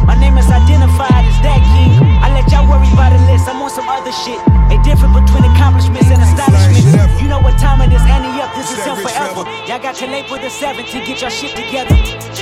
My 0.06 0.20
name 0.20 0.38
is 0.38 0.50
identified 0.52 1.24
as 1.24 1.40
that 1.48 1.62
king. 1.72 1.99
Let 2.40 2.48
y'all 2.54 2.72
worry 2.72 2.88
about 2.94 3.12
the 3.12 3.20
list, 3.28 3.50
I'm 3.50 3.62
on 3.62 3.70
some 3.70 3.90
other 3.90 4.14
shit. 4.14 4.40
A 4.72 4.80
difference 4.82 5.12
between 5.12 5.44
accomplishments 5.52 6.08
and 6.08 6.24
astonishments. 6.24 7.22
You 7.22 7.28
know 7.28 7.42
what 7.42 7.60
time 7.60 7.82
it 7.82 7.92
is, 7.94 8.02
Annie 8.08 8.40
up, 8.40 8.56
this 8.56 8.72
is 8.72 8.80
him 8.80 8.96
forever. 8.96 9.44
Y'all 9.68 9.78
got 9.84 9.96
till 9.96 10.10
April 10.10 10.40
the 10.40 10.48
7th 10.48 10.90
to 10.90 11.04
get 11.04 11.20
your 11.20 11.30
shit 11.30 11.54
together. 11.54 11.94
Let's 12.00 12.40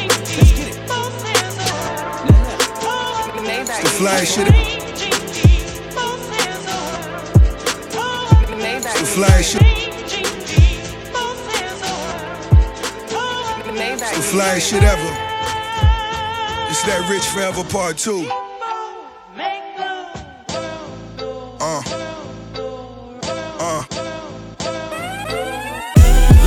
get 0.54 0.70
it. 0.70 0.78
It's 3.58 3.82
the 3.82 3.90
fly 3.98 4.24
shit. 4.24 4.48
It's 8.86 9.02
the 9.02 9.08
fly 9.18 9.42
shit. 9.42 9.64
It's 13.90 14.14
the 14.16 14.22
fly 14.22 14.60
shit 14.60 14.84
ever. 14.84 15.12
It's 16.70 16.84
that 16.84 17.10
Rich 17.10 17.26
Forever 17.34 17.64
Part 17.64 17.98
2. 17.98 18.47
Uh. 21.60 21.82
Uh. 23.60 23.84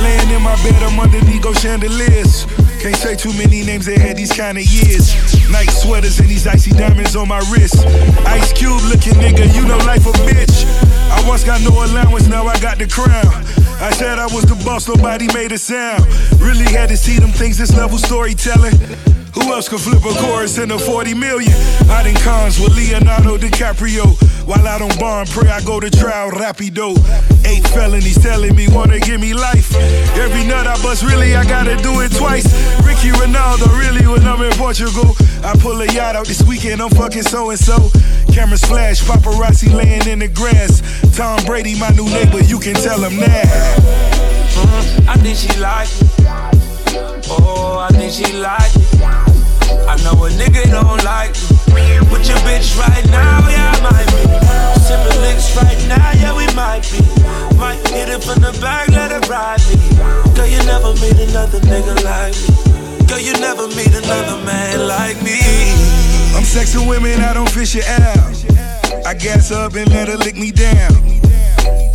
Laying 0.01 0.29
in 0.29 0.41
my 0.41 0.55
bed, 0.63 0.81
I'm 0.83 0.99
underneath 0.99 1.43
go 1.43 1.53
chandeliers. 1.53 2.45
Can't 2.79 2.95
say 2.95 3.15
too 3.15 3.33
many 3.33 3.63
names 3.63 3.85
that 3.87 3.97
had 3.97 4.15
these 4.15 4.31
kind 4.31 4.57
of 4.57 4.63
years. 4.63 5.13
Night 5.51 5.69
sweaters 5.69 6.19
and 6.19 6.29
these 6.29 6.47
icy 6.47 6.71
diamonds 6.71 7.15
on 7.15 7.27
my 7.27 7.39
wrist. 7.51 7.85
Ice 8.25 8.53
Cube 8.53 8.81
looking 8.87 9.13
nigga, 9.19 9.53
you 9.53 9.67
know 9.67 9.77
life 9.79 10.05
a 10.07 10.11
bitch. 10.23 10.65
I 11.11 11.27
once 11.27 11.43
got 11.43 11.61
no 11.61 11.71
allowance, 11.71 12.27
now 12.27 12.47
I 12.47 12.57
got 12.59 12.77
the 12.77 12.87
crown. 12.87 13.27
I 13.81 13.91
said 13.91 14.17
I 14.17 14.25
was 14.27 14.45
the 14.45 14.55
boss, 14.63 14.87
nobody 14.87 15.27
made 15.33 15.51
a 15.51 15.57
sound. 15.57 16.05
Really 16.39 16.71
had 16.71 16.87
to 16.89 16.97
see 16.97 17.19
them 17.19 17.31
things, 17.31 17.57
this 17.57 17.75
level 17.75 17.97
storytelling. 17.97 18.79
Who 19.33 19.53
else 19.53 19.69
could 19.69 19.79
flip 19.79 20.03
a 20.03 20.13
chorus 20.19 20.57
in 20.57 20.71
a 20.71 20.77
40 20.79 21.13
million? 21.13 21.53
I 21.89 22.03
done 22.03 22.15
cons 22.21 22.59
with 22.59 22.75
Leonardo 22.75 23.37
DiCaprio. 23.37 24.05
While 24.45 24.67
out 24.67 24.81
on 24.81 24.97
bond, 24.99 25.29
pray 25.29 25.49
I 25.49 25.61
go 25.63 25.79
to 25.79 25.89
trial 25.89 26.31
rapido. 26.31 26.97
Eight 27.45 27.65
felonies 27.67 28.21
telling 28.21 28.55
me 28.55 28.67
wanna 28.67 28.99
give 28.99 29.21
me 29.21 29.33
life. 29.33 29.73
Every 30.17 30.43
nut 30.43 30.67
I 30.67 30.75
bust, 30.83 31.03
really 31.03 31.35
I 31.35 31.45
gotta 31.45 31.77
do 31.77 32.01
it 32.01 32.11
twice. 32.11 32.45
Ricky 32.83 33.09
Ronaldo, 33.09 33.67
really 33.79 34.05
when 34.05 34.27
I'm 34.27 34.41
in 34.41 34.51
Portugal. 34.53 35.15
I 35.43 35.55
pull 35.59 35.79
a 35.81 35.85
yacht 35.85 36.15
out 36.15 36.27
this 36.27 36.43
weekend, 36.43 36.81
I'm 36.81 36.89
fucking 36.89 37.23
so 37.23 37.51
and 37.51 37.59
so. 37.59 37.89
Cameras 38.33 38.65
flash, 38.65 39.01
paparazzi 39.01 39.73
laying 39.73 40.07
in 40.07 40.19
the 40.19 40.27
grass. 40.27 40.81
Tom 41.15 41.43
Brady, 41.45 41.79
my 41.79 41.89
new 41.91 42.05
neighbor, 42.05 42.43
you 42.43 42.59
can 42.59 42.75
tell 42.75 43.01
him 43.01 43.17
that. 43.19 43.45
Mm, 44.55 45.07
I 45.07 45.15
think 45.15 45.37
she 45.37 45.57
like 45.59 45.87
it. 45.87 47.27
Oh, 47.29 47.77
I 47.79 47.89
think 47.95 48.11
she 48.11 48.33
like 48.33 48.75
it. 48.75 49.20
I 49.87 49.95
know 50.03 50.15
a 50.25 50.29
nigga 50.29 50.69
don't 50.71 51.03
like 51.03 51.35
me. 51.75 51.99
With 52.11 52.27
your 52.27 52.39
bitch 52.47 52.77
right 52.77 53.05
now, 53.09 53.47
yeah, 53.49 53.73
I 53.73 53.79
might 53.81 54.09
be. 54.13 54.23
Sipping 54.81 55.19
licks 55.21 55.55
right 55.57 55.79
now, 55.87 56.11
yeah, 56.19 56.35
we 56.35 56.47
might 56.55 56.83
be. 56.91 57.01
Might 57.57 57.79
hit 57.89 58.09
it 58.09 58.23
from 58.23 58.41
the 58.41 58.57
back, 58.61 58.89
let 58.89 59.11
it 59.11 59.27
ride 59.29 59.61
me. 59.69 59.77
Girl, 60.35 60.47
you 60.47 60.61
never 60.65 60.93
meet 60.99 61.17
another 61.29 61.59
nigga 61.61 61.95
like 62.03 62.35
me. 62.35 63.07
Girl, 63.07 63.19
you 63.19 63.33
never 63.39 63.67
meet 63.69 63.93
another 63.93 64.43
man 64.45 64.87
like 64.87 65.21
me. 65.21 65.39
I'm 66.35 66.43
sexing 66.43 66.87
women, 66.87 67.19
I 67.21 67.33
don't 67.33 67.49
fish 67.49 67.75
it 67.75 67.87
out. 67.87 69.05
I 69.05 69.13
gas 69.13 69.51
up 69.51 69.75
and 69.75 69.89
let 69.89 70.07
her 70.07 70.17
lick 70.17 70.35
me 70.35 70.51
down. 70.51 70.93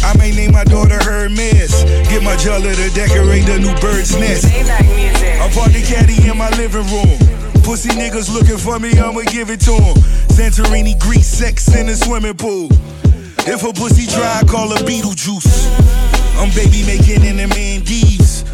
I 0.03 0.17
may 0.19 0.31
name 0.31 0.53
my 0.53 0.65
daughter 0.65 0.99
Hermes. 1.03 1.73
Get 2.09 2.23
my 2.23 2.37
jeweler 2.37 2.75
to 2.75 2.91
decorate 2.95 3.47
the 3.47 3.59
new 3.59 3.75
bird's 3.81 4.15
nest. 4.17 4.47
I 4.47 5.51
party 5.55 5.83
caddy 5.83 6.31
in 6.31 6.39
my 6.39 6.51
living 6.51 6.87
room. 6.87 7.26
Pussy 7.67 7.89
niggas 7.89 8.33
looking 8.33 8.59
for 8.59 8.79
me, 8.79 8.97
I'ma 8.97 9.23
give 9.23 9.51
it 9.51 9.59
to 9.63 9.75
'em. 9.75 9.97
Santorini, 10.29 10.97
Greece, 11.01 11.27
sex 11.27 11.67
in 11.75 11.87
the 11.87 11.97
swimming 11.97 12.35
pool. 12.35 12.69
If 13.45 13.65
a 13.65 13.73
pussy 13.73 14.07
dry, 14.07 14.43
call 14.47 14.69
her 14.71 14.85
Beetlejuice. 14.85 15.67
I'm 16.39 16.51
baby 16.51 16.85
making 16.85 17.25
in 17.25 17.39
the 17.39 17.49
Maldives. 17.49 18.45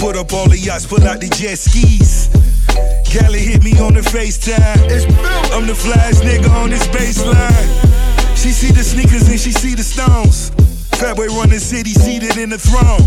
Put 0.00 0.16
up 0.16 0.32
all 0.32 0.48
the 0.48 0.58
yachts, 0.58 0.86
pull 0.86 1.06
out 1.06 1.20
the 1.20 1.28
jet 1.28 1.58
skis. 1.58 2.30
Cali 3.04 3.40
hit 3.40 3.62
me 3.62 3.78
on 3.78 3.92
the 3.92 4.00
FaceTime. 4.00 4.80
I'm 5.52 5.66
the 5.66 5.74
flash 5.74 6.14
nigga 6.24 6.48
on 6.50 6.70
this 6.70 6.86
baseline. 6.86 7.68
She 8.34 8.52
see 8.52 8.72
the 8.72 8.82
sneakers 8.82 9.28
and 9.28 9.38
she 9.38 9.52
see 9.52 9.74
the 9.74 9.84
stones. 9.84 10.50
Fatboy 10.92 11.28
run 11.28 11.50
the 11.50 11.60
city, 11.60 11.92
seated 11.92 12.38
in 12.38 12.48
the 12.48 12.58
throne. 12.58 13.04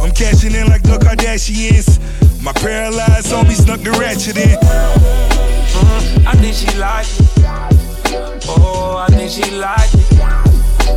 I'm 0.00 0.12
cashing 0.12 0.54
in 0.54 0.68
like 0.68 0.84
the 0.84 0.96
Kardashians. 0.98 1.98
My 2.46 2.52
paralyzed 2.52 3.26
homie 3.26 3.58
snuck 3.58 3.80
the 3.80 3.90
ratchet 3.98 4.36
in. 4.36 4.54
Mm, 4.54 6.26
I 6.30 6.32
think 6.38 6.54
she 6.54 6.70
like 6.78 7.10
it. 7.18 8.46
Oh, 8.46 9.02
I 9.02 9.10
think 9.10 9.32
she 9.34 9.50
like 9.58 9.90
it. 9.90 10.06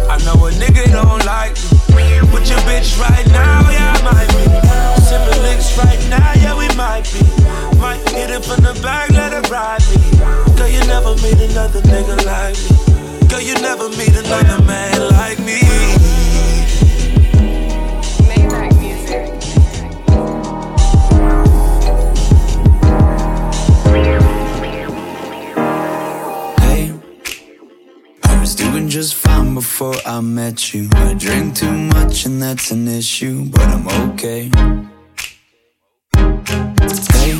I 0.05 0.21
know 0.29 0.45
a 0.45 0.51
nigga 0.61 0.85
don't 0.93 1.25
like 1.25 1.57
me. 1.97 2.21
With 2.29 2.45
your 2.45 2.61
bitch 2.69 3.01
right 3.01 3.25
now, 3.33 3.65
yeah, 3.65 3.97
I 3.97 4.01
might 4.05 4.29
be. 4.29 4.45
Sipping 5.01 5.41
licks 5.41 5.75
right 5.75 5.97
now, 6.13 6.37
yeah, 6.37 6.53
we 6.53 6.69
might 6.77 7.09
be. 7.09 7.25
Might 7.81 8.07
hit 8.13 8.29
it 8.29 8.45
from 8.45 8.61
the 8.61 8.79
back, 8.83 9.09
let 9.09 9.33
it 9.33 9.49
ride 9.49 9.81
me. 9.89 9.97
Girl, 10.55 10.69
you 10.69 10.85
never 10.85 11.15
meet 11.17 11.41
another 11.49 11.81
nigga 11.81 12.29
like 12.29 12.61
me. 12.61 13.27
Girl, 13.27 13.41
you 13.41 13.55
never 13.55 13.89
meet 13.97 14.13
another 14.13 14.63
man 14.65 15.01
like 15.17 15.39
me. 15.39 16.08
Just 28.89 29.13
fine 29.13 29.53
before 29.53 29.93
I 30.03 30.19
met 30.19 30.73
you. 30.73 30.89
I 30.93 31.13
drink 31.13 31.55
too 31.55 31.71
much 31.71 32.25
and 32.25 32.41
that's 32.41 32.71
an 32.71 32.87
issue, 32.87 33.45
but 33.51 33.61
I'm 33.61 33.87
okay. 34.09 34.45
You 37.25 37.39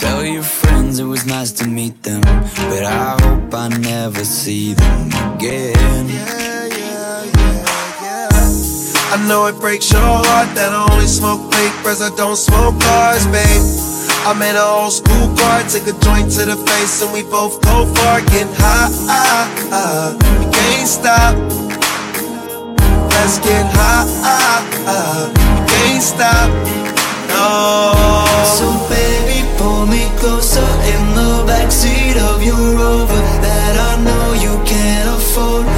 Tell 0.00 0.24
your 0.24 0.42
friends 0.42 0.98
it 0.98 1.04
was 1.04 1.26
nice 1.26 1.52
to 1.52 1.66
meet 1.66 2.02
them, 2.02 2.20
but 2.20 2.84
I 2.84 3.16
hope 3.20 3.54
I 3.54 3.68
never 3.68 4.24
see 4.24 4.74
them 4.74 5.06
again. 5.34 6.06
I 9.10 9.26
know 9.26 9.46
it 9.46 9.58
breaks 9.58 9.90
your 9.90 10.02
heart 10.02 10.54
that 10.54 10.70
I 10.72 10.92
only 10.92 11.06
smoke 11.06 11.50
papers, 11.50 12.02
I 12.02 12.14
don't 12.14 12.36
smoke 12.36 12.78
cars, 12.80 13.26
babe. 13.26 13.97
I'm 14.26 14.42
in 14.42 14.56
an 14.56 14.62
old 14.62 14.92
school 14.92 15.34
car, 15.36 15.62
take 15.68 15.86
a 15.86 15.96
joint 16.00 16.30
to 16.32 16.44
the 16.44 16.56
face, 16.56 17.02
and 17.02 17.12
we 17.12 17.22
both 17.22 17.60
go 17.62 17.86
far, 17.94 18.20
getting 18.20 18.52
high. 18.56 18.90
We 20.38 20.44
can't 20.52 20.88
stop. 20.88 21.36
Let's 23.14 23.38
get 23.38 23.66
high. 23.72 24.04
We 25.28 25.66
can't 25.70 26.02
stop. 26.02 26.50
No. 27.28 27.94
So 28.58 28.66
baby, 28.88 29.46
pull 29.56 29.86
me 29.86 30.08
closer 30.18 30.66
in 30.92 31.02
the 31.14 31.44
backseat 31.46 32.16
of 32.16 32.42
your 32.42 32.76
Rover 32.76 33.22
that 33.44 33.74
I 33.78 34.02
know 34.02 34.32
you 34.34 34.60
can't 34.64 35.08
afford. 35.16 35.77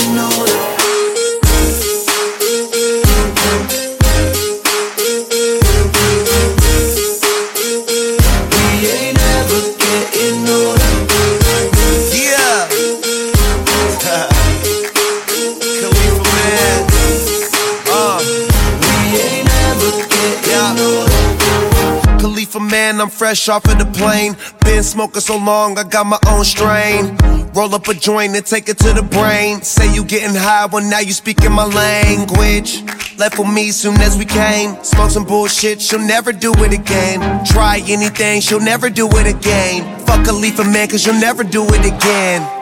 man, 22.71 23.01
I'm 23.01 23.09
fresh 23.09 23.49
off 23.49 23.65
of 23.65 23.77
the 23.77 23.85
plane. 23.85 24.35
Been 24.63 24.81
smoking 24.81 25.21
so 25.21 25.37
long, 25.37 25.77
I 25.77 25.83
got 25.83 26.05
my 26.05 26.17
own 26.27 26.45
strain. 26.45 27.17
Roll 27.53 27.75
up 27.75 27.87
a 27.89 27.93
joint 27.93 28.35
and 28.35 28.45
take 28.45 28.69
it 28.69 28.77
to 28.79 28.93
the 28.93 29.03
brain. 29.03 29.61
Say 29.61 29.93
you 29.93 30.05
getting 30.05 30.35
high, 30.35 30.65
well 30.67 30.83
now 30.89 30.99
you 30.99 31.11
speaking 31.11 31.51
my 31.51 31.65
language. 31.65 32.81
Left 33.17 33.37
with 33.37 33.53
me 33.53 33.71
soon 33.71 33.99
as 33.99 34.17
we 34.17 34.25
came. 34.25 34.81
Smoke 34.83 35.11
some 35.11 35.25
bullshit, 35.25 35.81
she'll 35.81 35.99
never 35.99 36.31
do 36.31 36.53
it 36.55 36.71
again. 36.73 37.45
Try 37.45 37.83
anything, 37.87 38.39
she'll 38.39 38.61
never 38.61 38.89
do 38.89 39.07
it 39.11 39.27
again. 39.27 39.99
Fuck 40.05 40.25
Khalifa 40.25 40.63
man, 40.63 40.87
cause 40.87 41.05
you'll 41.05 41.19
never 41.19 41.43
do 41.43 41.65
it 41.67 41.85
again. 41.85 42.60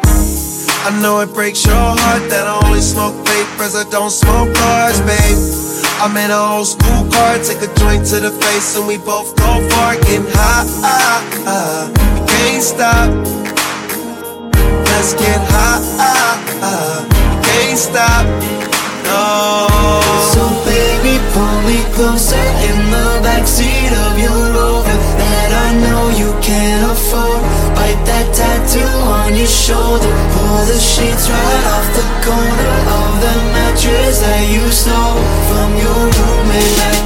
I 0.81 0.97
know 1.01 1.19
it 1.19 1.33
breaks 1.33 1.65
your 1.65 1.75
heart 1.75 2.23
that 2.31 2.47
I 2.47 2.65
only 2.65 2.79
smoke 2.81 3.13
papers, 3.27 3.75
I 3.75 3.83
don't 3.89 4.09
smoke 4.09 4.55
cars, 4.55 4.99
babe. 5.01 5.37
I'm 5.99 6.15
in 6.15 6.31
an 6.31 6.39
old 6.39 6.67
school 6.67 7.03
car, 7.11 7.35
take 7.43 7.59
a 7.59 7.67
joint 7.75 8.07
to 8.15 8.23
the 8.23 8.31
face, 8.31 8.77
and 8.79 8.87
we 8.87 8.97
both 8.97 9.35
go 9.35 9.59
far, 9.69 9.95
getting 10.07 10.23
high. 10.31 10.63
We 11.91 12.27
can't 12.31 12.63
stop. 12.63 13.11
Let's 14.87 15.13
get 15.19 15.39
high. 15.51 15.83
We 16.47 17.43
can't 17.43 17.77
stop. 17.77 18.23
No. 19.03 19.67
So 20.31 20.47
baby, 20.63 21.19
pull 21.35 21.57
me 21.67 21.83
closer 21.91 22.47
in 22.71 22.79
the 22.87 23.19
backseat 23.19 23.91
of 24.07 24.15
your 24.15 24.39
Rover 24.55 24.97
that 25.19 25.51
I 25.51 25.75
know 25.83 26.07
you 26.15 26.31
can't 26.39 26.91
afford. 26.91 27.48
That 27.89 28.29
tattoo 28.35 28.85
on 29.09 29.35
your 29.35 29.47
shoulder. 29.47 30.13
Pull 30.33 30.65
the 30.65 30.77
sheets 30.77 31.29
right 31.29 31.65
off 31.73 31.87
the 31.97 32.05
corner 32.21 32.73
of 33.01 33.11
the 33.21 33.35
mattress 33.53 34.19
that 34.19 34.45
you 34.53 34.65
stole 34.69 35.17
from 35.49 35.69
your 35.77 36.01
roommate 36.13 36.98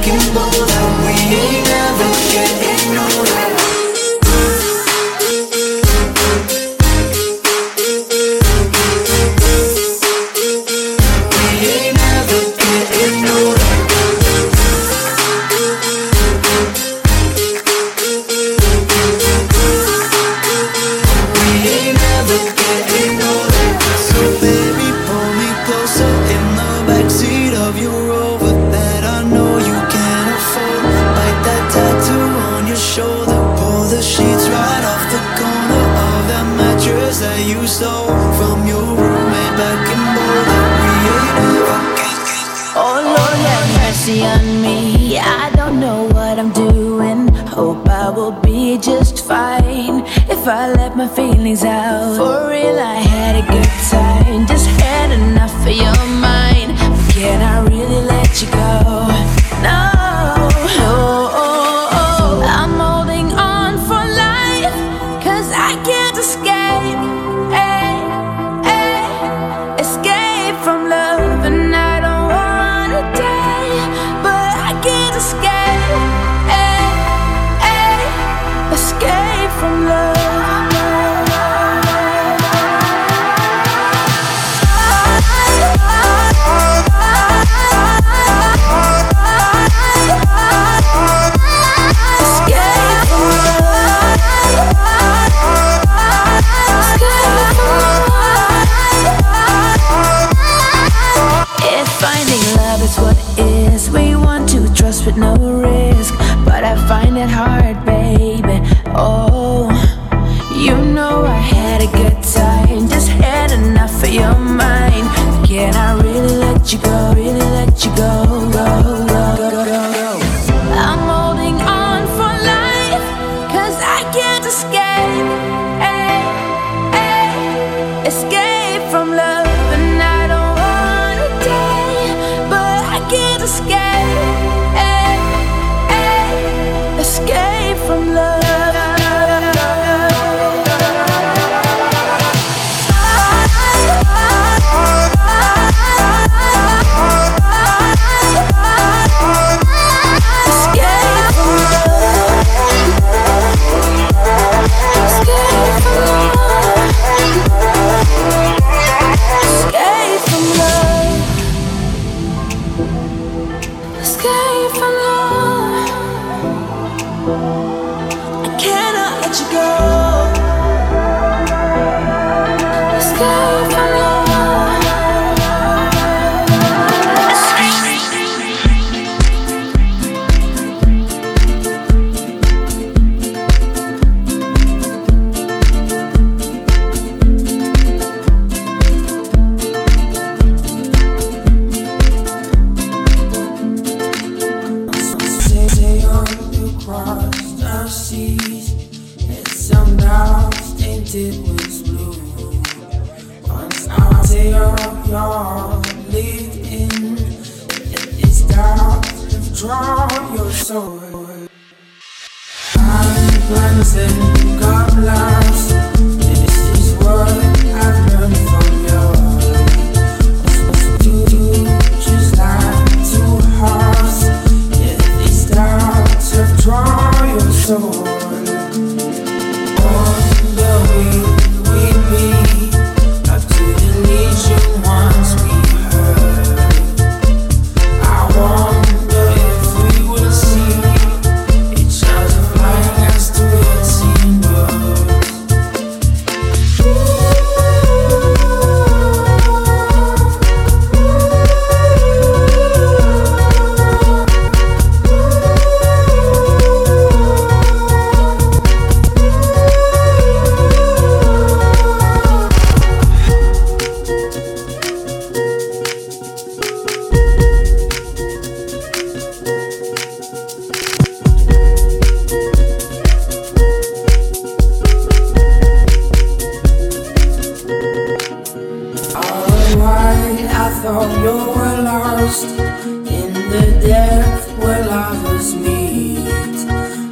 where 284.58 284.84
lovers 284.86 285.54
meet. 285.54 286.58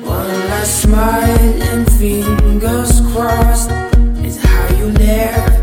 One 0.05 0.29
last 0.51 0.83
smile 0.83 1.63
and 1.71 1.91
fingers 1.93 3.01
crossed 3.13 3.71
is 4.25 4.43
how 4.43 4.77
you 4.77 4.87
left 4.93 5.62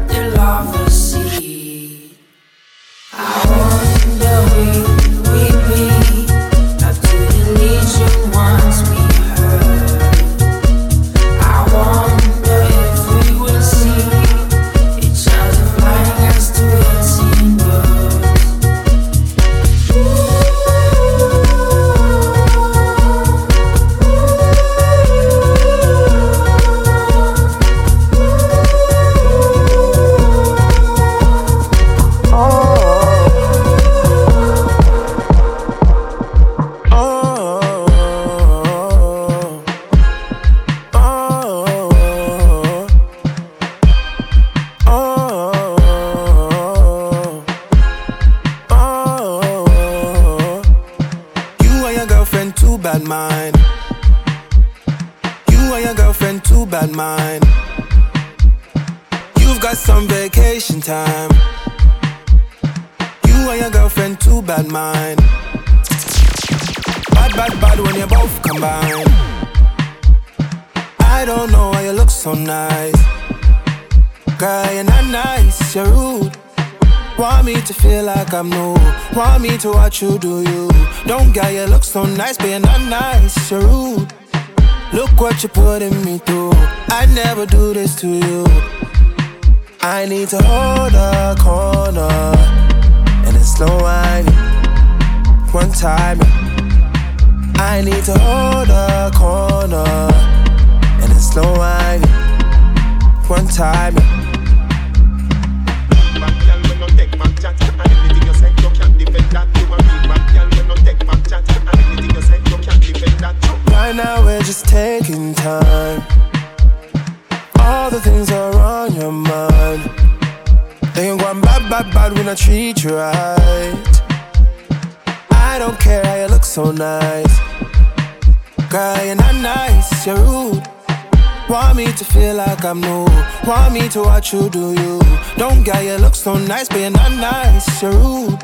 to 134.04 134.08
watch 134.08 134.34
you 134.34 134.50
do 134.50 134.74
you. 134.74 135.00
Don't 135.38 135.64
get 135.64 135.84
you 135.84 135.98
look 135.98 136.16
so 136.16 136.38
nice, 136.38 136.68
but 136.70 136.80
you're 136.80 136.90
not 136.90 137.12
nice, 137.12 137.82
you're 137.82 137.92
rude. 137.92 138.40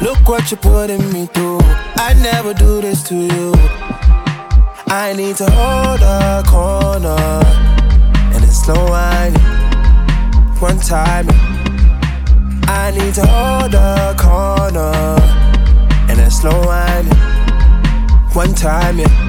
Look 0.00 0.28
what 0.28 0.50
you're 0.50 0.60
putting 0.60 1.12
me 1.12 1.26
through. 1.26 1.60
I 2.06 2.14
never 2.22 2.52
do 2.52 2.80
this 2.80 3.02
to 3.08 3.14
you. 3.14 3.52
I 4.88 5.14
need 5.16 5.36
to 5.36 5.48
hold 5.50 6.00
a 6.02 6.42
corner 6.46 7.16
and 8.32 8.44
it's 8.44 8.64
slow 8.64 8.82
whining. 8.92 9.40
One 10.60 10.78
time, 10.78 11.26
I 12.68 12.92
need 12.96 13.14
to 13.14 13.26
hold 13.26 13.74
a 13.74 14.14
corner 14.18 14.92
and 16.08 16.20
it's 16.20 16.40
slow 16.40 16.60
whining. 16.66 17.18
One 18.34 18.54
time, 18.54 18.98
yeah. 18.98 19.25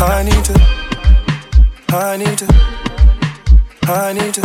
I 0.00 0.22
need 0.22 0.44
to. 0.44 0.86
I 1.88 2.16
need 2.16 2.36
to, 2.38 2.46
I 3.84 4.12
need 4.12 4.34
to, 4.34 4.42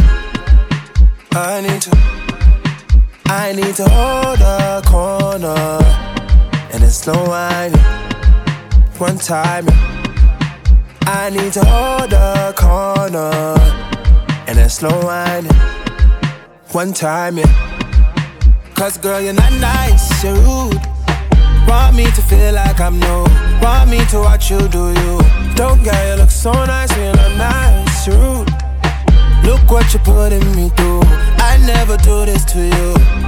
I 1.31 1.59
need 1.59 1.81
to, 1.81 1.91
I 3.25 3.51
need 3.51 3.75
to 3.75 3.89
hold 3.89 4.39
a 4.39 4.81
corner 4.85 5.79
and 6.71 6.83
it's 6.83 6.95
slow 6.95 7.27
whining. 7.27 7.79
One 8.99 9.17
time, 9.17 9.65
I 11.07 11.31
need 11.31 11.51
to 11.53 11.65
hold 11.65 12.13
a 12.13 12.53
corner 12.55 13.55
and 14.47 14.59
it's 14.59 14.75
slow 14.75 15.01
whining. 15.01 15.51
One 16.71 16.93
time, 16.93 17.39
yeah. 17.39 18.71
Cause 18.75 18.97
girl, 18.97 19.19
you're 19.19 19.33
not 19.33 19.51
nice, 19.53 20.23
you're 20.23 20.35
rude. 20.35 20.79
Want 21.67 21.95
me 21.95 22.05
to 22.05 22.21
feel 22.21 22.53
like 22.53 22.79
I'm 22.79 22.99
new. 22.99 23.40
Want 23.61 23.91
me 23.91 24.03
to 24.07 24.19
watch 24.19 24.49
you 24.49 24.67
do 24.67 24.89
you. 24.89 25.19
Don't 25.55 25.83
get 25.83 25.95
you 26.09 26.15
look 26.21 26.31
so 26.31 26.51
nice 26.51 26.95
you're 26.97 27.13
not 27.13 27.37
nice, 27.37 28.07
rude. 28.07 28.49
Look 29.45 29.69
what 29.69 29.93
you're 29.93 30.03
putting 30.03 30.45
me 30.55 30.69
through. 30.69 31.01
I 31.37 31.57
never 31.65 31.97
do 31.97 32.25
this 32.25 32.43
to 32.53 32.59
you. 32.59 33.20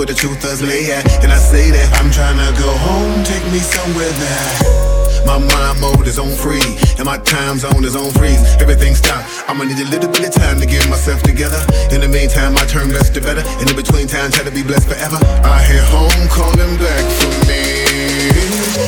Where 0.00 0.06
the 0.06 0.14
truth 0.14 0.40
does 0.40 0.62
lay 0.62 0.90
at. 0.96 1.04
And 1.20 1.30
I 1.30 1.36
say 1.36 1.68
that 1.68 2.00
I'm 2.00 2.08
trying 2.08 2.40
to 2.40 2.48
go 2.56 2.72
home, 2.88 3.20
take 3.22 3.44
me 3.52 3.60
somewhere 3.60 4.08
that. 4.08 5.26
My 5.28 5.36
mind 5.36 5.76
mode 5.76 6.08
is 6.08 6.18
on 6.18 6.32
free, 6.32 6.64
and 6.96 7.04
my 7.04 7.18
time 7.18 7.58
zone 7.58 7.84
is 7.84 7.94
on 7.94 8.10
freeze. 8.16 8.40
Everything 8.64 8.94
stop. 8.94 9.20
I'ma 9.46 9.64
need 9.64 9.76
a 9.76 9.90
little 9.92 10.08
bit 10.08 10.24
of 10.24 10.32
time 10.32 10.58
to 10.58 10.64
get 10.64 10.88
myself 10.88 11.20
together. 11.22 11.60
In 11.92 12.00
the 12.00 12.08
meantime, 12.08 12.56
I 12.56 12.64
turn 12.64 12.88
best 12.88 13.12
to 13.12 13.20
better. 13.20 13.44
And 13.60 13.68
in 13.68 13.76
between 13.76 14.06
time, 14.06 14.30
try 14.30 14.42
to 14.42 14.50
be 14.50 14.62
blessed 14.62 14.88
forever. 14.88 15.20
I 15.44 15.60
hear 15.68 15.84
home 15.92 16.24
calling 16.32 16.80
back 16.80 17.04
me. 17.04 17.39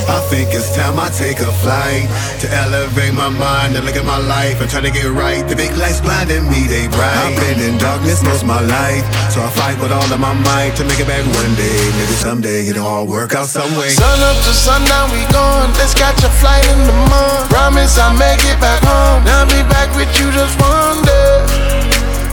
I 0.08 0.20
think 0.32 0.52
it's 0.52 0.74
time 0.74 0.98
I 0.98 1.08
take 1.10 1.40
a 1.40 1.52
flight 1.60 2.08
to 2.40 2.46
elevate 2.64 3.14
my 3.14 3.28
mind 3.28 3.76
and 3.76 3.84
look 3.84 3.96
at 3.96 4.04
my 4.04 4.18
life 4.18 4.60
and 4.60 4.68
try 4.70 4.80
to 4.80 4.90
get 4.90 5.06
right. 5.12 5.46
The 5.46 5.56
big 5.56 5.76
lights 5.76 6.00
blinding 6.00 6.48
me, 6.48 6.66
they 6.66 6.88
bright. 6.88 7.12
I've 7.22 7.36
been 7.36 7.60
in 7.60 7.78
darkness 7.78 8.22
most 8.22 8.44
my 8.44 8.60
life, 8.60 9.04
so 9.30 9.44
I 9.44 9.50
fight 9.52 9.76
with 9.80 9.92
all 9.92 10.04
of 10.04 10.20
my 10.20 10.32
might 10.32 10.74
to 10.80 10.84
make 10.84 11.00
it 11.00 11.06
back 11.06 11.24
one 11.24 11.54
day. 11.54 11.80
Maybe 11.98 12.16
someday 12.16 12.68
it'll 12.68 12.86
all 12.86 13.06
work 13.06 13.34
out 13.34 13.46
some 13.46 13.70
way. 13.76 13.90
Sun 13.92 14.20
up 14.24 14.38
to 14.48 14.52
sundown, 14.52 15.12
we 15.12 15.22
gone. 15.32 15.70
Let's 15.76 15.94
catch 15.94 16.18
a 16.24 16.32
flight 16.40 16.64
in 16.72 16.80
the 16.88 16.96
morning. 17.12 17.48
Promise 17.52 17.98
I'll 17.98 18.16
make 18.16 18.42
it 18.48 18.58
back 18.60 18.80
home. 18.82 19.22
I'll 19.28 19.46
be 19.46 19.62
back 19.68 19.92
with 19.96 20.10
you 20.18 20.32
just 20.32 20.56
one 20.60 20.98
day, 21.04 21.36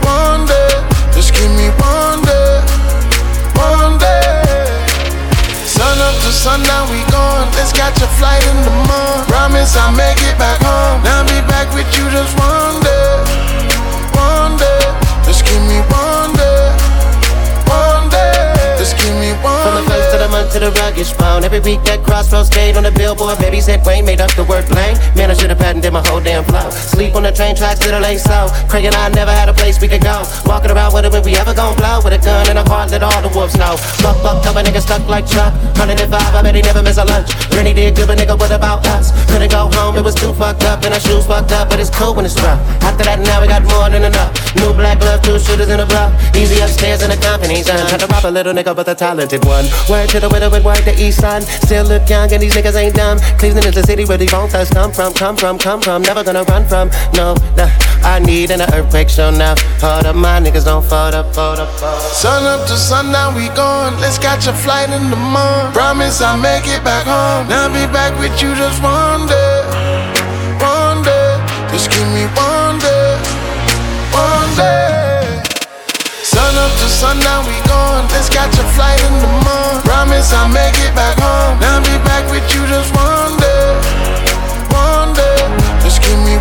one 0.03 0.47
day. 0.47 0.71
Just 1.11 1.35
give 1.35 1.51
me 1.59 1.67
one 1.75 2.23
day, 2.23 2.63
one 3.55 3.97
day. 3.99 4.18
Sun 5.79 5.97
up 6.03 6.15
to 6.27 6.31
sundown, 6.35 6.91
we 6.91 6.99
gone. 7.07 7.47
Let's 7.55 7.71
catch 7.71 7.95
a 8.03 8.07
flight 8.19 8.43
in 8.51 8.57
the 8.67 8.75
morning. 8.83 9.23
Promise 9.31 9.77
I'll 9.77 9.95
make 9.95 10.19
it 10.27 10.35
back 10.35 10.59
home. 10.59 10.99
Now 11.07 11.23
be 11.23 11.39
back 11.47 11.71
with 11.73 11.87
you 11.95 12.03
just 12.11 12.35
one 12.35 12.83
day, 12.83 13.15
one 14.11 14.59
day. 14.59 14.83
Just 15.23 15.47
give 15.47 15.63
me 15.71 15.79
one 15.87 16.35
day, 16.35 16.63
one 17.63 18.11
day. 18.11 18.75
Just 18.75 18.99
give 18.99 19.15
me 19.18 19.18
From 19.39 19.75
the 19.75 19.85
first 19.87 20.11
of 20.11 20.19
the 20.19 20.27
month 20.27 20.51
to 20.53 20.59
the 20.59 20.71
rugged 20.83 21.05
spawn. 21.05 21.43
Every 21.43 21.59
week 21.59 21.81
that 21.87 22.03
crossroads 22.03 22.51
stayed 22.51 22.75
on 22.75 22.83
the 22.83 22.91
billboard. 22.91 23.39
Baby 23.39 23.61
said 23.61 23.85
Wayne 23.85 24.03
made 24.03 24.19
up 24.19 24.31
the 24.35 24.43
word 24.43 24.67
blank. 24.67 24.99
Man, 25.15 25.31
I 25.31 25.33
should 25.33 25.49
have 25.49 25.59
patented 25.59 25.93
my 25.93 26.03
whole 26.07 26.19
damn 26.19 26.43
flow. 26.43 26.69
Sleep 26.69 27.15
on 27.15 27.23
the 27.23 27.31
train 27.31 27.55
tracks, 27.55 27.79
little 27.85 28.03
ain't 28.03 28.19
slow. 28.19 28.51
Craig 28.67 28.85
and 28.85 28.95
I 28.95 29.07
never 29.09 29.31
had 29.31 29.47
a 29.47 29.53
place 29.53 29.79
we 29.79 29.87
could 29.87 30.03
go. 30.03 30.23
Walking 30.45 30.71
around 30.71 30.93
with 30.93 31.05
it 31.05 31.11
when 31.11 31.23
we 31.23 31.35
ever 31.35 31.53
gon' 31.53 31.75
blow. 31.75 32.01
With 32.03 32.13
a 32.13 32.21
gun 32.21 32.49
and 32.49 32.59
a 32.59 32.63
heart, 32.67 32.91
let 32.91 33.03
all 33.03 33.21
the 33.21 33.31
wolves 33.31 33.55
know. 33.55 33.77
Fuck, 34.03 34.19
fuck, 34.19 34.43
up 34.45 34.55
a 34.55 34.61
nigga 34.63 34.81
stuck 34.81 35.07
like 35.07 35.25
Chuck. 35.25 35.53
105, 35.79 36.11
I 36.11 36.41
bet 36.43 36.55
he 36.55 36.61
never 36.61 36.83
miss 36.83 36.97
a 36.97 37.05
lunch. 37.05 37.31
Rennie 37.55 37.73
did 37.73 37.95
good, 37.95 38.07
but 38.07 38.17
nigga, 38.19 38.37
what 38.37 38.51
about 38.51 38.85
us? 38.87 39.15
Couldn't 39.31 39.51
go 39.51 39.71
home, 39.79 39.95
it 39.95 40.03
was 40.03 40.15
too 40.15 40.33
fucked 40.33 40.63
up. 40.63 40.83
And 40.83 40.93
our 40.93 40.99
shoes 40.99 41.25
fucked 41.25 41.51
up, 41.51 41.69
but 41.69 41.79
it's 41.79 41.89
cool 41.89 42.13
when 42.13 42.25
it's 42.25 42.35
rough. 42.43 42.59
After 42.83 43.03
that, 43.07 43.19
now 43.19 43.39
we 43.41 43.47
got 43.47 43.63
more 43.63 43.89
than 43.89 44.03
enough. 44.03 44.35
New 44.55 44.73
black 44.73 44.99
glove, 44.99 45.21
two 45.21 45.39
shooters 45.39 45.69
in 45.69 45.79
a 45.79 45.85
bluff. 45.85 46.11
Eazy 46.35 46.59
upstairs 46.59 47.01
in 47.03 47.09
the 47.09 47.17
company, 47.17 47.63
son. 47.63 47.79
Had 47.87 48.01
to 48.01 48.07
rob 48.07 48.25
a 48.25 48.31
little 48.31 48.53
nigga, 48.53 48.75
but 48.75 48.85
the 48.85 48.95
talented 49.29 49.47
one. 49.47 49.65
Word 49.89 50.09
to 50.09 50.19
the 50.19 50.29
widow 50.29 50.53
and 50.53 50.65
word 50.65 50.83
to 50.85 50.93
east 51.01 51.21
side. 51.21 51.43
Still 51.43 51.85
look 51.85 52.09
young, 52.09 52.31
and 52.33 52.41
these 52.41 52.53
niggas 52.53 52.75
ain't 52.75 52.95
dumb. 52.95 53.19
Cleveland 53.37 53.65
is 53.65 53.75
the 53.75 53.83
city 53.83 54.05
where 54.05 54.17
these 54.17 54.31
bones 54.31 54.53
us 54.53 54.69
come 54.69 54.91
from, 54.91 55.13
come 55.13 55.35
from, 55.35 55.57
come 55.57 55.81
from. 55.81 56.01
Never 56.01 56.23
gonna 56.23 56.43
run 56.43 56.67
from. 56.67 56.89
No, 57.13 57.35
nah. 57.55 57.69
I 58.01 58.19
need 58.19 58.51
an 58.51 58.61
earthquake 58.61 59.09
show 59.09 59.29
now. 59.29 59.55
Hold 59.81 60.05
up, 60.05 60.15
my 60.15 60.39
niggas 60.39 60.65
don't 60.65 60.83
fold 60.83 61.13
up, 61.13 61.33
fold 61.35 61.59
up, 61.59 61.69
fold 61.79 61.93
up. 61.93 62.01
Sun 62.01 62.45
up 62.45 62.67
to 62.67 62.75
sundown, 62.75 63.35
we 63.35 63.47
gone. 63.49 63.99
Let's 63.99 64.17
catch 64.17 64.47
a 64.47 64.53
flight 64.53 64.89
in 64.89 65.09
the 65.09 65.19
morning. 65.19 65.73
Promise 65.73 66.21
I'll 66.21 66.37
make 66.37 66.65
it 66.67 66.83
back 66.83 67.05
home. 67.05 67.47
Now 67.49 67.67
I'll 67.67 67.73
be 67.73 67.85
back 67.91 68.17
with 68.19 68.33
you 68.41 68.55
just 68.55 68.81
one 68.81 69.27
day, 69.27 69.61
one 70.59 71.03
day. 71.03 71.29
Just 71.71 71.91
give 71.91 72.07
me 72.15 72.25
one 72.33 72.79
day, 72.79 73.19
one 74.11 74.55
day. 74.55 74.98
Sun 76.29 76.55
up 76.61 76.69
to 76.77 76.87
sundown, 76.87 77.41
we 77.49 77.57
gone. 77.65 78.05
Let's 78.13 78.29
catch 78.29 78.53
a 78.53 78.65
flight 78.77 79.01
in 79.01 79.13
the 79.17 79.31
morning. 79.49 79.81
Promise 79.81 80.31
I'll 80.31 80.47
make 80.47 80.77
it 80.77 80.93
back 80.93 81.17
home. 81.17 81.57
Now 81.59 81.81
I'll 81.81 81.81
be 81.81 81.97
back 82.05 82.29
with 82.29 82.45
you 82.53 82.61
just 82.69 82.93
one 82.93 83.33
day, 83.41 83.73
one 84.69 85.09
day. 85.17 85.41
Just 85.81 86.05
give 86.05 86.21
me 86.21 86.37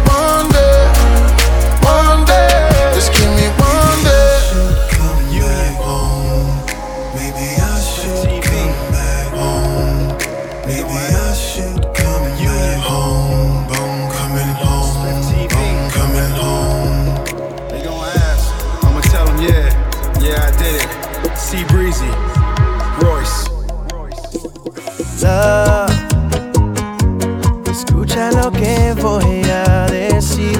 Escucha 27.70 28.30
lo 28.32 28.50
que 28.50 28.94
voy 29.00 29.42
a 29.50 29.86
decir. 29.90 30.58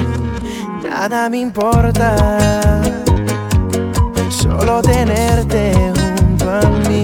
Nada 0.83 1.29
me 1.29 1.39
importa, 1.39 2.81
solo 4.29 4.81
tenerte 4.81 5.73
junto 6.17 6.49
a 6.49 6.61
mí. 6.87 7.03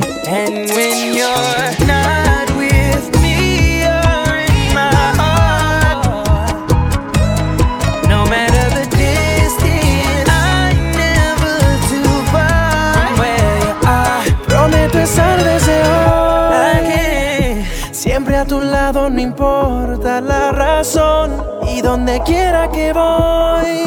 Lado, 18.85 19.09
no 19.09 19.19
importa 19.19 20.21
la 20.21 20.51
razón. 20.51 21.31
Y 21.67 21.81
donde 21.81 22.21
quiera 22.23 22.69
que 22.69 22.93
voy, 22.93 23.83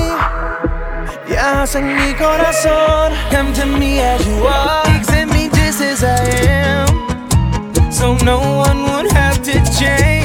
viajas 1.28 1.76
en 1.76 1.86
mi 1.94 2.14
corazón. 2.14 3.12
Come 3.30 3.53
to 3.53 3.66
me 3.66 4.01
as 4.01 4.26
you 4.26 4.46
are. 4.49 4.96
Accept 4.96 5.32
me 5.32 5.49
just 5.51 5.80
as 5.80 6.03
I 6.03 6.18
am. 6.49 7.92
So 7.92 8.16
no 8.24 8.38
one 8.38 8.82
would 8.90 9.12
have 9.12 9.40
to 9.42 9.53
change. 9.78 10.17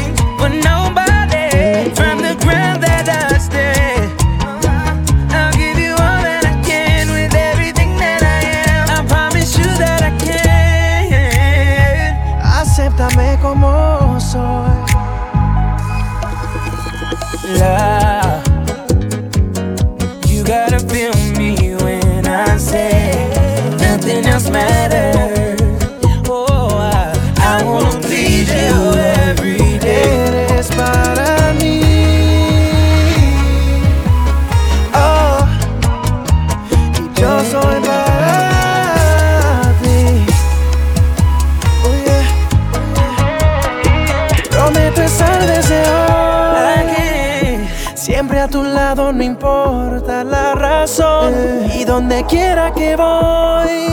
Donde 51.94 52.26
quiera 52.26 52.74
que 52.74 52.96
voy, 52.96 53.86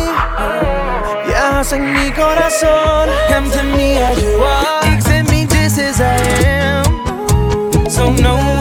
viajas 1.27 1.71
en 1.75 1.93
mi 1.93 2.11
corazón. 2.13 3.11
Come 3.29 3.51
to 3.51 3.63
me 3.77 3.99
as 3.99 4.17
you 4.23 4.43
are. 4.43 4.95
Accept 4.95 5.31
me 5.31 5.45
just 5.45 5.79
as 5.79 6.01
I 6.01 6.17
am. 6.47 7.91
So 7.91 8.11
no 8.11 8.60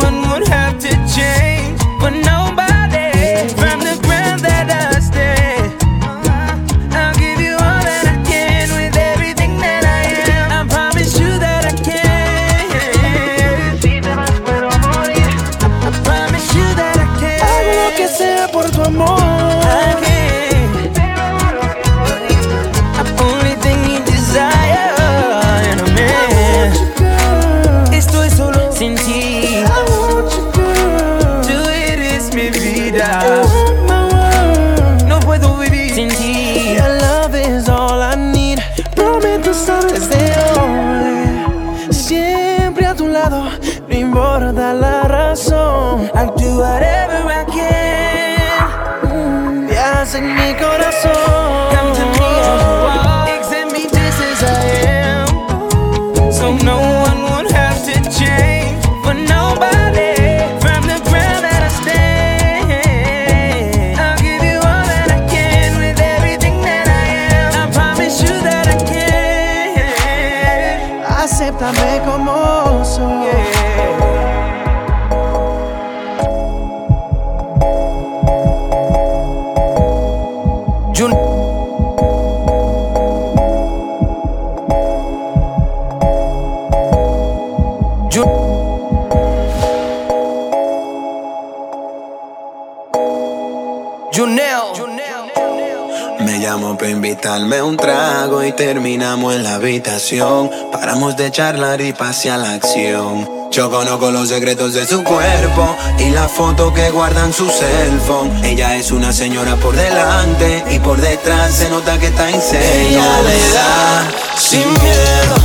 Paramos 100.72 101.18
de 101.18 101.32
charlar 101.32 101.82
y 101.82 101.92
pasé 101.92 102.32
a 102.32 102.38
la 102.38 102.54
acción. 102.54 103.28
Yo 103.52 103.70
conozco 103.70 104.10
los 104.10 104.30
secretos 104.30 104.74
de 104.74 104.86
su 104.86 105.04
cuerpo 105.04 105.76
y 105.98 106.12
la 106.12 106.30
foto 106.30 106.74
que 106.74 106.90
guardan 106.92 107.34
su 107.34 107.46
cell 107.46 108.00
phone. 108.08 108.46
Ella 108.46 108.78
es 108.78 108.92
una 108.92 109.12
señora 109.12 109.58
por 109.58 109.76
delante 109.76 110.64
y 110.72 110.80
por 110.80 111.02
detrás 111.02 111.54
se 111.54 111.70
nota 111.70 112.00
que 112.00 112.08
está 112.08 112.30
en. 112.30 112.36
Ella 112.36 113.22
le 113.22 113.54
da 113.54 114.08
sin 114.38 114.68
miedo, 114.82 115.36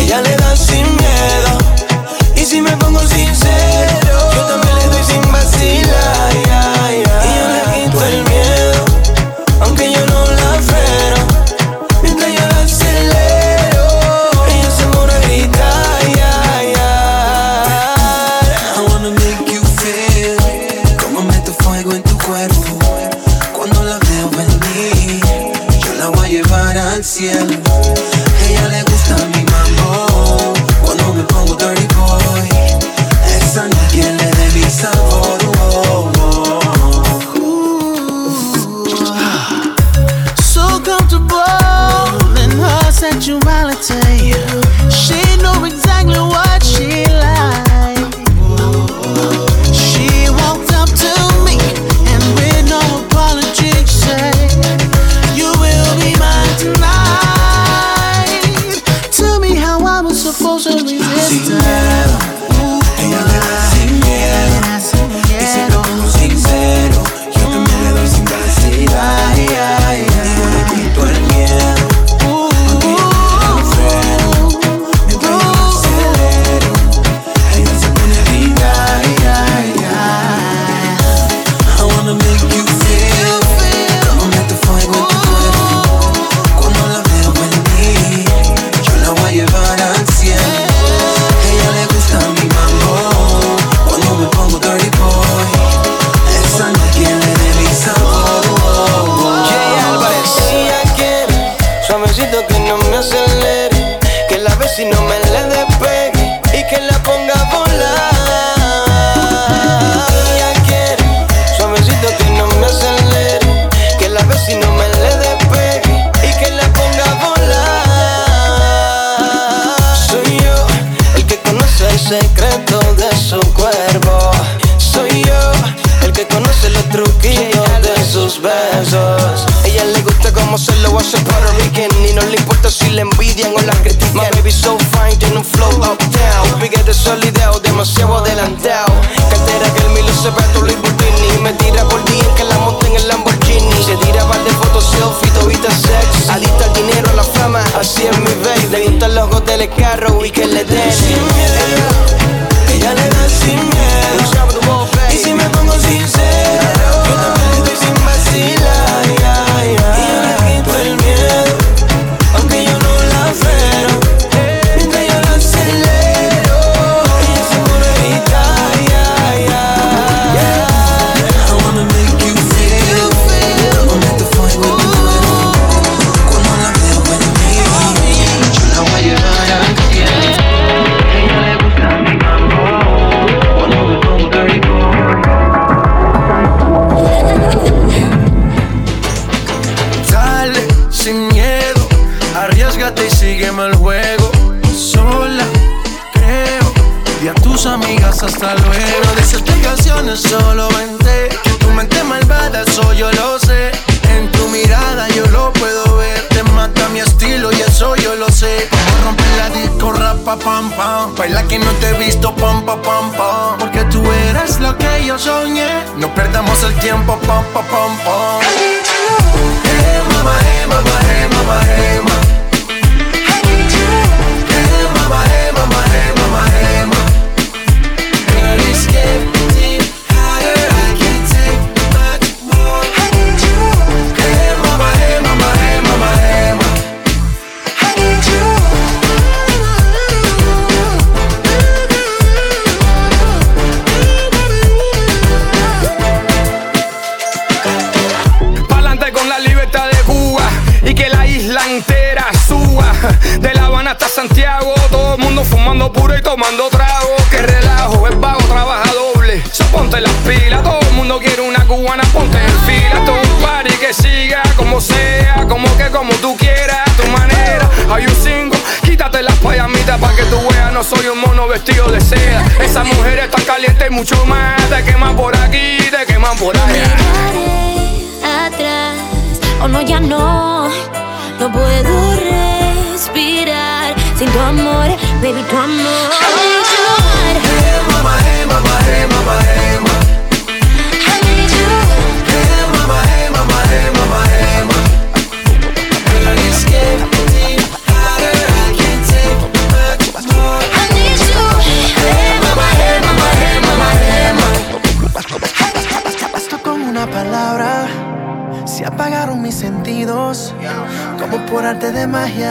ella 0.00 0.20
le 0.20 0.36
da 0.36 0.56
sin 0.56 0.84
miedo. 0.84 1.58
Y 2.36 2.44
si 2.44 2.60
me 2.60 2.76
pongo 2.76 3.00
sincero. 3.00 3.69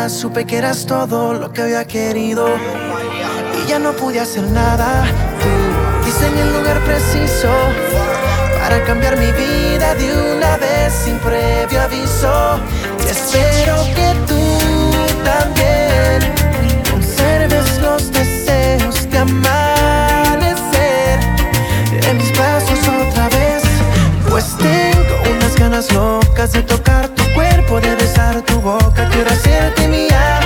supe 0.10 0.46
que 0.46 0.58
eras 0.58 0.86
todo 0.86 1.34
lo 1.34 1.54
que 1.54 1.62
había 1.62 1.86
querido. 1.86 2.50
Y 3.62 3.66
ya 3.70 3.80
no 3.80 3.94
pude 3.94 4.20
hacer 4.20 4.44
nada. 4.44 5.06
Tú 5.42 5.48
diseñé 6.06 6.42
el 6.42 6.52
lugar 6.54 6.78
preciso 6.84 7.48
para 8.60 8.84
cambiar 8.86 9.18
mi 9.18 9.32
vida 9.32 9.96
de 9.96 10.12
una 10.36 10.58
vez 10.58 10.94
sin 11.06 11.18
previo 11.20 11.82
aviso. 11.82 12.60
Y 13.06 13.10
espero 13.10 13.76
que 13.96 14.14
tú 14.28 14.60
también 15.24 16.34
conserves 16.92 17.80
los 17.80 18.12
deseos 18.12 19.10
de 19.10 19.18
amanecer 19.18 21.20
en 22.10 22.18
mis 22.18 22.32
brazos 22.38 22.80
otra 23.08 23.30
vez. 23.30 23.64
Pues 24.28 24.58
tengo 24.58 25.16
unas 25.38 25.56
ganas 25.56 25.90
locas 25.94 26.52
de 26.54 26.64
tocar 26.64 27.08
tu 27.10 27.24
cuerpo, 27.34 27.80
de 27.80 27.96
tu 28.50 28.60
boca 28.62 29.08
quiero 29.12 29.30
hacerte 29.30 29.88
mía. 29.88 30.40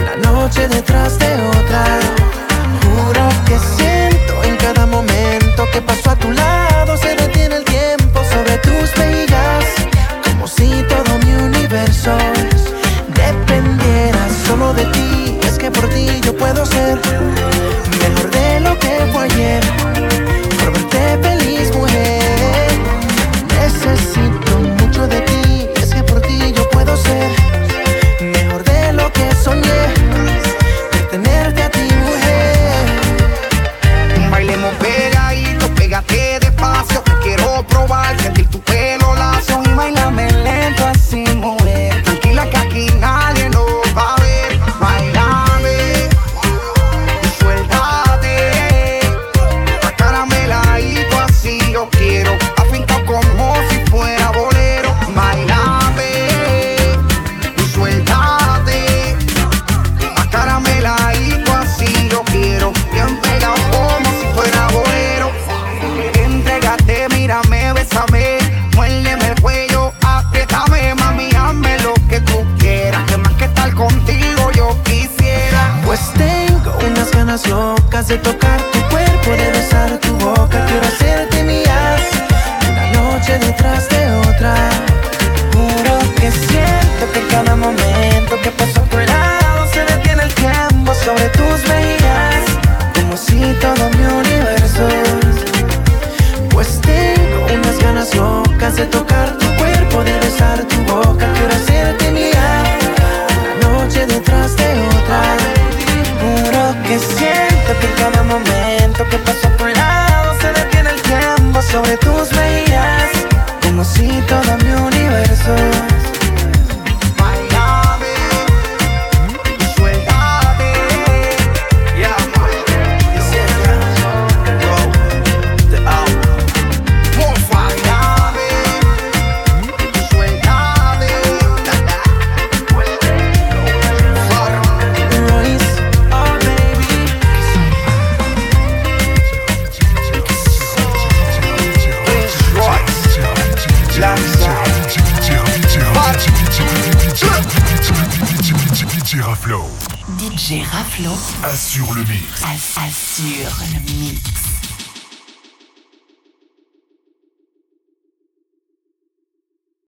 Una 0.00 0.30
noche 0.30 0.68
detrás 0.68 1.18
de 1.18 1.30
otra. 1.58 1.84
Juro 2.82 3.28
que 3.46 3.58
siento 3.76 4.32
en 4.44 4.56
cada 4.56 4.86
momento 4.86 5.66
que 5.72 5.80
paso 5.82 6.10
a 6.10 6.16
tu 6.16 6.30
lado. 6.30 6.96
Se 6.96 7.14
detiene 7.14 7.56
el 7.56 7.64
tiempo 7.64 8.20
sobre 8.32 8.56
tus 8.58 8.96
mejillas. 8.98 9.64
Como 10.24 10.46
si 10.46 10.84
todo 10.88 11.10
mi 11.24 11.32
universo 11.50 12.12
dependiera 13.22 14.22
solo 14.46 14.72
de 14.74 14.84
ti. 14.86 15.38
Es 15.42 15.58
que 15.58 15.70
por 15.70 15.88
ti 15.90 16.20
yo 16.22 16.36
puedo 16.36 16.64
ser 16.66 16.98